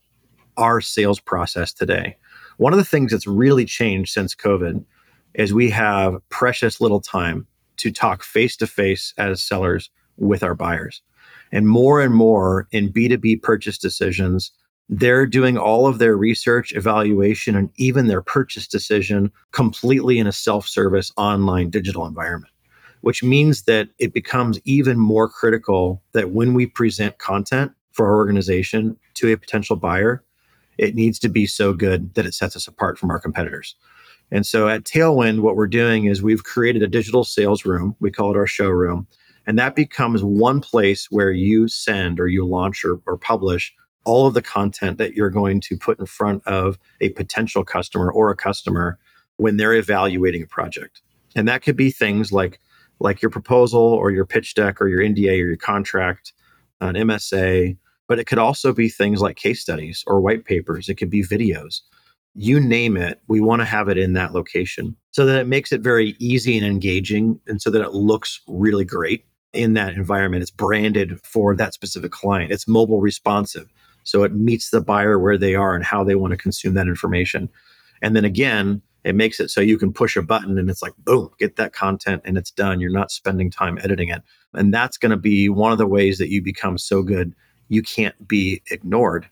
[0.56, 2.18] our sales process today.
[2.56, 4.84] One of the things that's really changed since COVID
[5.34, 7.48] is we have precious little time
[7.78, 9.90] to talk face to face as sellers
[10.20, 11.02] with our buyers.
[11.52, 14.52] And more and more in B2B purchase decisions,
[14.88, 20.32] they're doing all of their research, evaluation, and even their purchase decision completely in a
[20.32, 22.52] self service online digital environment,
[23.00, 28.16] which means that it becomes even more critical that when we present content for our
[28.16, 30.24] organization to a potential buyer,
[30.76, 33.76] it needs to be so good that it sets us apart from our competitors.
[34.32, 37.96] And so at Talewind, what we're doing is we've created a digital sales room.
[38.00, 39.06] We call it our showroom.
[39.51, 43.74] And that becomes one place where you send or you launch or, or publish
[44.05, 48.12] all of the content that you're going to put in front of a potential customer
[48.12, 48.96] or a customer
[49.38, 51.03] when they're evaluating a project.
[51.34, 52.61] And that could be things like
[53.01, 56.32] like your proposal or your pitch deck or your NDA or your contract,
[56.80, 57.76] an MSA,
[58.07, 60.88] but it could also be things like case studies or white papers.
[60.88, 61.80] It could be videos.
[62.34, 65.72] You name it, we want to have it in that location so that it makes
[65.72, 70.42] it very easy and engaging and so that it looks really great in that environment.
[70.42, 72.53] It's branded for that specific client.
[72.53, 73.68] It's mobile responsive.
[74.05, 76.86] So it meets the buyer where they are and how they want to consume that
[76.86, 77.48] information.
[78.03, 80.92] And then again, it makes it so you can push a button and it's like,
[80.98, 82.80] boom, get that content and it's done.
[82.80, 84.22] You're not spending time editing it.
[84.55, 87.34] And that's going to be one of the ways that you become so good,
[87.68, 89.28] you can't be ignored.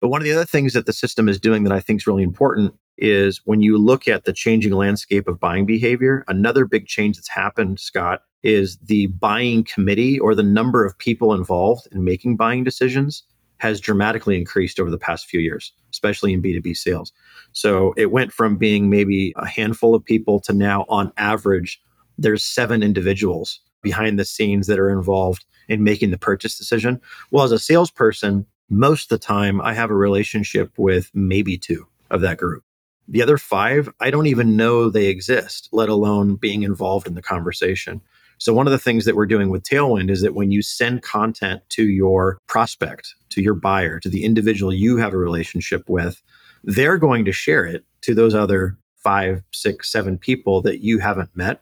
[0.00, 2.06] But one of the other things that the system is doing that I think is
[2.06, 6.86] really important is when you look at the changing landscape of buying behavior, another big
[6.86, 12.04] change that's happened, Scott, is the buying committee or the number of people involved in
[12.04, 13.24] making buying decisions
[13.58, 17.12] has dramatically increased over the past few years, especially in B2B sales.
[17.52, 21.80] So it went from being maybe a handful of people to now, on average,
[22.18, 27.00] there's seven individuals behind the scenes that are involved in making the purchase decision.
[27.30, 31.86] Well, as a salesperson, most of the time I have a relationship with maybe two
[32.10, 32.64] of that group.
[33.12, 37.20] The other five, I don't even know they exist, let alone being involved in the
[37.20, 38.00] conversation.
[38.38, 41.02] So, one of the things that we're doing with Talewind is that when you send
[41.02, 46.22] content to your prospect, to your buyer, to the individual you have a relationship with,
[46.64, 51.36] they're going to share it to those other five, six, seven people that you haven't
[51.36, 51.60] met.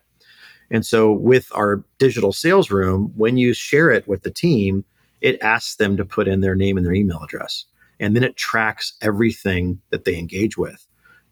[0.70, 4.85] And so, with our digital sales room, when you share it with the team,
[5.20, 7.64] it asks them to put in their name and their email address.
[7.98, 10.86] And then it tracks everything that they engage with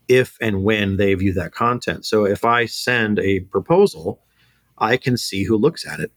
[0.08, 2.06] if and when they view that content.
[2.06, 4.20] So, if I send a proposal,
[4.78, 6.12] I can see who looks at it.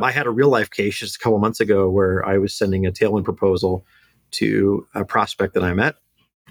[0.00, 2.86] I had a real life case just a couple months ago where I was sending
[2.86, 3.86] a Talewind proposal
[4.32, 5.96] to a prospect that I met.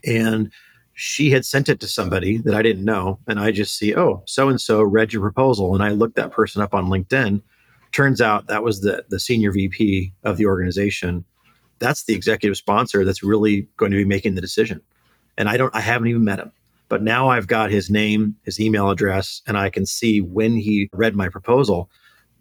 [0.06, 0.52] And
[0.94, 3.20] she had sent it to somebody that I didn't know.
[3.28, 5.74] And I just see, oh, so and so read your proposal.
[5.74, 7.42] And I looked that person up on LinkedIn.
[7.92, 11.26] Turns out that was the, the senior VP of the organization.
[11.80, 14.82] That's the executive sponsor that's really going to be making the decision.
[15.38, 16.52] And I don't, I haven't even met him.
[16.92, 20.90] But now I've got his name, his email address, and I can see when he
[20.92, 21.90] read my proposal.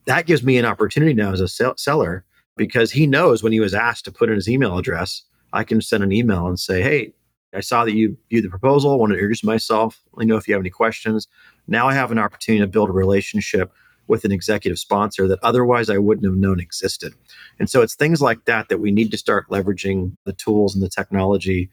[0.07, 2.25] That gives me an opportunity now as a sell- seller
[2.57, 5.23] because he knows when he was asked to put in his email address,
[5.53, 7.13] I can send an email and say, Hey,
[7.55, 10.03] I saw that you viewed the proposal, want to introduce myself.
[10.15, 11.29] Let me know if you have any questions.
[11.69, 13.73] Now I have an opportunity to build a relationship
[14.09, 17.15] with an executive sponsor that otherwise I wouldn't have known existed.
[17.61, 20.83] And so it's things like that that we need to start leveraging the tools and
[20.83, 21.71] the technology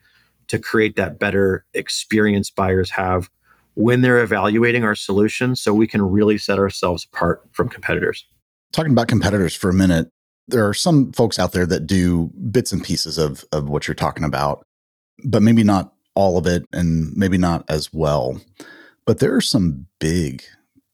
[0.48, 3.30] to create that better experience buyers have
[3.74, 8.26] when they're evaluating our solutions so we can really set ourselves apart from competitors.
[8.72, 10.10] Talking about competitors for a minute,
[10.48, 13.94] there are some folks out there that do bits and pieces of, of what you're
[13.94, 14.64] talking about
[15.24, 18.40] but maybe not all of it and maybe not as well.
[19.06, 20.42] But there are some big,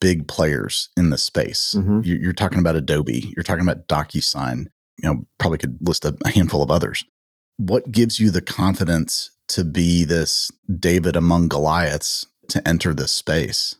[0.00, 1.74] big players in the space.
[1.76, 2.00] Mm-hmm.
[2.04, 4.66] You're talking about Adobe, you're talking about DocuSign,
[4.98, 7.04] you know, probably could list a, a handful of others.
[7.56, 13.76] What gives you the confidence to be this David among Goliaths to enter this space?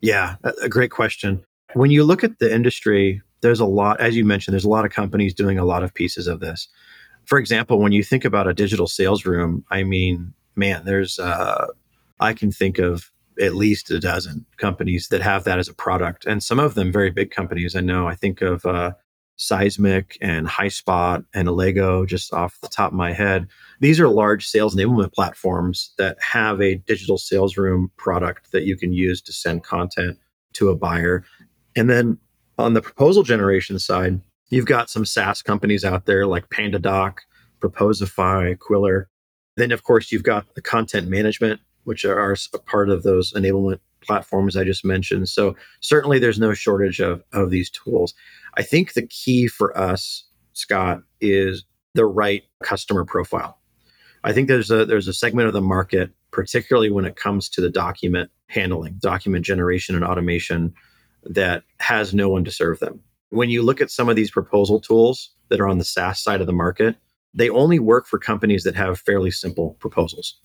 [0.00, 1.44] Yeah, a great question.
[1.74, 4.84] When you look at the industry, there's a lot, as you mentioned, there's a lot
[4.84, 6.68] of companies doing a lot of pieces of this
[7.28, 11.66] for example, when you think about a digital sales room, I mean, man, there's, uh,
[12.20, 16.24] I can think of at least a dozen companies that have that as a product,
[16.24, 17.76] and some of them very big companies.
[17.76, 18.08] I know.
[18.08, 18.92] I think of uh,
[19.38, 23.48] Seismic and Highspot and Allego, just off the top of my head.
[23.80, 28.76] These are large sales enablement platforms that have a digital sales room product that you
[28.76, 30.18] can use to send content
[30.54, 31.24] to a buyer.
[31.76, 32.18] And then
[32.58, 34.20] on the proposal generation side,
[34.50, 37.18] You've got some SaaS companies out there like PandaDoc,
[37.60, 39.06] Proposify, Qwilr.
[39.56, 43.80] Then, of course, you've got the content management, which are a part of those enablement
[44.00, 45.28] platforms I just mentioned.
[45.28, 48.14] So certainly there's no shortage of, of these tools.
[48.58, 51.64] I think the key for us, Scott, is
[51.94, 53.58] the right customer profile.
[54.24, 57.60] I think there's a there's a segment of the market, particularly when it comes to
[57.60, 60.74] the document handling, document generation and automation,
[61.22, 63.00] that has no one to serve them.
[63.30, 66.40] When you look at some of these proposal tools that are on the SaaS side
[66.40, 66.96] of the market,
[67.34, 70.36] they only work for companies that have fairly simple proposals.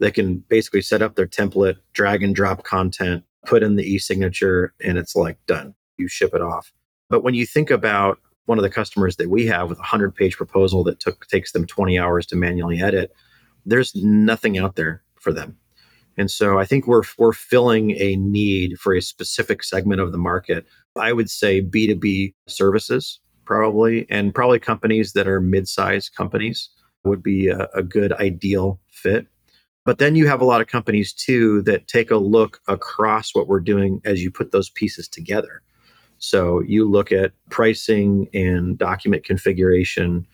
[0.00, 3.98] They can basically set up their template, drag and drop content, put in the e
[3.98, 5.74] signature, and it's like done.
[5.96, 6.72] You ship it off.
[7.08, 10.14] But when you think about one of the customers that we have with a 100
[10.14, 13.12] page proposal that took takes them 20 hours to manually edit,
[13.64, 15.56] there's nothing out there for them.
[16.16, 20.18] And so I think we're we're filling a need for a specific segment of the
[20.18, 20.66] market.
[20.96, 26.70] I would say B2B services probably and probably companies that are mid-sized companies
[27.04, 29.26] would be a, a good ideal fit.
[29.84, 33.48] But then you have a lot of companies too that take a look across what
[33.48, 35.62] we're doing as you put those pieces together.
[36.18, 40.26] So you look at pricing and document configuration,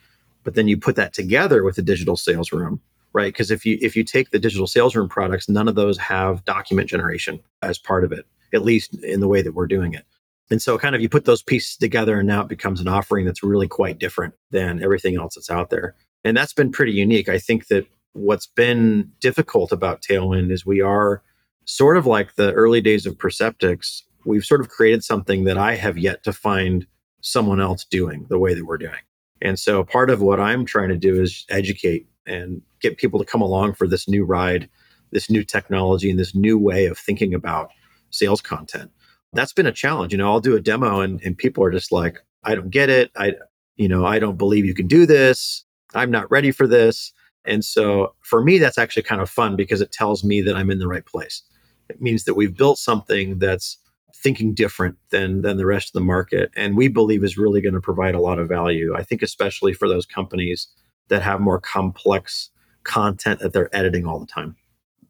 [0.45, 2.81] but then you put that together with the digital sales room
[3.13, 3.33] right?
[3.33, 6.45] Because if you if you take the digital sales room products, none of those have
[6.45, 10.05] document generation as part of it, at least in the way that we're doing it.
[10.51, 13.25] And so kind of you put those pieces together and now it becomes an offering
[13.25, 15.95] that's really quite different than everything else that's out there.
[16.25, 17.29] And that's been pretty unique.
[17.29, 21.23] I think that what's been difficult about Talewind is we are
[21.67, 24.03] sort of like the early days of Perceptyx.
[24.25, 26.87] We've sort of created something that I have yet to find
[27.23, 29.01] someone else doing the way that we're doing.
[29.43, 33.25] And so part of what I'm trying to do is educate and get people to
[33.25, 34.69] come along for this new ride,
[35.11, 37.71] this new technology, and this new way of thinking about
[38.11, 38.91] sales content.
[39.33, 40.13] That's been a challenge.
[40.13, 42.91] You know, I'll do a demo and, and people are just like, I don't get
[42.91, 43.11] it.
[43.17, 43.35] I,
[43.77, 45.65] you know, I don't believe you can do this.
[45.95, 47.13] I'm not ready for this.
[47.45, 50.71] And so for me, that's actually kind of fun because it tells me that I'm
[50.71, 51.43] in the right place.
[51.89, 53.79] It means that we've built something that's
[54.23, 57.75] thinking different than than the rest of the market and we believe is really going
[57.75, 60.69] to provide a lot of value i think especially for those companies
[61.11, 62.51] that have more complex
[62.85, 64.57] content that they're editing all the time.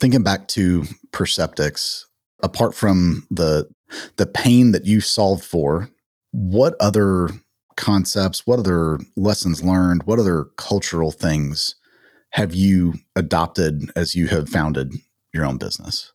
[0.01, 0.83] Thinking back to
[1.13, 2.05] Perceptyx,
[2.43, 3.69] apart from the
[4.17, 5.91] the pain that you solved for,
[6.31, 7.29] what other
[7.77, 11.75] concepts, what other lessons learned, what other cultural things
[12.31, 14.95] have you adopted as you have founded
[15.35, 16.13] your own business?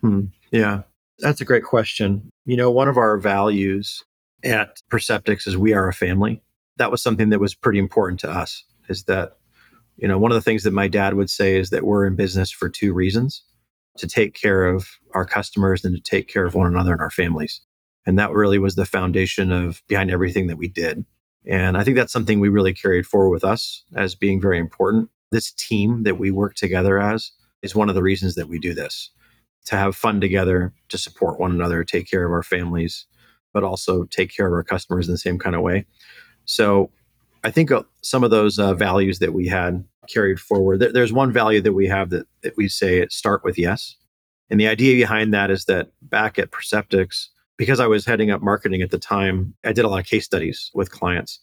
[0.00, 0.26] Hmm.
[0.50, 0.82] Yeah,
[1.18, 2.30] that's a great question.
[2.44, 4.04] You know, one of our values
[4.44, 6.42] at Perceptyx is we are a family.
[6.76, 9.36] That was something that was pretty important to us is that,
[9.96, 12.16] you know, one of the things that my dad would say is that we're in
[12.16, 13.42] business for two reasons
[13.96, 17.10] to take care of our customers and to take care of one another and our
[17.10, 17.62] families.
[18.04, 21.04] And that really was the foundation of behind everything that we did.
[21.46, 25.08] And I think that's something we really carried forward with us as being very important.
[25.32, 27.32] This team that we work together as
[27.62, 29.10] is one of the reasons that we do this
[29.66, 33.06] to have fun together, to support one another, take care of our families,
[33.52, 35.86] but also take care of our customers in the same kind of way.
[36.44, 36.90] So
[37.44, 40.80] I think uh, some of those uh, values that we had carried forward.
[40.80, 43.96] There's one value that we have that, that we say start with yes.
[44.50, 47.26] And the idea behind that is that back at Perceptyx,
[47.56, 50.24] because I was heading up marketing at the time, I did a lot of case
[50.24, 51.40] studies with clients.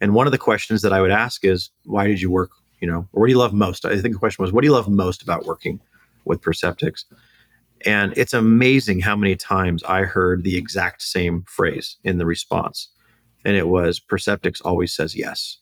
[0.00, 2.50] And one of the questions that I would ask is, why did you work?
[2.80, 3.84] You know, or what do you love most?
[3.84, 5.80] I think the question was, what do you love most about working
[6.24, 7.04] with Perceptyx?
[7.86, 12.88] And it's amazing how many times I heard the exact same phrase in the response.
[13.44, 15.58] And it was Perceptyx always says yes.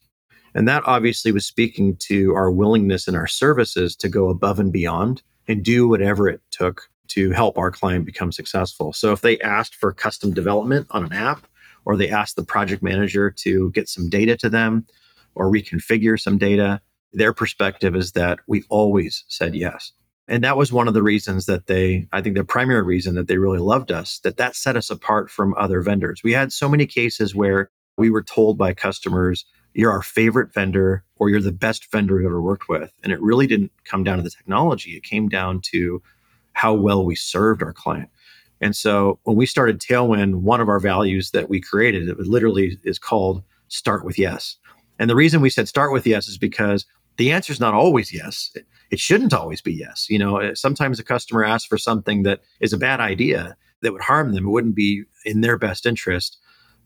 [0.55, 4.73] And that obviously was speaking to our willingness and our services to go above and
[4.73, 8.93] beyond and do whatever it took to help our client become successful.
[8.93, 11.47] So if they asked for custom development on an app,
[11.85, 14.87] or they asked the project manager to get some data to them
[15.35, 16.81] or reconfigure some data,
[17.13, 19.93] their perspective is that we always said yes.
[20.31, 23.27] And that was one of the reasons that they, I think the primary reason that
[23.27, 26.23] they really loved us, that that set us apart from other vendors.
[26.23, 29.45] We had so many cases where we were told by customers,
[29.75, 32.93] you're our favorite vendor or you're the best vendor we've ever worked with.
[33.03, 34.93] And it really didn't come down to the technology.
[34.93, 36.01] It came down to
[36.53, 38.09] how well we served our client.
[38.61, 42.79] And so when we started Talewind, one of our values that we created, it literally
[42.85, 44.59] is called start with yes.
[45.01, 46.87] And the reason we said start with yes is because
[47.17, 48.55] the answer is not always yes.
[48.91, 50.07] It, shouldn't always be yes.
[50.09, 53.93] You know, uh, sometimes a customer asks for something that is a bad idea that
[53.93, 54.47] would harm them.
[54.47, 56.39] It wouldn't be in their best interest.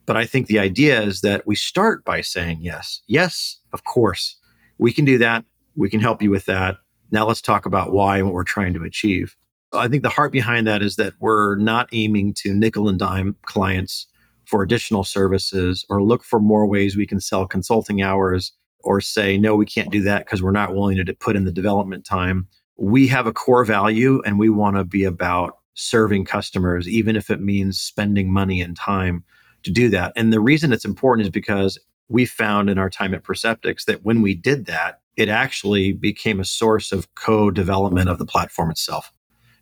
[0.06, 3.00] But I think the idea is that we start by saying yes.
[3.06, 4.36] Yes, of course.
[4.78, 5.44] We can do that.
[5.76, 6.76] We can help you with that.
[7.10, 9.36] Now let's talk about why and what we're trying to achieve.
[9.72, 13.36] I think the heart behind that is that we're not aiming to nickel and dime
[13.42, 14.06] clients
[14.44, 18.52] for additional services or look for more ways we can sell consulting hours
[18.84, 21.52] or say, no, we can't do that because we're not willing to put in the
[21.52, 22.46] development time.
[22.76, 27.30] We have a core value and we want to be about serving customers, even if
[27.30, 29.24] it means spending money and time
[29.64, 30.12] to do that.
[30.16, 31.78] And the reason it's important is because
[32.08, 36.40] we found in our time at Perceptyx that when we did that, it actually became
[36.40, 39.12] a source of co development of the platform itself.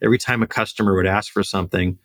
[0.03, 1.99] Every time a customer would ask for something,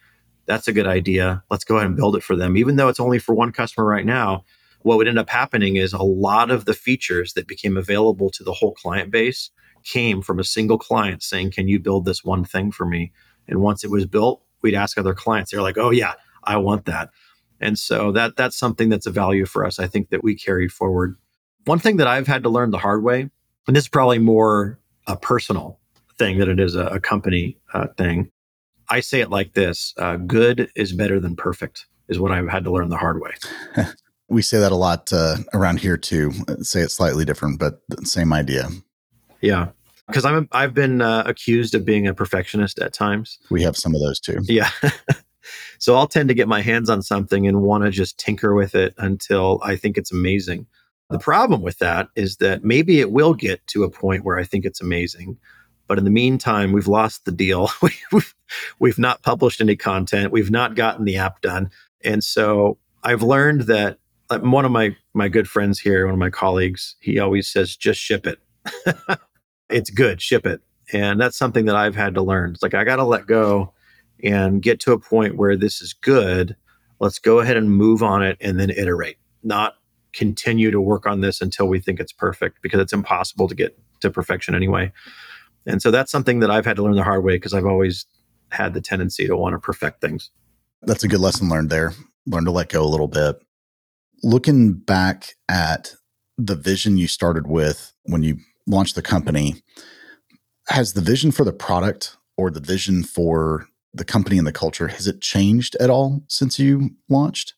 [0.45, 1.44] that's a good idea.
[1.49, 2.57] Let's go ahead and build it for them.
[2.57, 4.45] Even though it's only for one customer right now,
[4.82, 8.44] what would end up happening is a lot of the features that became available to
[8.44, 9.49] the whole client base
[9.84, 13.12] came from a single client saying, Can you build this one thing for me?
[13.48, 15.52] And once it was built, we'd ask other clients.
[15.52, 16.14] They're like, Oh, yeah,
[16.44, 17.10] I want that.
[17.60, 19.80] And so that that's something that's a value for us.
[19.80, 21.16] I think that we carried forward.
[21.66, 23.30] One thing that I've had to learn the hard way,
[23.68, 25.80] and this is probably more a personal
[26.18, 28.32] thing than it is a, a company uh, thing.
[28.90, 32.64] I say it like this: uh, "Good is better than perfect," is what I've had
[32.66, 33.32] to learn the hard way.
[34.30, 36.32] we say that a lot uh, around here too.
[36.62, 38.68] Say it slightly different, but same idea.
[39.41, 39.70] Yeah,
[40.08, 43.40] because I'm I've been uh, accused of being a perfectionist at times.
[43.49, 44.40] We have some of those too.
[44.44, 44.70] Yeah.
[45.80, 48.76] So I'll tend to get my hands on something and want to just tinker with
[48.76, 50.66] it until I think it's amazing.
[51.10, 54.44] The problem with that is that maybe it will get to a point where I
[54.44, 55.38] think it's amazing.
[55.88, 57.70] But in the meantime, we've lost the deal.
[58.12, 58.36] we've,
[58.80, 60.34] we've not published any content.
[60.34, 61.70] We've not gotten the app done.
[62.04, 63.98] And so I've learned that uh,
[64.30, 67.76] Uh, one of my, my good friends here, one of my colleagues, he always says,
[67.76, 68.40] just ship it.
[69.70, 70.62] it's good, ship it.
[70.91, 72.52] And that's something that I've had to learn.
[72.52, 73.74] It's like, I got to let go
[74.24, 76.56] and get to a point where this is good,
[76.99, 79.76] let's go ahead and move on it and then iterate, not
[80.14, 83.78] continue to work on this until we think it's perfect because it's impossible to get
[83.99, 84.91] to perfection anyway.
[85.66, 88.06] And so that's something that I've had to learn the hard way because I've always
[88.52, 90.32] had the tendency to want to perfect things.
[90.82, 91.94] That's a good lesson learned there.
[92.26, 93.40] Learn to let go a little bit.
[94.23, 95.95] Looking back at
[96.38, 99.61] the vision you started with when you launched the company,
[100.68, 104.88] has the vision for the product or the vision for the company and the culture
[104.88, 107.53] has it changed at all since you launched?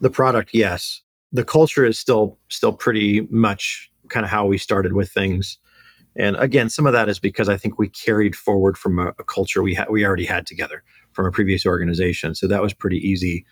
[0.00, 1.02] The product yes.
[1.32, 5.58] The culture is still still pretty much kind of how we started with things.
[6.16, 9.24] And again some of that is because i think we carried forward from a, a
[9.24, 12.34] culture we had we already had together from a previous organization.
[12.34, 13.44] So that was pretty easy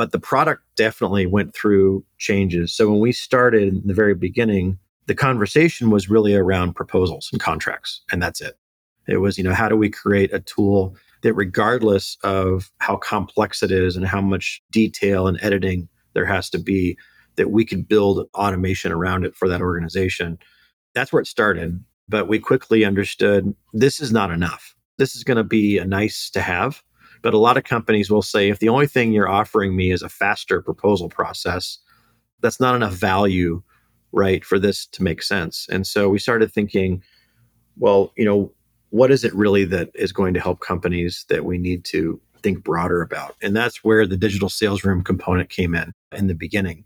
[0.00, 4.78] but the product definitely went through changes so when we started in the very beginning
[5.06, 8.58] the conversation was really around proposals and contracts and that's it
[9.06, 13.62] it was you know how do we create a tool that regardless of how complex
[13.62, 16.96] it is and how much detail and editing there has to be,
[17.36, 20.38] that we could build automation around it for that organization.
[20.94, 21.82] That's where it started.
[22.08, 24.74] But we quickly understood this is not enough.
[24.98, 26.82] This is going to be a nice to have
[27.22, 30.02] But a lot of companies will say if the only thing you're offering me is
[30.02, 31.78] a faster proposal process,
[32.40, 33.62] that's not enough value,
[34.12, 35.66] right, for this to make sense.
[35.70, 37.02] And so we started thinking,
[37.76, 38.52] well, you know,
[38.90, 42.64] what is it really that is going to help companies that we need to think
[42.64, 43.36] broader about?
[43.42, 46.84] And that's where the digital sales room component came in in the beginning.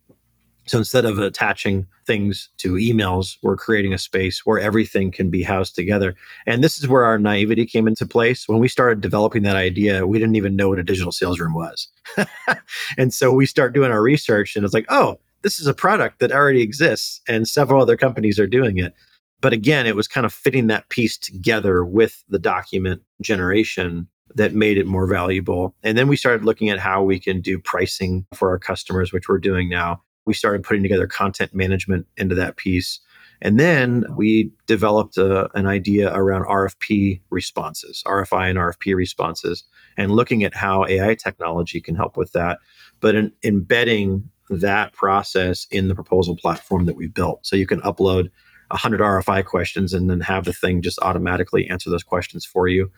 [0.66, 5.42] So instead of attaching things to emails, we're creating a space where everything can be
[5.42, 6.14] housed together.
[6.46, 8.48] And this is where our naivety came into place.
[8.48, 11.54] When we started developing that idea, we didn't even know what a digital sales room
[11.54, 11.88] was.
[12.98, 16.20] and so we start doing our research and it's like, oh, this is a product
[16.20, 18.94] that already exists and several other companies are doing it.
[19.42, 24.54] But again, it was kind of fitting that piece together with the document generation that
[24.54, 25.74] made it more valuable.
[25.82, 29.28] And then we started looking at how we can do pricing for our customers, which
[29.28, 33.00] we're doing now we started putting together content management into that piece.
[33.42, 39.64] And then we developed a, an idea around RFP responses, RFI and RFP responses,
[39.96, 42.58] and looking at how AI technology can help with that,
[43.00, 47.44] but in, embedding that process in the proposal platform that we built.
[47.46, 48.30] So you can upload
[48.68, 52.90] 100 RFI questions and then have the thing just automatically answer those questions for you.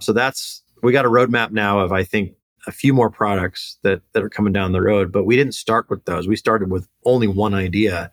[0.00, 2.34] So that's, we got a roadmap now of, I think,
[2.66, 5.88] a few more products that that are coming down the road, but we didn't start
[5.90, 6.28] with those.
[6.28, 8.10] We started with only one idea.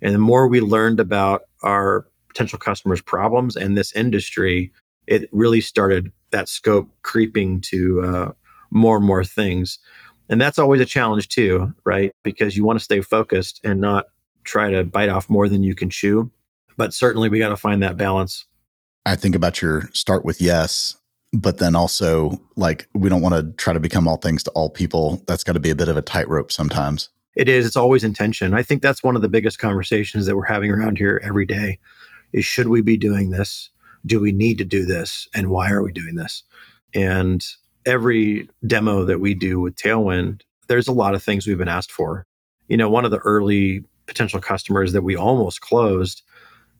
[0.00, 4.72] And the more we learned about our potential customers' problems and this industry,
[5.06, 8.32] it really started that scope creeping to uh,
[8.70, 9.78] more and more things.
[10.28, 12.12] And that's always a challenge too, right?
[12.22, 14.06] Because you want to stay focused and not
[14.44, 16.30] try to bite off more than you can chew.
[16.76, 18.46] But certainly we got to find that balance.
[19.04, 20.96] I think about your start with yes
[21.32, 24.70] but then also like we don't want to try to become all things to all
[24.70, 25.22] people.
[25.26, 27.10] That's got to be a bit of a tightrope sometimes.
[27.36, 27.66] It is.
[27.66, 28.54] It's always intention.
[28.54, 31.78] I think that's one of the biggest conversations that we're having around here every day
[32.32, 33.70] is should we be doing this?
[34.06, 35.28] Do we need to do this?
[35.34, 36.42] And why are we doing this?
[36.94, 37.44] And
[37.86, 41.92] every demo that we do with Talewind, there's a lot of things we've been asked
[41.92, 42.26] for.
[42.68, 46.22] You know, one of the early potential customers that we almost closed,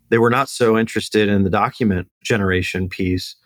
[0.08, 3.36] they were not so interested in the document generation piece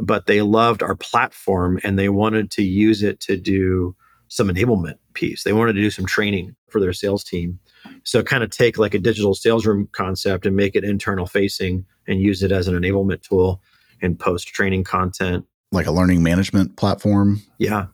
[0.00, 3.94] but they loved our platform and they wanted to use it to do
[4.28, 5.42] some enablement piece.
[5.42, 7.58] They wanted to do some training for their sales team.
[8.04, 11.84] So kind of take like a digital sales room concept and make it internal facing
[12.06, 13.62] and use it as an enablement tool
[14.02, 15.44] and post training content.
[15.72, 17.42] Like a learning management platform.
[17.58, 17.86] Yeah.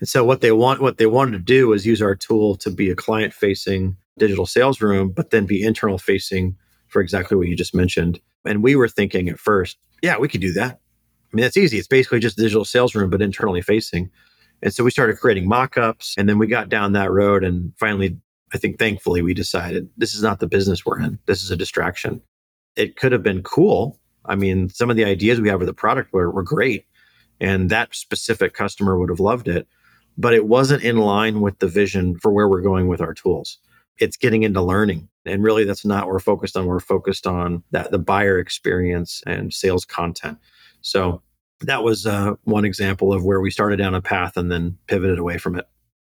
[0.00, 2.70] And so what they want what they wanted to do was use our tool to
[2.70, 6.56] be a client facing digital sales room, but then be internal facing
[6.88, 8.20] for exactly what you just mentioned.
[8.44, 10.81] And we were thinking at first, yeah, we could do that.
[11.32, 11.78] I mean, that's easy.
[11.78, 14.10] It's basically just digital sales room, but internally facing.
[14.62, 18.18] And so we started creating mock-ups and then we got down that road and finally,
[18.54, 21.18] I think thankfully we decided this is not the business we're in.
[21.26, 22.20] This is a distraction.
[22.76, 23.98] It could have been cool.
[24.24, 26.86] I mean, some of the ideas we have with the product were, were great
[27.40, 29.66] and that specific customer would have loved it,
[30.16, 33.58] but it wasn't in line with the vision for where we're going with our tools.
[33.98, 35.08] It's getting into learning.
[35.24, 36.66] And really that's not what we're focused on.
[36.66, 40.38] We're focused on that the buyer experience and sales content.
[40.82, 41.22] So
[41.60, 45.18] that was uh, one example of where we started down a path and then pivoted
[45.18, 45.66] away from it.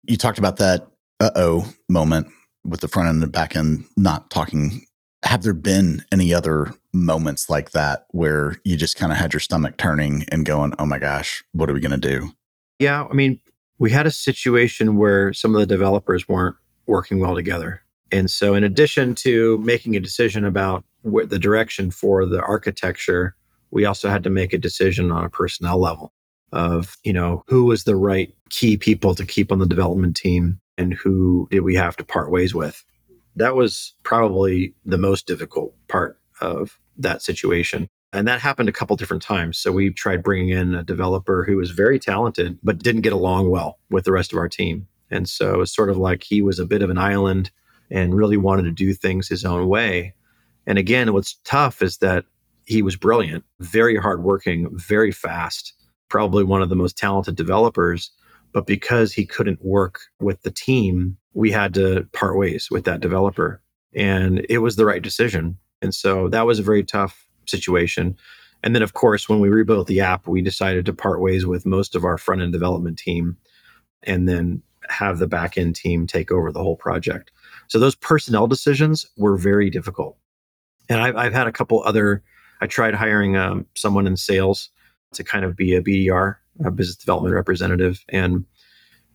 [0.04, 0.86] You talked about that
[1.18, 2.28] uh oh moment
[2.64, 4.84] with the front end and back end not talking.
[5.24, 9.40] Have there been any other moments like that where you just kind of had your
[9.40, 12.32] stomach turning and going, oh my gosh, what are we going to do?
[12.78, 13.06] Yeah.
[13.10, 13.40] I mean,
[13.78, 16.56] we had a situation where some of the developers weren't
[16.86, 17.82] working well together.
[18.12, 23.34] And so, in addition to making a decision about the direction for the architecture
[23.76, 26.14] we also had to make a decision on a personnel level
[26.50, 30.58] of, you know, who was the right key people to keep on the development team
[30.78, 32.82] and who did we have to part ways with.
[33.36, 37.86] That was probably the most difficult part of that situation.
[38.14, 39.58] And that happened a couple different times.
[39.58, 43.50] So we tried bringing in a developer who was very talented, but didn't get along
[43.50, 44.88] well with the rest of our team.
[45.10, 47.50] And so it was sort of like he was a bit of an island
[47.90, 50.14] and really wanted to do things his own way.
[50.66, 52.24] And again, what's tough is that
[52.66, 55.72] he was brilliant, very hardworking, very fast,
[56.08, 58.10] probably one of the most talented developers.
[58.52, 63.00] But because he couldn't work with the team, we had to part ways with that
[63.00, 63.62] developer.
[63.94, 65.58] And it was the right decision.
[65.80, 68.16] And so that was a very tough situation.
[68.62, 71.66] And then, of course, when we rebuilt the app, we decided to part ways with
[71.66, 73.36] most of our front end development team
[74.02, 77.30] and then have the back end team take over the whole project.
[77.68, 80.16] So those personnel decisions were very difficult.
[80.88, 82.22] And I've, I've had a couple other
[82.60, 84.70] I tried hiring um, someone in sales
[85.12, 88.44] to kind of be a BDR, a business development representative, and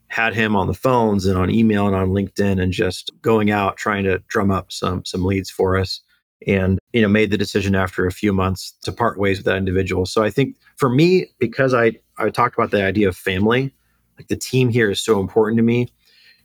[0.08, 3.78] had him on the phones and on email and on LinkedIn and just going out
[3.78, 6.02] trying to drum up some some leads for us.
[6.48, 9.58] and you know made the decision after a few months to part ways with that
[9.58, 10.06] individual.
[10.06, 13.74] So I think for me, because I I talked about the idea of family,
[14.18, 15.88] like the team here is so important to me.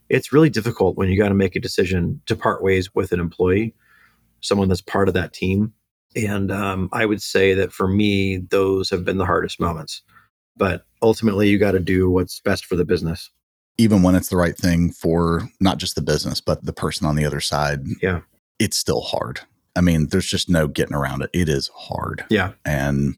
[0.09, 3.21] It's really difficult when you got to make a decision to part ways with an
[3.21, 3.75] employee,
[4.41, 5.73] someone that's part of that team.
[6.17, 10.03] And um, I would say that for me, those have been the hardest moments.
[10.57, 13.31] But ultimately, you got to do what's best for the business.
[13.79, 17.15] Even when it's the right thing for not just the business, but the person on
[17.15, 17.81] the other side.
[18.01, 18.21] Yeah.
[18.59, 19.41] It's still hard.
[19.77, 21.31] I mean, there's just no getting around it.
[21.35, 22.25] It is hard.
[22.31, 22.53] Yeah.
[22.65, 23.17] And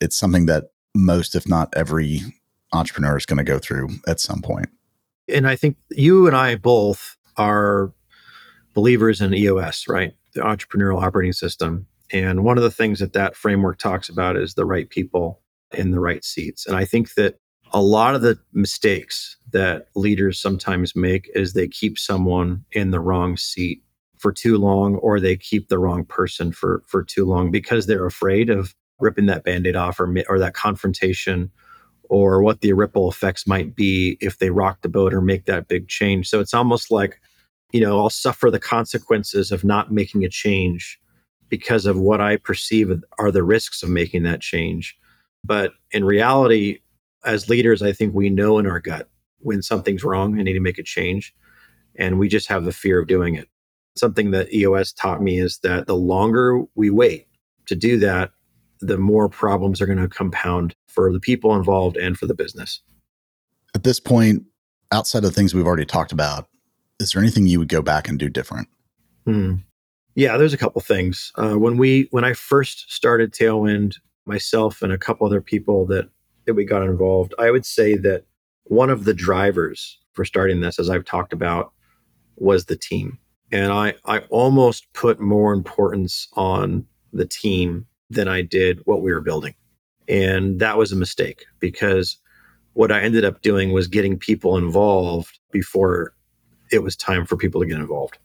[0.00, 2.22] it's something that most, if not every
[2.72, 4.68] entrepreneur is going to go through at some point.
[5.28, 7.92] And I think you and I both are
[8.74, 10.12] believers in EOS, right?
[10.34, 11.86] The entrepreneurial operating system.
[12.12, 15.40] And one of the things that that framework talks about is the right people
[15.72, 16.66] in the right seats.
[16.66, 17.36] And I think that
[17.72, 23.00] a lot of the mistakes that leaders sometimes make is they keep someone in the
[23.00, 23.82] wrong seat
[24.18, 28.06] for too long or they keep the wrong person for for too long because they're
[28.06, 31.50] afraid of ripping that band-aid off or or that confrontation
[32.10, 35.68] or what the ripple effects might be if they rock the boat or make that
[35.68, 36.28] big change.
[36.28, 37.20] So it's almost like,
[37.72, 41.00] you know, I'll suffer the consequences of not making a change
[41.50, 44.96] because of what I perceive are the risks of making that change.
[45.44, 46.78] But in reality,
[47.24, 49.10] as leaders, I think we know in our gut
[49.40, 51.34] when something's wrong and need to make a change.
[51.96, 53.48] And we just have the fear of doing it
[53.96, 57.28] something that EOS taught me is that the longer we wait
[57.66, 58.32] to do that,
[58.80, 62.80] the more problems are going to compound for the people involved and for the business.
[63.74, 64.44] At this point,
[64.90, 66.48] outside of things we've already talked about,
[66.98, 68.68] is there anything you would go back and do different?
[69.26, 69.56] Hmm.
[70.14, 71.32] Yeah, there's a couple things.
[71.36, 76.08] Uh, when we when I first started Talewind, myself and a couple other people that
[76.46, 78.24] that we got involved, I would say that
[78.64, 81.72] one of the drivers for starting this, as I've talked about,
[82.36, 83.18] was the team
[83.52, 89.12] and I I almost put more importance on the team than I did what we
[89.12, 89.54] were building.
[90.08, 92.16] And that was a mistake because
[92.74, 96.14] what I ended up doing was getting people involved before
[96.70, 98.18] it was time for people to get involved.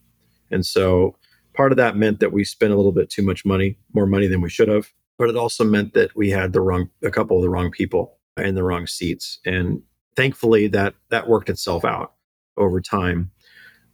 [0.52, 1.16] And so
[1.56, 4.28] part of that meant that we spent a little bit too much money, more money
[4.28, 4.92] than we should have.
[5.18, 8.18] But it also meant that we had the wrong, a couple of the wrong people
[8.38, 9.40] in the wrong seats.
[9.46, 9.82] And
[10.16, 12.14] thankfully that that worked itself out
[12.58, 13.32] over time.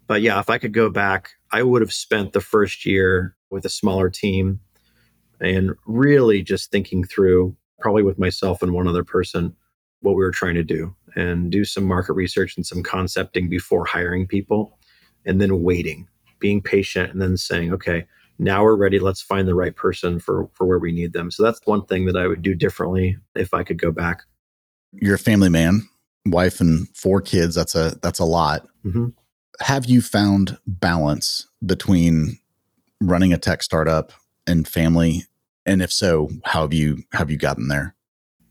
[0.08, 3.66] But yeah, if I could go back, I would have spent the first year with
[3.66, 4.60] a smaller team
[5.40, 9.56] and really just thinking through, probably with myself and one other person,
[10.02, 13.86] what we were trying to do and do some market research and some concepting before
[13.86, 14.78] hiring people
[15.26, 16.08] and then waiting,
[16.42, 18.06] being patient and then saying, okay,
[18.40, 19.00] now we're ready.
[19.00, 21.32] Let's find the right person for, for where we need them.
[21.32, 24.24] So that's one thing that I would do differently if I could go back.
[24.92, 25.88] You're a family man,
[26.26, 27.56] wife and four kids.
[27.56, 28.68] That's a, that's a lot.
[28.84, 29.10] Mm-hmm
[29.62, 32.40] have you found balance between
[33.00, 34.12] running a tech startup
[34.48, 35.24] and family?
[35.66, 37.96] And if so, how have you have you gotten there?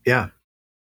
[0.05, 0.29] Yeah,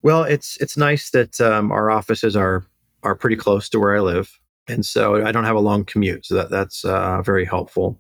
[0.02, 2.66] well, it's it's nice that um, our offices are
[3.04, 6.26] are pretty close to where I live, and so I don't have a long commute.
[6.26, 8.00] So that that's uh, very helpful.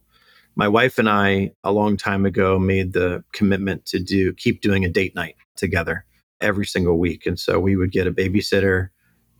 [0.55, 4.83] My wife and I, a long time ago, made the commitment to do keep doing
[4.83, 6.05] a date night together
[6.41, 8.89] every single week, and so we would get a babysitter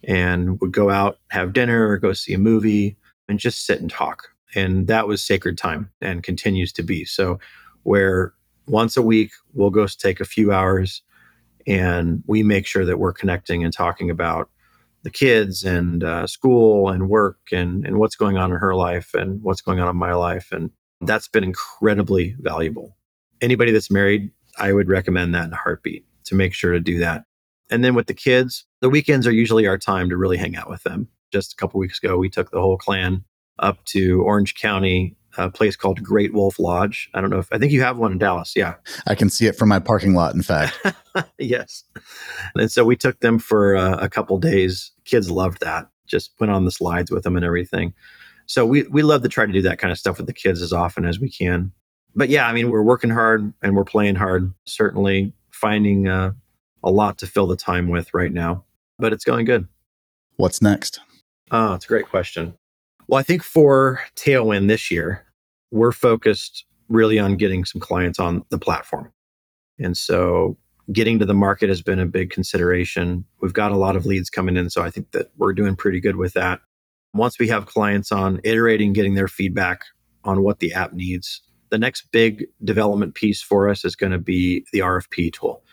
[0.03, 2.95] and would go out, have dinner, or go see a movie,
[3.27, 4.29] and just sit and talk.
[4.55, 7.03] And that was sacred time and continues to be.
[7.03, 7.39] So,
[7.83, 8.33] where
[8.67, 11.01] once a week we'll go take a few hours
[11.65, 14.49] and we make sure that we're connecting and talking about
[15.03, 19.13] the kids and uh, school and work and, and what's going on in her life
[19.13, 20.51] and what's going on in my life.
[20.51, 20.71] And
[21.01, 22.97] that's been incredibly valuable.
[23.41, 26.97] Anybody that's married, I would recommend that in a heartbeat to make sure to do
[26.99, 27.23] that.
[27.69, 30.69] And then with the kids, the weekends are usually our time to really hang out
[30.69, 31.07] with them.
[31.31, 33.23] Just a couple weeks ago, we took the whole clan
[33.59, 37.09] up to Orange County, a place called Great Wolf Lodge.
[37.13, 38.53] I don't know if I think you have one in Dallas.
[38.55, 38.75] Yeah.
[39.07, 40.77] I can see it from my parking lot, in fact.
[41.39, 41.83] yes.
[42.55, 44.91] And so we took them for uh, a couple days.
[45.05, 45.87] Kids loved that.
[46.05, 47.93] Just went on the slides with them and everything.
[48.45, 50.61] So we, we love to try to do that kind of stuff with the kids
[50.61, 51.71] as often as we can.
[52.15, 56.31] But yeah, I mean, we're working hard and we're playing hard, certainly finding uh,
[56.83, 58.63] a lot to fill the time with right now,
[58.97, 59.67] but it's going good.
[60.37, 60.99] What's next?
[61.51, 62.57] Oh, it's a great question.
[63.07, 65.25] Well, I think for Talewind this year,
[65.71, 69.11] we're focused really on getting some clients on the platform.
[69.79, 70.57] And so
[70.91, 73.25] getting to the market has been a big consideration.
[73.41, 74.69] We've got a lot of leads coming in.
[74.69, 76.61] So I think that we're doing pretty good with that.
[77.13, 79.81] Once we have clients on iterating, getting their feedback
[80.23, 84.17] on what the app needs, the next big development piece for us is going to
[84.17, 85.63] be the RFP tool.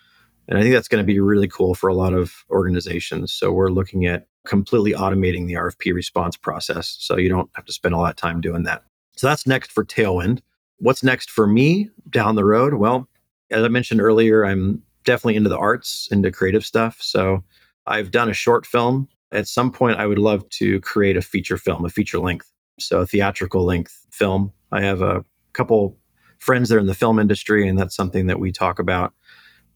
[0.48, 3.32] And I think that's going to be really cool for a lot of organizations.
[3.32, 6.96] So we're looking at completely automating the RFP response process.
[7.00, 8.82] So you don't have to spend a lot of time doing that.
[9.16, 10.42] So that's next for Talewind.
[10.78, 12.74] what's next for me down the road?
[12.74, 13.08] Well,
[13.50, 17.00] as I mentioned earlier, I'm definitely into the arts, into creative stuff.
[17.00, 17.44] So
[17.86, 19.08] I've done a short film.
[19.32, 22.50] At some point, I would love to create a feature film, a feature length.
[22.80, 24.52] So a theatrical length film.
[24.72, 25.96] I have a couple
[26.38, 29.12] friends that are in the film industry, and that's something that we talk about.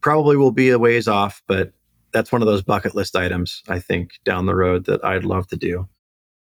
[0.00, 1.72] Probably will be a ways off, but
[2.12, 5.46] that's one of those bucket list items I think down the road that I'd love
[5.48, 5.88] to do.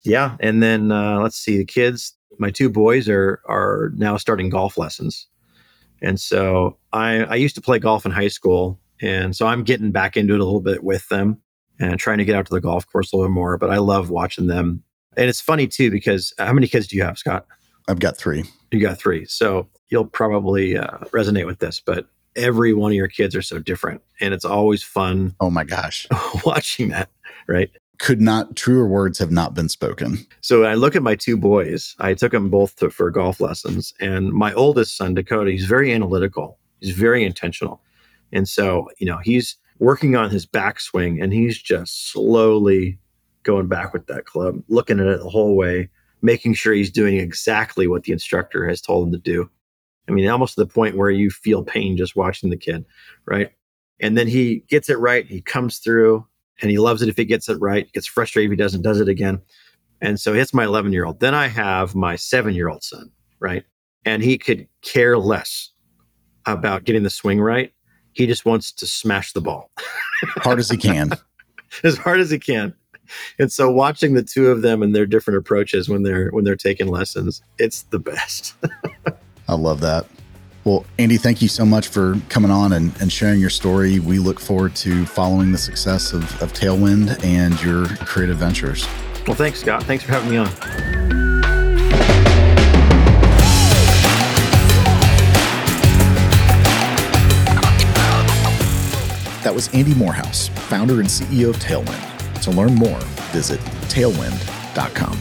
[0.03, 2.16] Yeah, and then uh, let's see, the kids.
[2.39, 5.27] My two boys are are now starting golf lessons,
[6.01, 9.91] and so I I used to play golf in high school, and so I'm getting
[9.91, 11.41] back into it a little bit with them
[11.79, 13.57] and trying to get out to the golf course a little more.
[13.57, 14.83] But I love watching them,
[15.15, 17.45] and it's funny too because how many kids do you have, Scott?
[17.87, 18.43] I've got three.
[18.71, 23.07] You got three, so you'll probably uh, resonate with this, but every one of your
[23.07, 26.07] kids are so different and it's always fun Oh my gosh.
[26.45, 27.09] watching that
[27.47, 30.25] right Could not, truer words have not been spoken.
[30.41, 33.93] so i look at my two boys i took them both to, for golf lessons
[33.99, 37.81] and my oldest son dakota he's very analytical he's very intentional
[38.31, 42.97] and so you know he's working on his backswing and he's just slowly
[43.43, 45.89] going back with that club looking at it the whole way
[46.21, 49.49] making sure he's doing exactly what the instructor has told him to do
[50.07, 52.85] I mean, almost to the point where you feel pain just watching the kid,
[53.25, 53.51] right?
[53.99, 55.25] And then he gets it right.
[55.25, 56.25] He comes through
[56.61, 57.91] and he loves it if he gets it right.
[57.93, 59.41] Gets frustrated if he doesn't, does it again.
[60.01, 61.19] And so it's my 11 year old.
[61.19, 63.63] Then I have my seven year old son, right?
[64.05, 65.71] And he could care less
[66.45, 67.73] about getting the swing right.
[68.13, 69.69] He just wants to smash the ball
[70.37, 71.11] Hard as he can.
[71.83, 72.73] as hard as he can.
[73.39, 76.55] And so watching the two of them and their different approaches when they're when they're
[76.55, 78.53] taking lessons, it's the best.
[79.47, 80.05] I love that.
[80.67, 84.01] Well, Andy, thank you so much for coming on and, and sharing your story.
[84.01, 88.85] We look forward to following the success of, of Talewind and your creative ventures.
[89.25, 89.83] well, thanks, Scott.
[89.83, 90.49] Thanks for having me on.
[99.43, 102.03] That was Andy Morehouse, founder and CEO of Talewind.
[102.43, 102.99] To learn more,
[103.31, 105.17] visit talewind.com.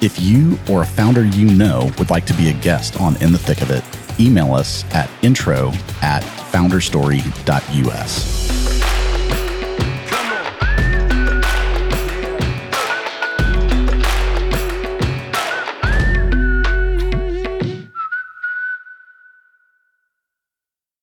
[0.00, 3.30] If you or a founder you know would like to be a guest on In
[3.30, 3.84] the Thick of It,
[4.20, 5.72] email us at intro
[6.02, 8.57] at founderstory.us.